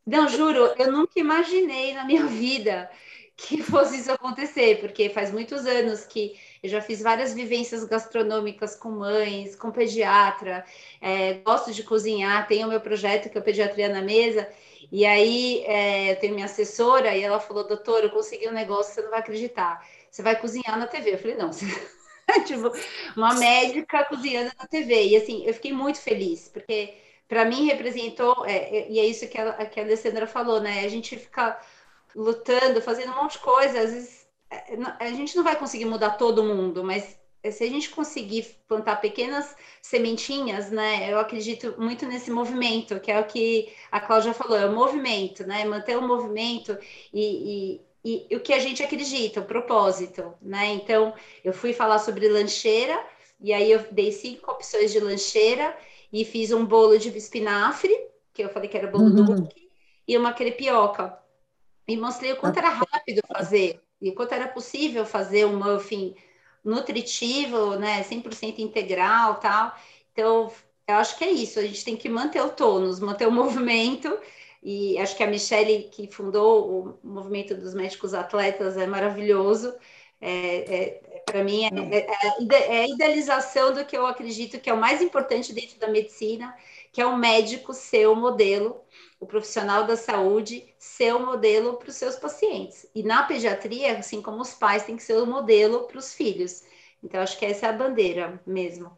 [0.05, 2.91] Não, juro, eu nunca imaginei na minha vida
[3.37, 8.75] que fosse isso acontecer, porque faz muitos anos que eu já fiz várias vivências gastronômicas
[8.75, 10.65] com mães, com pediatra,
[11.01, 14.49] é, gosto de cozinhar, tenho meu projeto que é o Pediatria na Mesa,
[14.91, 18.95] e aí é, eu tenho minha assessora e ela falou, doutor, eu consegui um negócio,
[18.95, 19.85] você não vai acreditar.
[20.11, 21.15] Você vai cozinhar na TV.
[21.15, 21.67] Eu falei, não, você...
[22.47, 22.71] tipo,
[23.17, 25.09] uma médica cozinhando na TV.
[25.09, 26.95] E assim, eu fiquei muito feliz, porque
[27.29, 29.39] para mim representou, é, é, e é isso que
[29.71, 30.85] que a Alessandra falou, né?
[30.85, 31.59] A gente fica
[32.17, 36.11] lutando, fazendo um monte de coisa, às vezes é, a gente não vai conseguir mudar
[36.13, 37.19] todo mundo, mas
[37.51, 43.21] se a gente conseguir plantar pequenas sementinhas, né, eu acredito muito nesse movimento, que é
[43.21, 46.77] o que a Cláudia falou, é o movimento, né, manter o movimento
[47.13, 51.15] e, e, e o que a gente acredita, o propósito, né, então
[51.45, 52.99] eu fui falar sobre lancheira,
[53.41, 55.77] e aí eu dei cinco opções de lancheira
[56.13, 57.95] e fiz um bolo de espinafre,
[58.33, 59.25] que eu falei que era bolo uhum.
[59.25, 59.49] do
[60.09, 61.19] e uma crepioca,
[61.87, 66.15] e mostrei o quanto era rápido fazer, e o quanto era possível fazer um muffin
[66.65, 69.75] nutritivo, né, 100% integral, tal.
[70.13, 70.53] Então,
[70.89, 74.19] eu acho que é isso, a gente tem que manter o tônus, manter o movimento,
[74.63, 79.75] e acho que a Michelle, que fundou o movimento dos médicos atletas, é maravilhoso.
[80.21, 82.07] É, é, para mim, é, é,
[82.53, 85.89] é, é, a idealização do que eu acredito que é o mais importante dentro da
[85.89, 86.57] medicina,
[86.93, 88.81] que é o médico ser o modelo
[89.19, 92.87] o profissional da saúde ser o modelo para os seus pacientes.
[92.95, 96.63] E na pediatria, assim como os pais têm que ser o modelo para os filhos.
[97.03, 98.91] Então, acho que essa é a bandeira mesmo.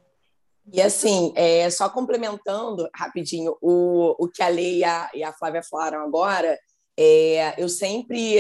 [0.72, 5.32] E assim, é, só complementando rapidinho o, o que a Lei e a, e a
[5.32, 6.58] Flávia falaram agora,
[6.98, 8.36] é, eu sempre,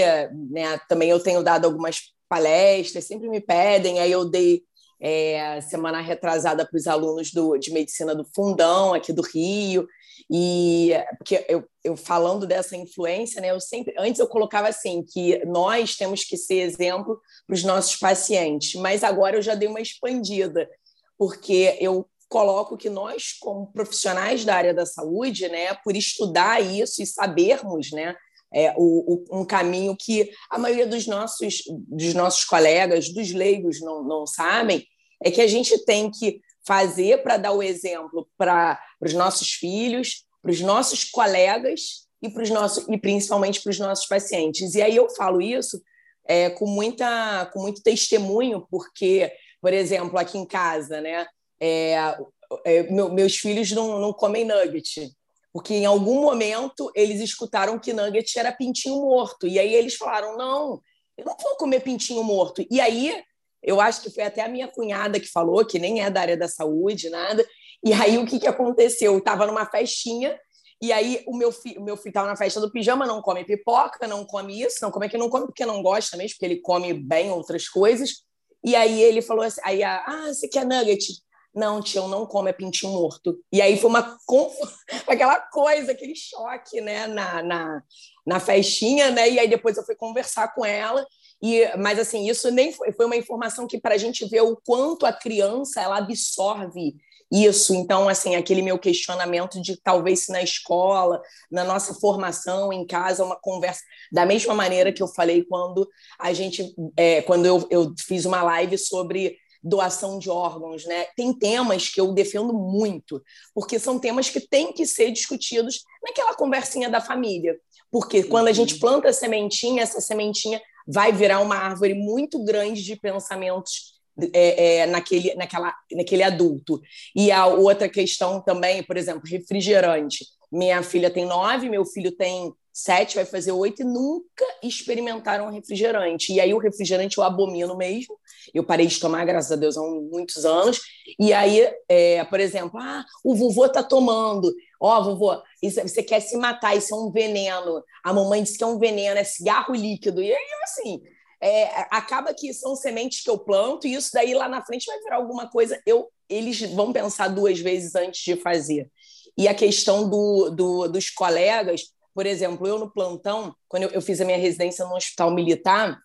[0.50, 4.62] né, também eu tenho dado algumas palestras, sempre me pedem, aí eu dei
[5.00, 9.86] é, semana retrasada para os alunos do, de medicina do Fundão, aqui do Rio,
[10.30, 15.44] e porque eu, eu falando dessa influência, né, eu sempre antes eu colocava assim que
[15.46, 19.80] nós temos que ser exemplo para os nossos pacientes, mas agora eu já dei uma
[19.80, 20.68] expandida,
[21.16, 27.02] porque eu coloco que nós, como profissionais da área da saúde, né, por estudar isso
[27.02, 28.14] e sabermos, né,
[28.52, 33.80] é, o, o, um caminho que a maioria dos nossos, dos nossos colegas, dos leigos,
[33.80, 34.86] não, não sabem,
[35.22, 40.24] é que a gente tem que fazer para dar o exemplo para os nossos filhos,
[40.42, 44.74] para os nossos colegas e, nossos, e principalmente para os nossos pacientes.
[44.74, 45.80] E aí eu falo isso
[46.26, 51.26] é, com, muita, com muito testemunho, porque, por exemplo, aqui em casa, né,
[51.60, 52.16] é,
[52.64, 55.10] é, meu, meus filhos não, não comem nugget,
[55.52, 59.46] porque em algum momento eles escutaram que nugget era pintinho morto.
[59.46, 60.80] E aí eles falaram: não,
[61.16, 62.64] eu não vou comer pintinho morto.
[62.70, 63.22] E aí
[63.62, 66.36] eu acho que foi até a minha cunhada que falou, que nem é da área
[66.36, 67.44] da saúde, nada.
[67.84, 69.12] E aí o que, que aconteceu?
[69.12, 70.38] Eu estava numa festinha,
[70.80, 73.44] e aí o meu filho, o meu filho estava na festa do pijama, não come
[73.44, 76.46] pipoca, não come isso, não come é que não come porque não gosta mesmo, porque
[76.46, 78.22] ele come bem outras coisas.
[78.64, 81.22] E aí ele falou assim, aí, ah, você quer nugget?
[81.54, 83.36] Não, eu não como, é pintinho morto.
[83.52, 84.16] E aí foi uma
[85.08, 87.82] aquela coisa, aquele choque, né, na, na,
[88.24, 89.28] na festinha, né?
[89.28, 91.04] E aí depois eu fui conversar com ela.
[91.42, 94.56] E, mas assim, isso nem foi, foi uma informação que para a gente ver o
[94.56, 96.96] quanto a criança ela absorve
[97.30, 97.74] isso.
[97.74, 101.20] Então, assim, aquele meu questionamento de talvez se na escola,
[101.50, 105.88] na nossa formação, em casa, uma conversa da mesma maneira que eu falei quando
[106.18, 111.06] a gente, é, quando eu, eu fiz uma live sobre doação de órgãos, né?
[111.16, 113.22] Tem temas que eu defendo muito,
[113.54, 117.58] porque são temas que têm que ser discutidos naquela conversinha da família.
[117.90, 118.80] Porque quando a gente uhum.
[118.80, 123.98] planta a sementinha, essa sementinha vai virar uma árvore muito grande de pensamentos
[124.32, 126.80] é, é, naquele, naquela, naquele adulto.
[127.14, 130.24] E a outra questão também, por exemplo, refrigerante.
[130.50, 136.32] Minha filha tem nove, meu filho tem sete, vai fazer oito, e nunca experimentaram refrigerante.
[136.32, 138.16] E aí o refrigerante eu abomino mesmo.
[138.54, 140.80] Eu parei de tomar, graças a Deus, há muitos anos.
[141.18, 144.52] E aí, é, por exemplo, ah, o vovô tá tomando.
[144.80, 147.82] Ó, oh, vovô, isso, você quer se matar, isso é um veneno.
[148.04, 150.22] A mamãe disse que é um veneno, é cigarro líquido.
[150.22, 151.02] E aí, assim,
[151.40, 154.98] é, acaba que são sementes que eu planto e isso daí lá na frente vai
[155.00, 155.80] virar alguma coisa.
[155.84, 158.90] Eu, eles vão pensar duas vezes antes de fazer.
[159.36, 161.82] E a questão do, do, dos colegas,
[162.14, 165.98] por exemplo, eu no plantão, quando eu, eu fiz a minha residência no hospital militar,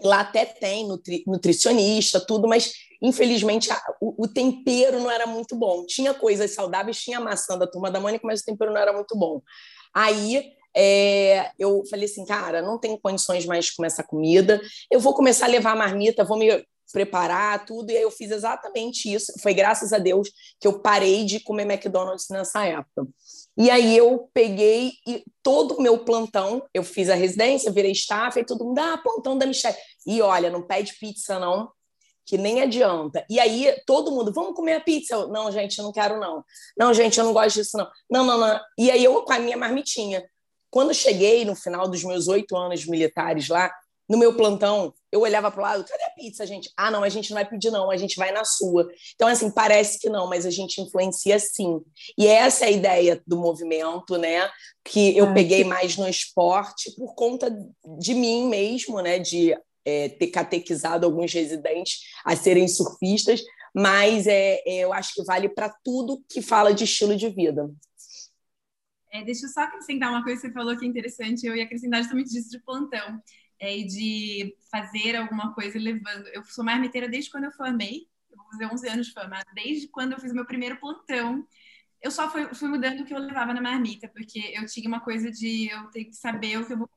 [0.00, 3.68] lá até tem nutri, nutricionista, tudo, mas infelizmente
[4.00, 5.84] o, o, tempero não era muito bom.
[5.86, 9.16] Tinha coisas saudáveis, tinha maçã da turma da Mônica, mas o tempero não era muito
[9.16, 9.40] bom.
[9.94, 14.60] Aí é, eu falei assim, cara, não tenho condições mais de comer essa comida,
[14.90, 18.30] eu vou começar a levar a marmita, vou me preparar tudo, e aí eu fiz
[18.30, 19.32] exatamente isso.
[19.42, 20.30] Foi graças a Deus
[20.60, 23.06] que eu parei de comer McDonald's nessa época.
[23.56, 28.38] E aí eu peguei e todo o meu plantão, eu fiz a residência, virei staff,
[28.38, 29.76] e todo mundo, ah, plantão da Michelle.
[30.06, 31.68] E olha, não pede pizza não,
[32.28, 33.24] que nem adianta.
[33.28, 35.14] E aí todo mundo, vamos comer a pizza?
[35.14, 36.44] Eu, não, gente, eu não quero não.
[36.76, 37.88] Não, gente, eu não gosto disso não.
[38.10, 38.60] Não, não, não.
[38.76, 40.22] E aí eu com a minha marmitinha.
[40.70, 43.72] Quando cheguei no final dos meus oito anos militares lá,
[44.06, 46.70] no meu plantão, eu olhava para o lado, cadê a pizza, gente?
[46.76, 48.86] Ah, não, a gente não vai pedir, não, a gente vai na sua.
[49.14, 51.80] Então, assim, parece que não, mas a gente influencia sim.
[52.18, 54.50] E essa é a ideia do movimento, né?
[54.84, 55.68] Que eu ah, peguei que...
[55.68, 57.50] mais no esporte por conta
[57.98, 59.18] de mim mesmo, né?
[59.18, 59.56] De
[59.88, 63.40] é, ter catequizado alguns residentes a serem surfistas,
[63.74, 67.70] mas é, é eu acho que vale para tudo que fala de estilo de vida.
[69.10, 71.64] É, deixa eu só acrescentar uma coisa que você falou que é interessante, eu ia
[71.64, 73.22] acrescentar justamente disso de plantão,
[73.58, 76.26] é, de fazer alguma coisa levando.
[76.28, 79.88] Eu sou marmiteira desde quando eu formei, eu vou fazer 11 anos de formada, desde
[79.88, 81.46] quando eu fiz o meu primeiro plantão.
[82.02, 85.00] Eu só fui, fui mudando o que eu levava na marmita, porque eu tinha uma
[85.00, 86.88] coisa de eu ter que saber o que eu vou.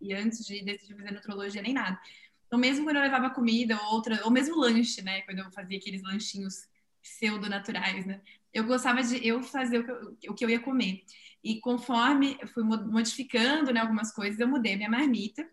[0.00, 2.00] E antes de decidir fazer nutrologia, nem nada.
[2.46, 5.22] Então, mesmo quando eu levava comida ou outra, ou mesmo lanche, né?
[5.22, 6.68] Quando eu fazia aqueles lanchinhos
[7.00, 8.20] pseudo-naturais, né?
[8.52, 11.04] Eu gostava de eu fazer o que eu, o que eu ia comer.
[11.42, 15.48] E conforme eu fui modificando né, algumas coisas, eu mudei minha marmita.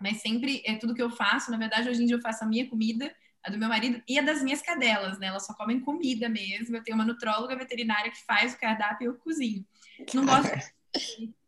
[0.00, 1.50] Mas sempre é tudo que eu faço.
[1.50, 4.18] Na verdade, hoje em dia eu faço a minha comida, a do meu marido e
[4.18, 5.28] a das minhas cadelas, né?
[5.28, 6.76] Elas só comem comida mesmo.
[6.76, 9.64] Eu tenho uma nutróloga veterinária que faz o cardápio e eu cozinho.
[10.12, 10.50] Não gosto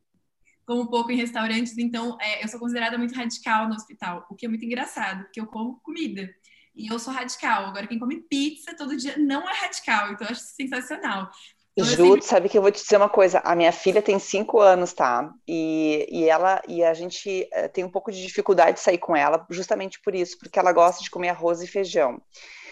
[0.66, 4.47] como pouco em restaurantes, então é, eu sou considerada muito radical no hospital, o que
[4.47, 6.28] é muito engraçado, porque eu como comida.
[6.74, 7.66] E eu sou radical.
[7.66, 11.30] Agora, quem come pizza todo dia não é radical, então eu acho sensacional.
[11.78, 12.22] Então, Ju, sempre...
[12.22, 13.40] sabe que eu vou te dizer uma coisa.
[13.44, 15.30] A minha filha tem cinco anos, tá?
[15.47, 19.14] E, e ela e a gente eh, tem um pouco de dificuldade de sair com
[19.14, 22.20] ela, justamente por isso, porque ela gosta de comer arroz e feijão.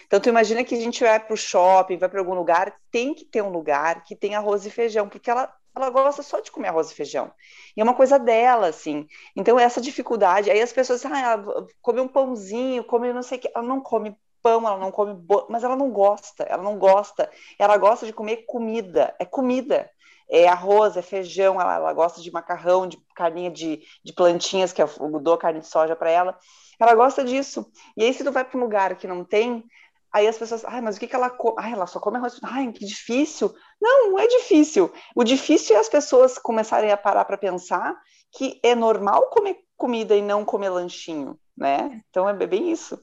[0.07, 3.13] Então, tu imagina que a gente vai para o shopping, vai para algum lugar, tem
[3.13, 6.51] que ter um lugar que tem arroz e feijão, porque ela, ela gosta só de
[6.51, 7.31] comer arroz e feijão.
[7.75, 9.07] E é uma coisa dela, assim.
[9.35, 11.43] Então, essa dificuldade, aí as pessoas, ah,
[11.81, 15.19] come um pãozinho, come não sei o que, ela não come pão, ela não come,
[15.49, 17.29] mas ela não gosta, ela não gosta.
[17.57, 19.89] Ela gosta de comer comida, é comida.
[20.27, 24.81] É arroz, é feijão, ela, ela gosta de macarrão, de carninha de, de plantinhas, que
[24.81, 24.87] eu
[25.21, 26.37] dou carne de soja para ela.
[26.79, 27.65] Ela gosta disso.
[27.95, 29.63] E aí, se tu vai para um lugar que não tem,
[30.11, 31.55] aí as pessoas, ai, mas o que, que ela come?
[31.59, 32.39] Ai, ela só come arroz.
[32.43, 33.53] Ai, que difícil.
[33.81, 34.91] Não, é difícil.
[35.15, 37.95] O difícil é as pessoas começarem a parar para pensar
[38.31, 42.01] que é normal comer comida e não comer lanchinho, né?
[42.09, 42.95] Então é bem isso.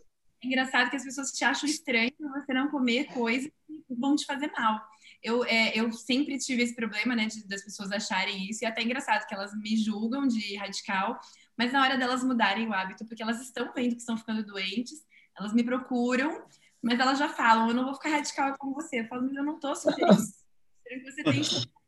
[0.42, 4.26] É engraçado que as pessoas te acham estranho você não comer coisas que vão te
[4.26, 4.80] fazer mal.
[5.22, 8.68] Eu, é, eu sempre tive esse problema, né, de, das pessoas acharem isso, e é
[8.68, 11.20] até engraçado que elas me julgam de radical,
[11.56, 14.98] mas na hora delas mudarem o hábito, porque elas estão vendo que estão ficando doentes,
[15.38, 16.44] elas me procuram,
[16.82, 19.00] mas elas já falam, eu não vou ficar radical com você.
[19.00, 20.16] Eu falo, mas eu não tô sugerindo.
[21.00, 21.42] Você tem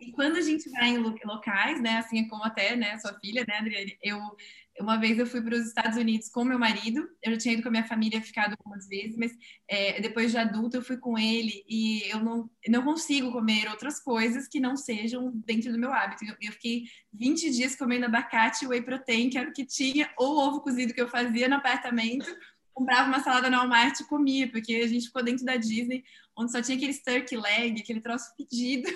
[0.00, 3.58] e quando a gente vai em locais, né, assim como até, né, sua filha, né,
[3.58, 4.18] Adriane, eu
[4.80, 7.62] uma vez eu fui para os Estados Unidos com meu marido, eu já tinha ido
[7.62, 9.32] com a minha família, ficado algumas vezes, mas
[9.68, 14.00] é, depois de adulto eu fui com ele e eu não, não consigo comer outras
[14.00, 16.24] coisas que não sejam dentro do meu hábito.
[16.24, 20.38] Eu, eu fiquei 20 dias comendo abacate whey protein, que era o que tinha, ou
[20.38, 22.26] ovo cozido que eu fazia no apartamento,
[22.76, 26.04] comprava uma salada no Walmart e comia, porque a gente ficou dentro da Disney,
[26.36, 28.86] onde só tinha aquele turkey leg, aquele troço pedido,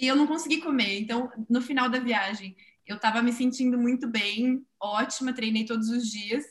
[0.00, 0.98] e eu não consegui comer.
[1.00, 2.56] Então, no final da viagem,
[2.86, 6.46] eu estava me sentindo muito bem, ótima, treinei todos os dias,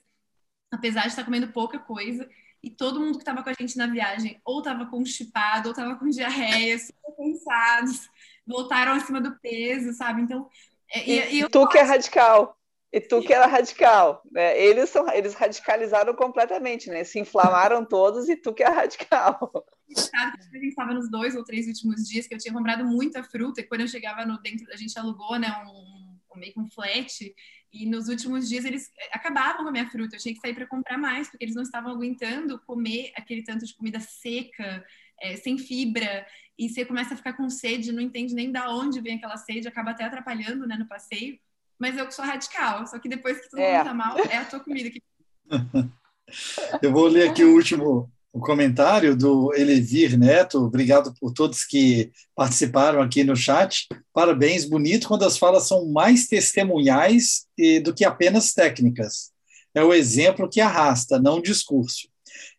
[0.71, 2.29] apesar de estar comendo pouca coisa.
[2.61, 5.95] E todo mundo que estava com a gente na viagem ou estava constipado, ou estava
[5.95, 8.07] com diarreia, super cansados,
[8.45, 10.21] voltaram acima do peso, sabe?
[10.21, 10.47] Então.
[10.91, 12.56] É, e, e, e tu que é radical.
[12.91, 14.57] E tu que era radical, né?
[14.59, 17.03] Eles são, eles radicalizaram completamente, né?
[17.03, 19.51] Se inflamaram todos e tu que é radical.
[20.15, 23.59] A gente estava nos dois ou três últimos dias que eu tinha comprado muita fruta
[23.61, 26.07] e quando eu chegava no dentro, a gente alugou, né, um
[26.37, 27.33] meio com flat.
[27.73, 30.15] E nos últimos dias eles acabavam com a minha fruta.
[30.15, 33.65] Eu tinha que sair para comprar mais, porque eles não estavam aguentando comer aquele tanto
[33.65, 34.85] de comida seca,
[35.21, 36.25] é, sem fibra.
[36.57, 39.67] E você começa a ficar com sede, não entende nem da onde vem aquela sede,
[39.67, 41.37] acaba até atrapalhando né, no passeio.
[41.79, 43.77] Mas eu que sou radical, só que depois que todo é.
[43.77, 45.01] mundo tá mal, é a tua comida que.
[46.81, 50.59] eu vou ler aqui o último o comentário do Elevir Neto.
[50.59, 53.87] Obrigado por todos que participaram aqui no chat.
[54.13, 57.47] Parabéns, bonito quando as falas são mais testemunhais
[57.83, 59.31] do que apenas técnicas.
[59.73, 62.07] É o exemplo que arrasta, não o discurso.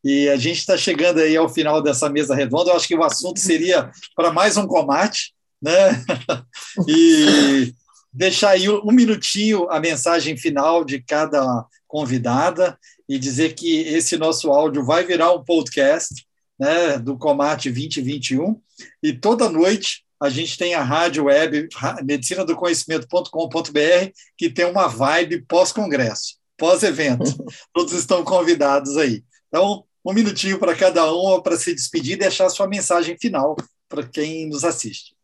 [0.02, 2.70] E a gente está chegando aí ao final dessa mesa redonda.
[2.70, 5.32] Eu acho que o assunto seria para mais um comate,
[5.62, 6.04] né?
[6.88, 7.72] E
[8.18, 12.76] deixar aí um minutinho a mensagem final de cada convidada
[13.08, 16.26] e dizer que esse nosso áudio vai virar um podcast
[16.58, 18.60] né, do Comate 2021
[19.00, 21.68] e toda noite a gente tem a rádio web
[22.02, 27.22] medicina do conhecimento.com.br que tem uma vibe pós-congresso, pós-evento.
[27.72, 29.22] Todos estão convidados aí.
[29.46, 33.54] Então, um minutinho para cada um para se despedir e deixar a sua mensagem final
[33.88, 35.16] para quem nos assiste.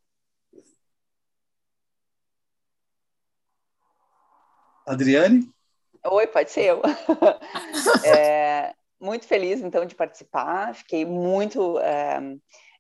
[4.87, 5.49] Adriane?
[6.07, 6.83] Oi, pode ser eu.
[8.05, 10.75] é, muito feliz, então, de participar.
[10.75, 12.21] Fiquei muito é,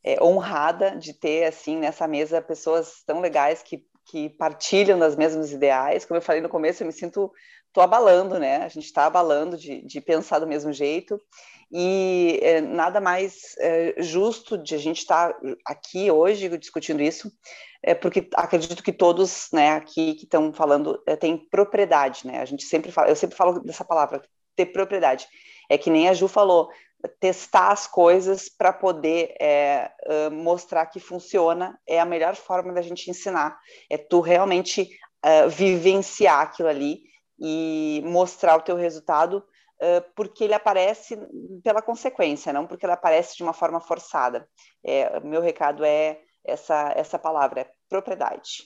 [0.04, 5.52] é, honrada de ter, assim, nessa mesa, pessoas tão legais que, que partilham das mesmos
[5.52, 6.04] ideais.
[6.04, 7.32] Como eu falei no começo, eu me sinto...
[7.68, 8.58] Estou abalando, né?
[8.58, 11.20] A gente está abalando de, de pensar do mesmo jeito.
[11.72, 17.32] E é, nada mais é, justo de a gente estar tá aqui hoje discutindo isso,
[17.86, 22.40] é porque acredito que todos né, aqui que estão falando é, têm propriedade, né?
[22.40, 24.22] A gente sempre fala, eu sempre falo dessa palavra,
[24.56, 25.28] ter propriedade.
[25.68, 26.70] É que nem a Ju falou,
[27.20, 29.90] testar as coisas para poder é,
[30.32, 33.58] mostrar que funciona é a melhor forma da gente ensinar.
[33.90, 34.88] É tu realmente
[35.24, 37.02] uh, vivenciar aquilo ali
[37.38, 39.44] e mostrar o teu resultado
[40.14, 41.18] porque ele aparece
[41.62, 44.48] pela consequência, não porque ele aparece de uma forma forçada.
[44.82, 48.64] É, meu recado é essa, essa palavra, é propriedade.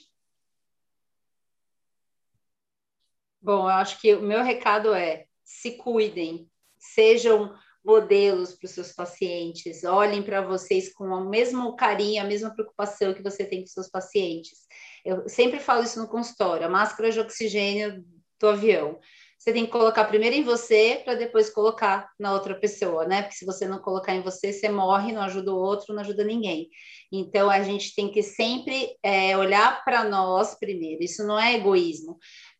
[3.41, 8.91] Bom, eu acho que o meu recado é se cuidem, sejam modelos para os seus
[8.91, 13.67] pacientes, olhem para vocês com o mesmo carinho, a mesma preocupação que você tem com
[13.67, 14.67] seus pacientes.
[15.05, 18.05] Eu sempre falo isso no consultório, a máscara de oxigênio
[18.39, 18.99] do avião
[19.39, 23.21] você tem que colocar primeiro em você para depois colocar na outra pessoa, né?
[23.21, 26.25] Porque se você não colocar em você, você morre, não ajuda o outro, não ajuda
[26.25, 26.67] ninguém.
[27.09, 31.01] Então a gente tem que sempre é, olhar para nós primeiro.
[31.01, 32.17] Isso não é egoísmo.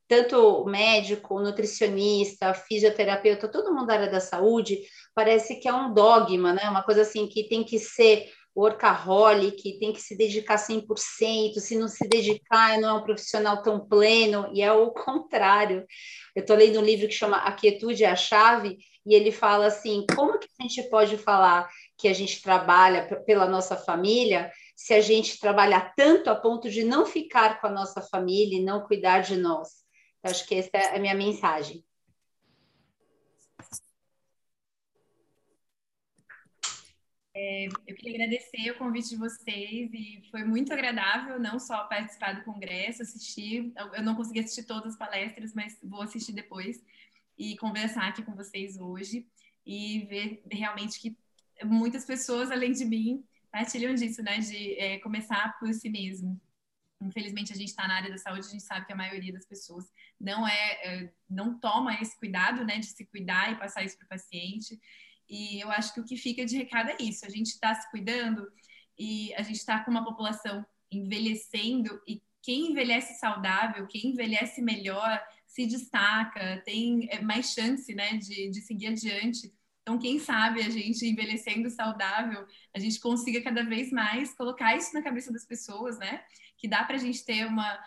[0.07, 4.79] Tanto médico, nutricionista, fisioterapeuta, todo mundo da área da saúde,
[5.13, 6.69] parece que é um dogma, né?
[6.69, 11.87] Uma coisa assim que tem que ser workaholic, tem que se dedicar 100%, se não
[11.87, 15.85] se dedicar, não é um profissional tão pleno, e é o contrário.
[16.35, 19.67] Eu estou lendo um livro que chama A Quietude é a Chave, e ele fala
[19.67, 24.93] assim: como que a gente pode falar que a gente trabalha pela nossa família se
[24.93, 28.85] a gente trabalhar tanto a ponto de não ficar com a nossa família e não
[28.85, 29.69] cuidar de nós?
[30.23, 31.83] Acho que essa é a minha mensagem.
[37.41, 42.33] É, eu queria agradecer o convite de vocês e foi muito agradável não só participar
[42.33, 43.71] do congresso, assistir.
[43.93, 46.83] Eu não consegui assistir todas as palestras, mas vou assistir depois
[47.37, 49.25] e conversar aqui com vocês hoje
[49.65, 51.17] e ver realmente que
[51.63, 54.39] muitas pessoas, além de mim, partilham disso, né?
[54.39, 56.37] De é, começar por si mesmo.
[57.01, 59.45] Infelizmente, a gente está na área da saúde, a gente sabe que a maioria das
[59.45, 59.85] pessoas
[60.19, 64.05] não é, é não toma esse cuidado, né, de se cuidar e passar isso para
[64.05, 64.77] o paciente.
[65.29, 67.89] E eu acho que o que fica de recado é isso: a gente está se
[67.91, 68.47] cuidando
[68.97, 75.21] e a gente está com uma população envelhecendo e quem envelhece saudável, quem envelhece melhor,
[75.45, 79.53] se destaca, tem é, mais chance né, de, de seguir adiante.
[79.81, 82.45] Então, quem sabe a gente envelhecendo saudável,
[82.75, 86.21] a gente consiga cada vez mais colocar isso na cabeça das pessoas, né?
[86.57, 87.79] Que dá para a gente ter uma.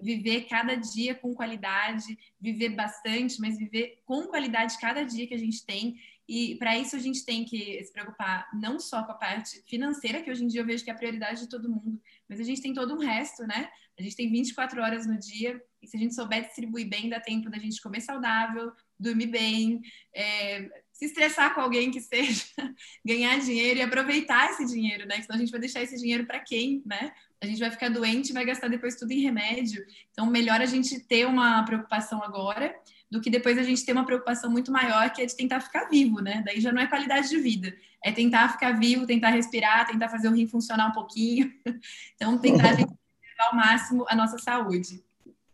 [0.00, 5.38] viver cada dia com qualidade, viver bastante, mas viver com qualidade cada dia que a
[5.38, 5.96] gente tem.
[6.28, 10.22] E para isso a gente tem que se preocupar não só com a parte financeira,
[10.22, 11.98] que hoje em dia eu vejo que é a prioridade de todo mundo,
[12.28, 13.70] mas a gente tem todo um resto, né?
[13.98, 17.18] A gente tem 24 horas no dia, e se a gente souber distribuir bem, dá
[17.18, 19.80] tempo da gente comer saudável, dormir bem,
[20.14, 22.44] é, se estressar com alguém que seja,
[23.04, 25.22] ganhar dinheiro e aproveitar esse dinheiro, né?
[25.22, 27.10] Senão a gente vai deixar esse dinheiro para quem, né?
[27.40, 29.82] A gente vai ficar doente e vai gastar depois tudo em remédio.
[30.10, 32.74] Então, melhor a gente ter uma preocupação agora
[33.10, 35.88] do que depois a gente ter uma preocupação muito maior, que é de tentar ficar
[35.88, 36.42] vivo, né?
[36.44, 37.74] Daí já não é qualidade de vida,
[38.04, 41.52] é tentar ficar vivo, tentar respirar, tentar fazer o rim funcionar um pouquinho.
[42.16, 42.98] Então, tentar levar
[43.38, 45.02] ao máximo a nossa saúde.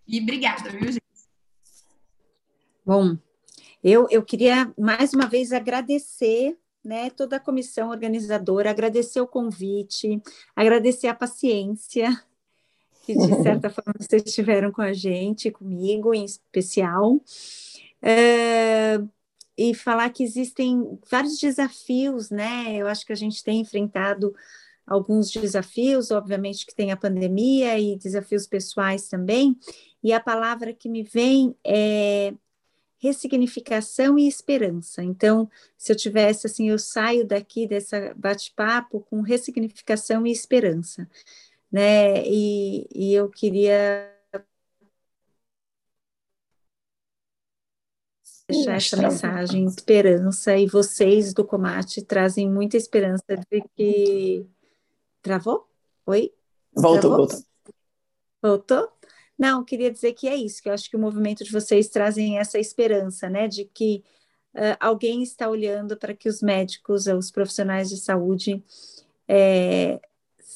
[0.07, 1.03] E obrigada, viu, gente?
[2.85, 3.17] Bom,
[3.83, 10.23] eu, eu queria mais uma vez agradecer né, toda a comissão organizadora, agradecer o convite,
[10.55, 12.09] agradecer a paciência
[13.05, 17.21] que de certa forma vocês tiveram com a gente, comigo em especial,
[18.01, 19.01] é,
[19.57, 22.75] e falar que existem vários desafios, né?
[22.77, 24.35] Eu acho que a gente tem enfrentado
[24.87, 29.57] alguns desafios, obviamente que tem a pandemia e desafios pessoais também,
[30.03, 32.35] e a palavra que me vem é
[32.99, 35.03] ressignificação e esperança.
[35.03, 41.07] Então, se eu tivesse assim, eu saio daqui dessa bate-papo com ressignificação e esperança
[41.75, 42.25] né?
[42.25, 44.09] E, e eu queria
[48.49, 54.47] deixar essa mensagem, esperança, e vocês do Comate trazem muita esperança de que.
[55.21, 55.69] Travou?
[56.07, 56.33] Oi?
[56.73, 57.17] Voltou, Travou?
[57.17, 57.45] voltou.
[58.41, 58.93] Voltou?
[59.37, 62.39] Não, queria dizer que é isso, que eu acho que o movimento de vocês trazem
[62.39, 64.05] essa esperança, né, de que
[64.55, 68.63] uh, alguém está olhando para que os médicos, os profissionais de saúde,
[69.27, 70.01] é,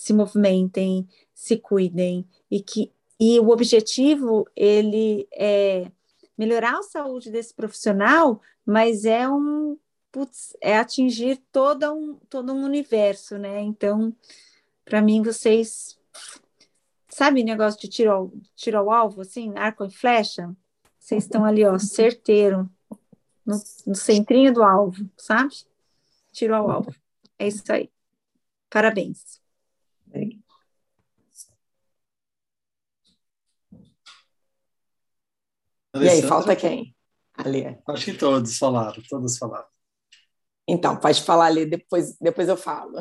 [0.09, 2.91] se movimentem, se cuidem e que
[3.21, 5.91] e o objetivo ele é
[6.37, 9.77] melhorar a saúde desse profissional, mas é um
[10.11, 13.61] putz, é atingir todo um todo um universo, né?
[13.61, 14.15] Então,
[14.85, 15.99] para mim vocês
[17.09, 20.57] sabe negócio de tiro ao, tiro ao alvo assim, arco e flecha?
[20.99, 22.71] Vocês estão ali, ó, certeiro
[23.45, 23.57] no,
[23.87, 25.55] no centrinho do alvo, sabe?
[26.33, 26.95] Tiro ao alvo.
[27.39, 27.91] É isso aí.
[28.71, 29.41] Parabéns.
[36.01, 36.95] E aí, falta quem?
[37.35, 37.79] Ali.
[37.89, 39.67] Acho que todos falaram, todos falaram.
[40.69, 43.01] Então, pode falar ali, depois, depois eu falo.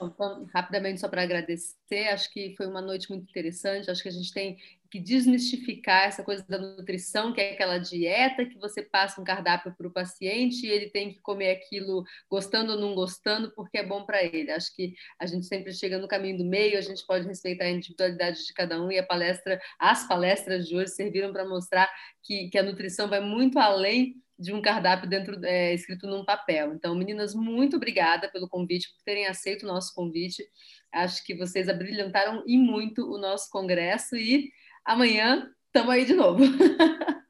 [0.00, 3.90] Então, rapidamente, só para agradecer, acho que foi uma noite muito interessante.
[3.90, 4.56] Acho que a gente tem
[4.94, 9.74] que desmistificar essa coisa da nutrição, que é aquela dieta que você passa um cardápio
[9.76, 13.84] para o paciente e ele tem que comer aquilo gostando ou não gostando, porque é
[13.84, 14.52] bom para ele.
[14.52, 17.70] Acho que a gente sempre chega no caminho do meio, a gente pode respeitar a
[17.70, 21.90] individualidade de cada um e a palestra, as palestras de hoje serviram para mostrar
[22.22, 26.72] que, que a nutrição vai muito além de um cardápio dentro é, escrito num papel.
[26.72, 30.44] Então, meninas, muito obrigada pelo convite, por terem aceito o nosso convite.
[30.92, 34.52] Acho que vocês abrilhantaram e muito o nosso congresso e
[34.84, 36.40] amanhã estamos aí de novo.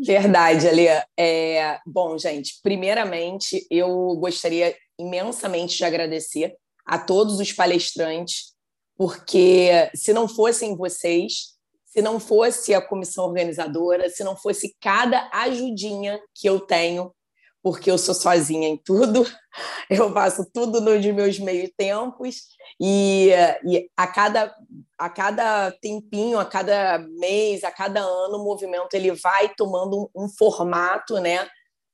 [0.00, 1.04] Verdade, Alia.
[1.18, 6.54] É, bom, gente, primeiramente eu gostaria imensamente de agradecer
[6.86, 8.54] a todos os palestrantes,
[8.96, 15.28] porque se não fossem vocês, se não fosse a comissão organizadora, se não fosse cada
[15.32, 17.12] ajudinha que eu tenho,
[17.62, 19.26] porque eu sou sozinha em tudo,
[19.90, 22.42] eu faço tudo nos meus meios tempos,
[22.80, 23.30] e,
[23.66, 24.54] e, a, cada,
[24.98, 30.24] a cada tempinho, a cada mês, a cada ano, o movimento ele vai tomando um,
[30.24, 31.48] um formato, né?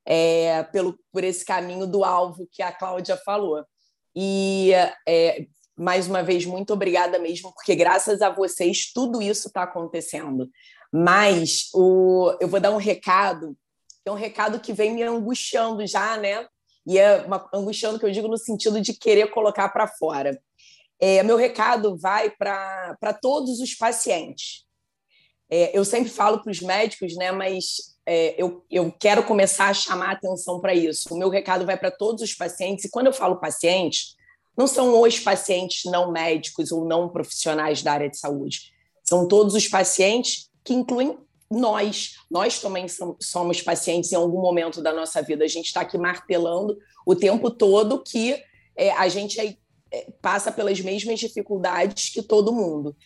[0.07, 3.65] É, pelo, por esse caminho do alvo que a Cláudia falou.
[4.15, 4.73] E
[5.07, 10.49] é, mais uma vez, muito obrigada mesmo, porque graças a vocês tudo isso está acontecendo.
[10.93, 13.57] Mas o, eu vou dar um recado,
[14.05, 16.47] é um recado que vem me angustiando já, né?
[16.87, 20.39] E é uma, angustiando que eu digo no sentido de querer colocar para fora.
[21.07, 24.65] É, meu recado vai para todos os pacientes.
[25.51, 27.31] É, eu sempre falo para os médicos, né?
[27.31, 31.13] Mas é, eu, eu quero começar a chamar atenção para isso.
[31.15, 34.17] O meu recado vai para todos os pacientes, e quando eu falo pacientes,
[34.57, 38.73] não são os pacientes não médicos ou não profissionais da área de saúde.
[39.03, 41.19] São todos os pacientes que incluem
[41.51, 42.15] nós.
[42.31, 42.87] Nós também
[43.21, 45.45] somos pacientes em algum momento da nossa vida.
[45.45, 48.43] A gente está aqui martelando o tempo todo que
[48.75, 49.55] é, a gente é,
[50.21, 52.97] passa pelas mesmas dificuldades que todo mundo.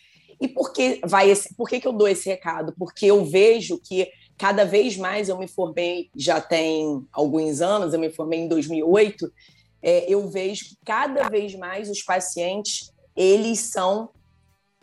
[0.41, 2.73] E por que vai esse, por que, que eu dou esse recado?
[2.77, 7.99] Porque eu vejo que cada vez mais eu me formei, já tem alguns anos, eu
[7.99, 9.31] me formei em 2008,
[9.81, 14.09] é, eu vejo que cada vez mais os pacientes eles são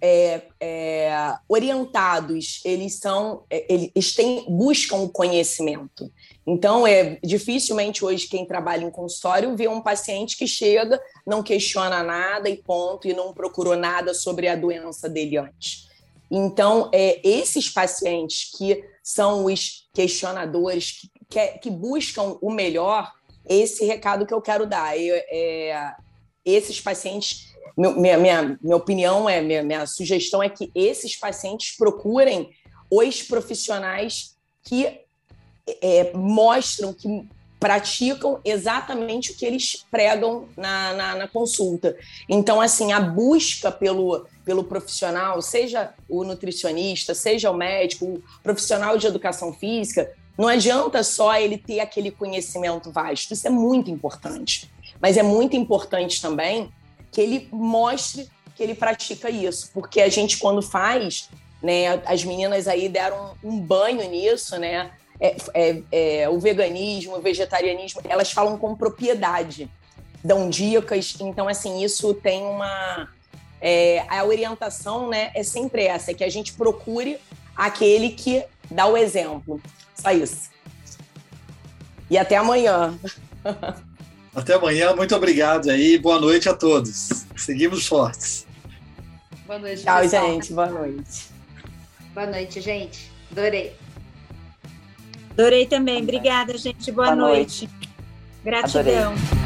[0.01, 6.13] é, é, orientados, eles são, é, eles têm, buscam o conhecimento.
[6.47, 12.05] Então, é dificilmente hoje quem trabalha em consultório vê um paciente que chega, não questiona
[12.05, 15.89] nada e ponto, e não procurou nada sobre a doença dele antes.
[16.31, 23.13] Então, é, esses pacientes que são os questionadores, que, que, que buscam o melhor,
[23.49, 24.97] esse recado que eu quero dar.
[24.99, 25.95] Eu, é,
[26.45, 32.51] esses pacientes, minha, minha, minha opinião, é minha, minha sugestão é que esses pacientes procurem
[32.89, 35.06] os profissionais que
[35.67, 37.29] é, mostram, que
[37.59, 41.97] praticam exatamente o que eles pregam na, na, na, consulta.
[42.29, 48.99] Então, assim, a busca pelo, pelo profissional, seja o nutricionista, seja o médico, o profissional
[48.99, 54.71] de educação física, não adianta só ele ter aquele conhecimento vasto, isso é muito importante.
[55.01, 56.71] Mas é muito importante também
[57.11, 61.29] que ele mostre que ele pratica isso, porque a gente, quando faz,
[61.63, 64.91] né, as meninas aí deram um banho nisso, né?
[65.19, 69.71] É, é, é, o veganismo, o vegetarianismo, elas falam com propriedade,
[70.23, 71.17] dão dicas.
[71.21, 73.09] Então, assim, isso tem uma.
[73.61, 77.19] É, a orientação né, é sempre essa: é que a gente procure
[77.57, 79.61] aquele que dá o exemplo.
[79.95, 80.51] Só isso.
[82.11, 82.95] E até amanhã.
[84.37, 85.97] Até amanhã, muito obrigado aí.
[85.97, 87.25] Boa noite a todos.
[87.35, 88.47] Seguimos fortes.
[89.47, 89.83] Boa noite.
[89.83, 90.27] Tchau, pessoal.
[90.27, 90.53] gente.
[90.53, 91.29] Boa noite.
[92.13, 93.11] Boa noite, gente.
[93.33, 93.75] Adorei.
[95.37, 96.03] Adorei também.
[96.03, 96.91] Obrigada, gente.
[96.91, 97.67] Boa, Boa noite.
[97.67, 97.89] noite.
[98.43, 99.13] Gratidão.
[99.13, 99.46] Adorei.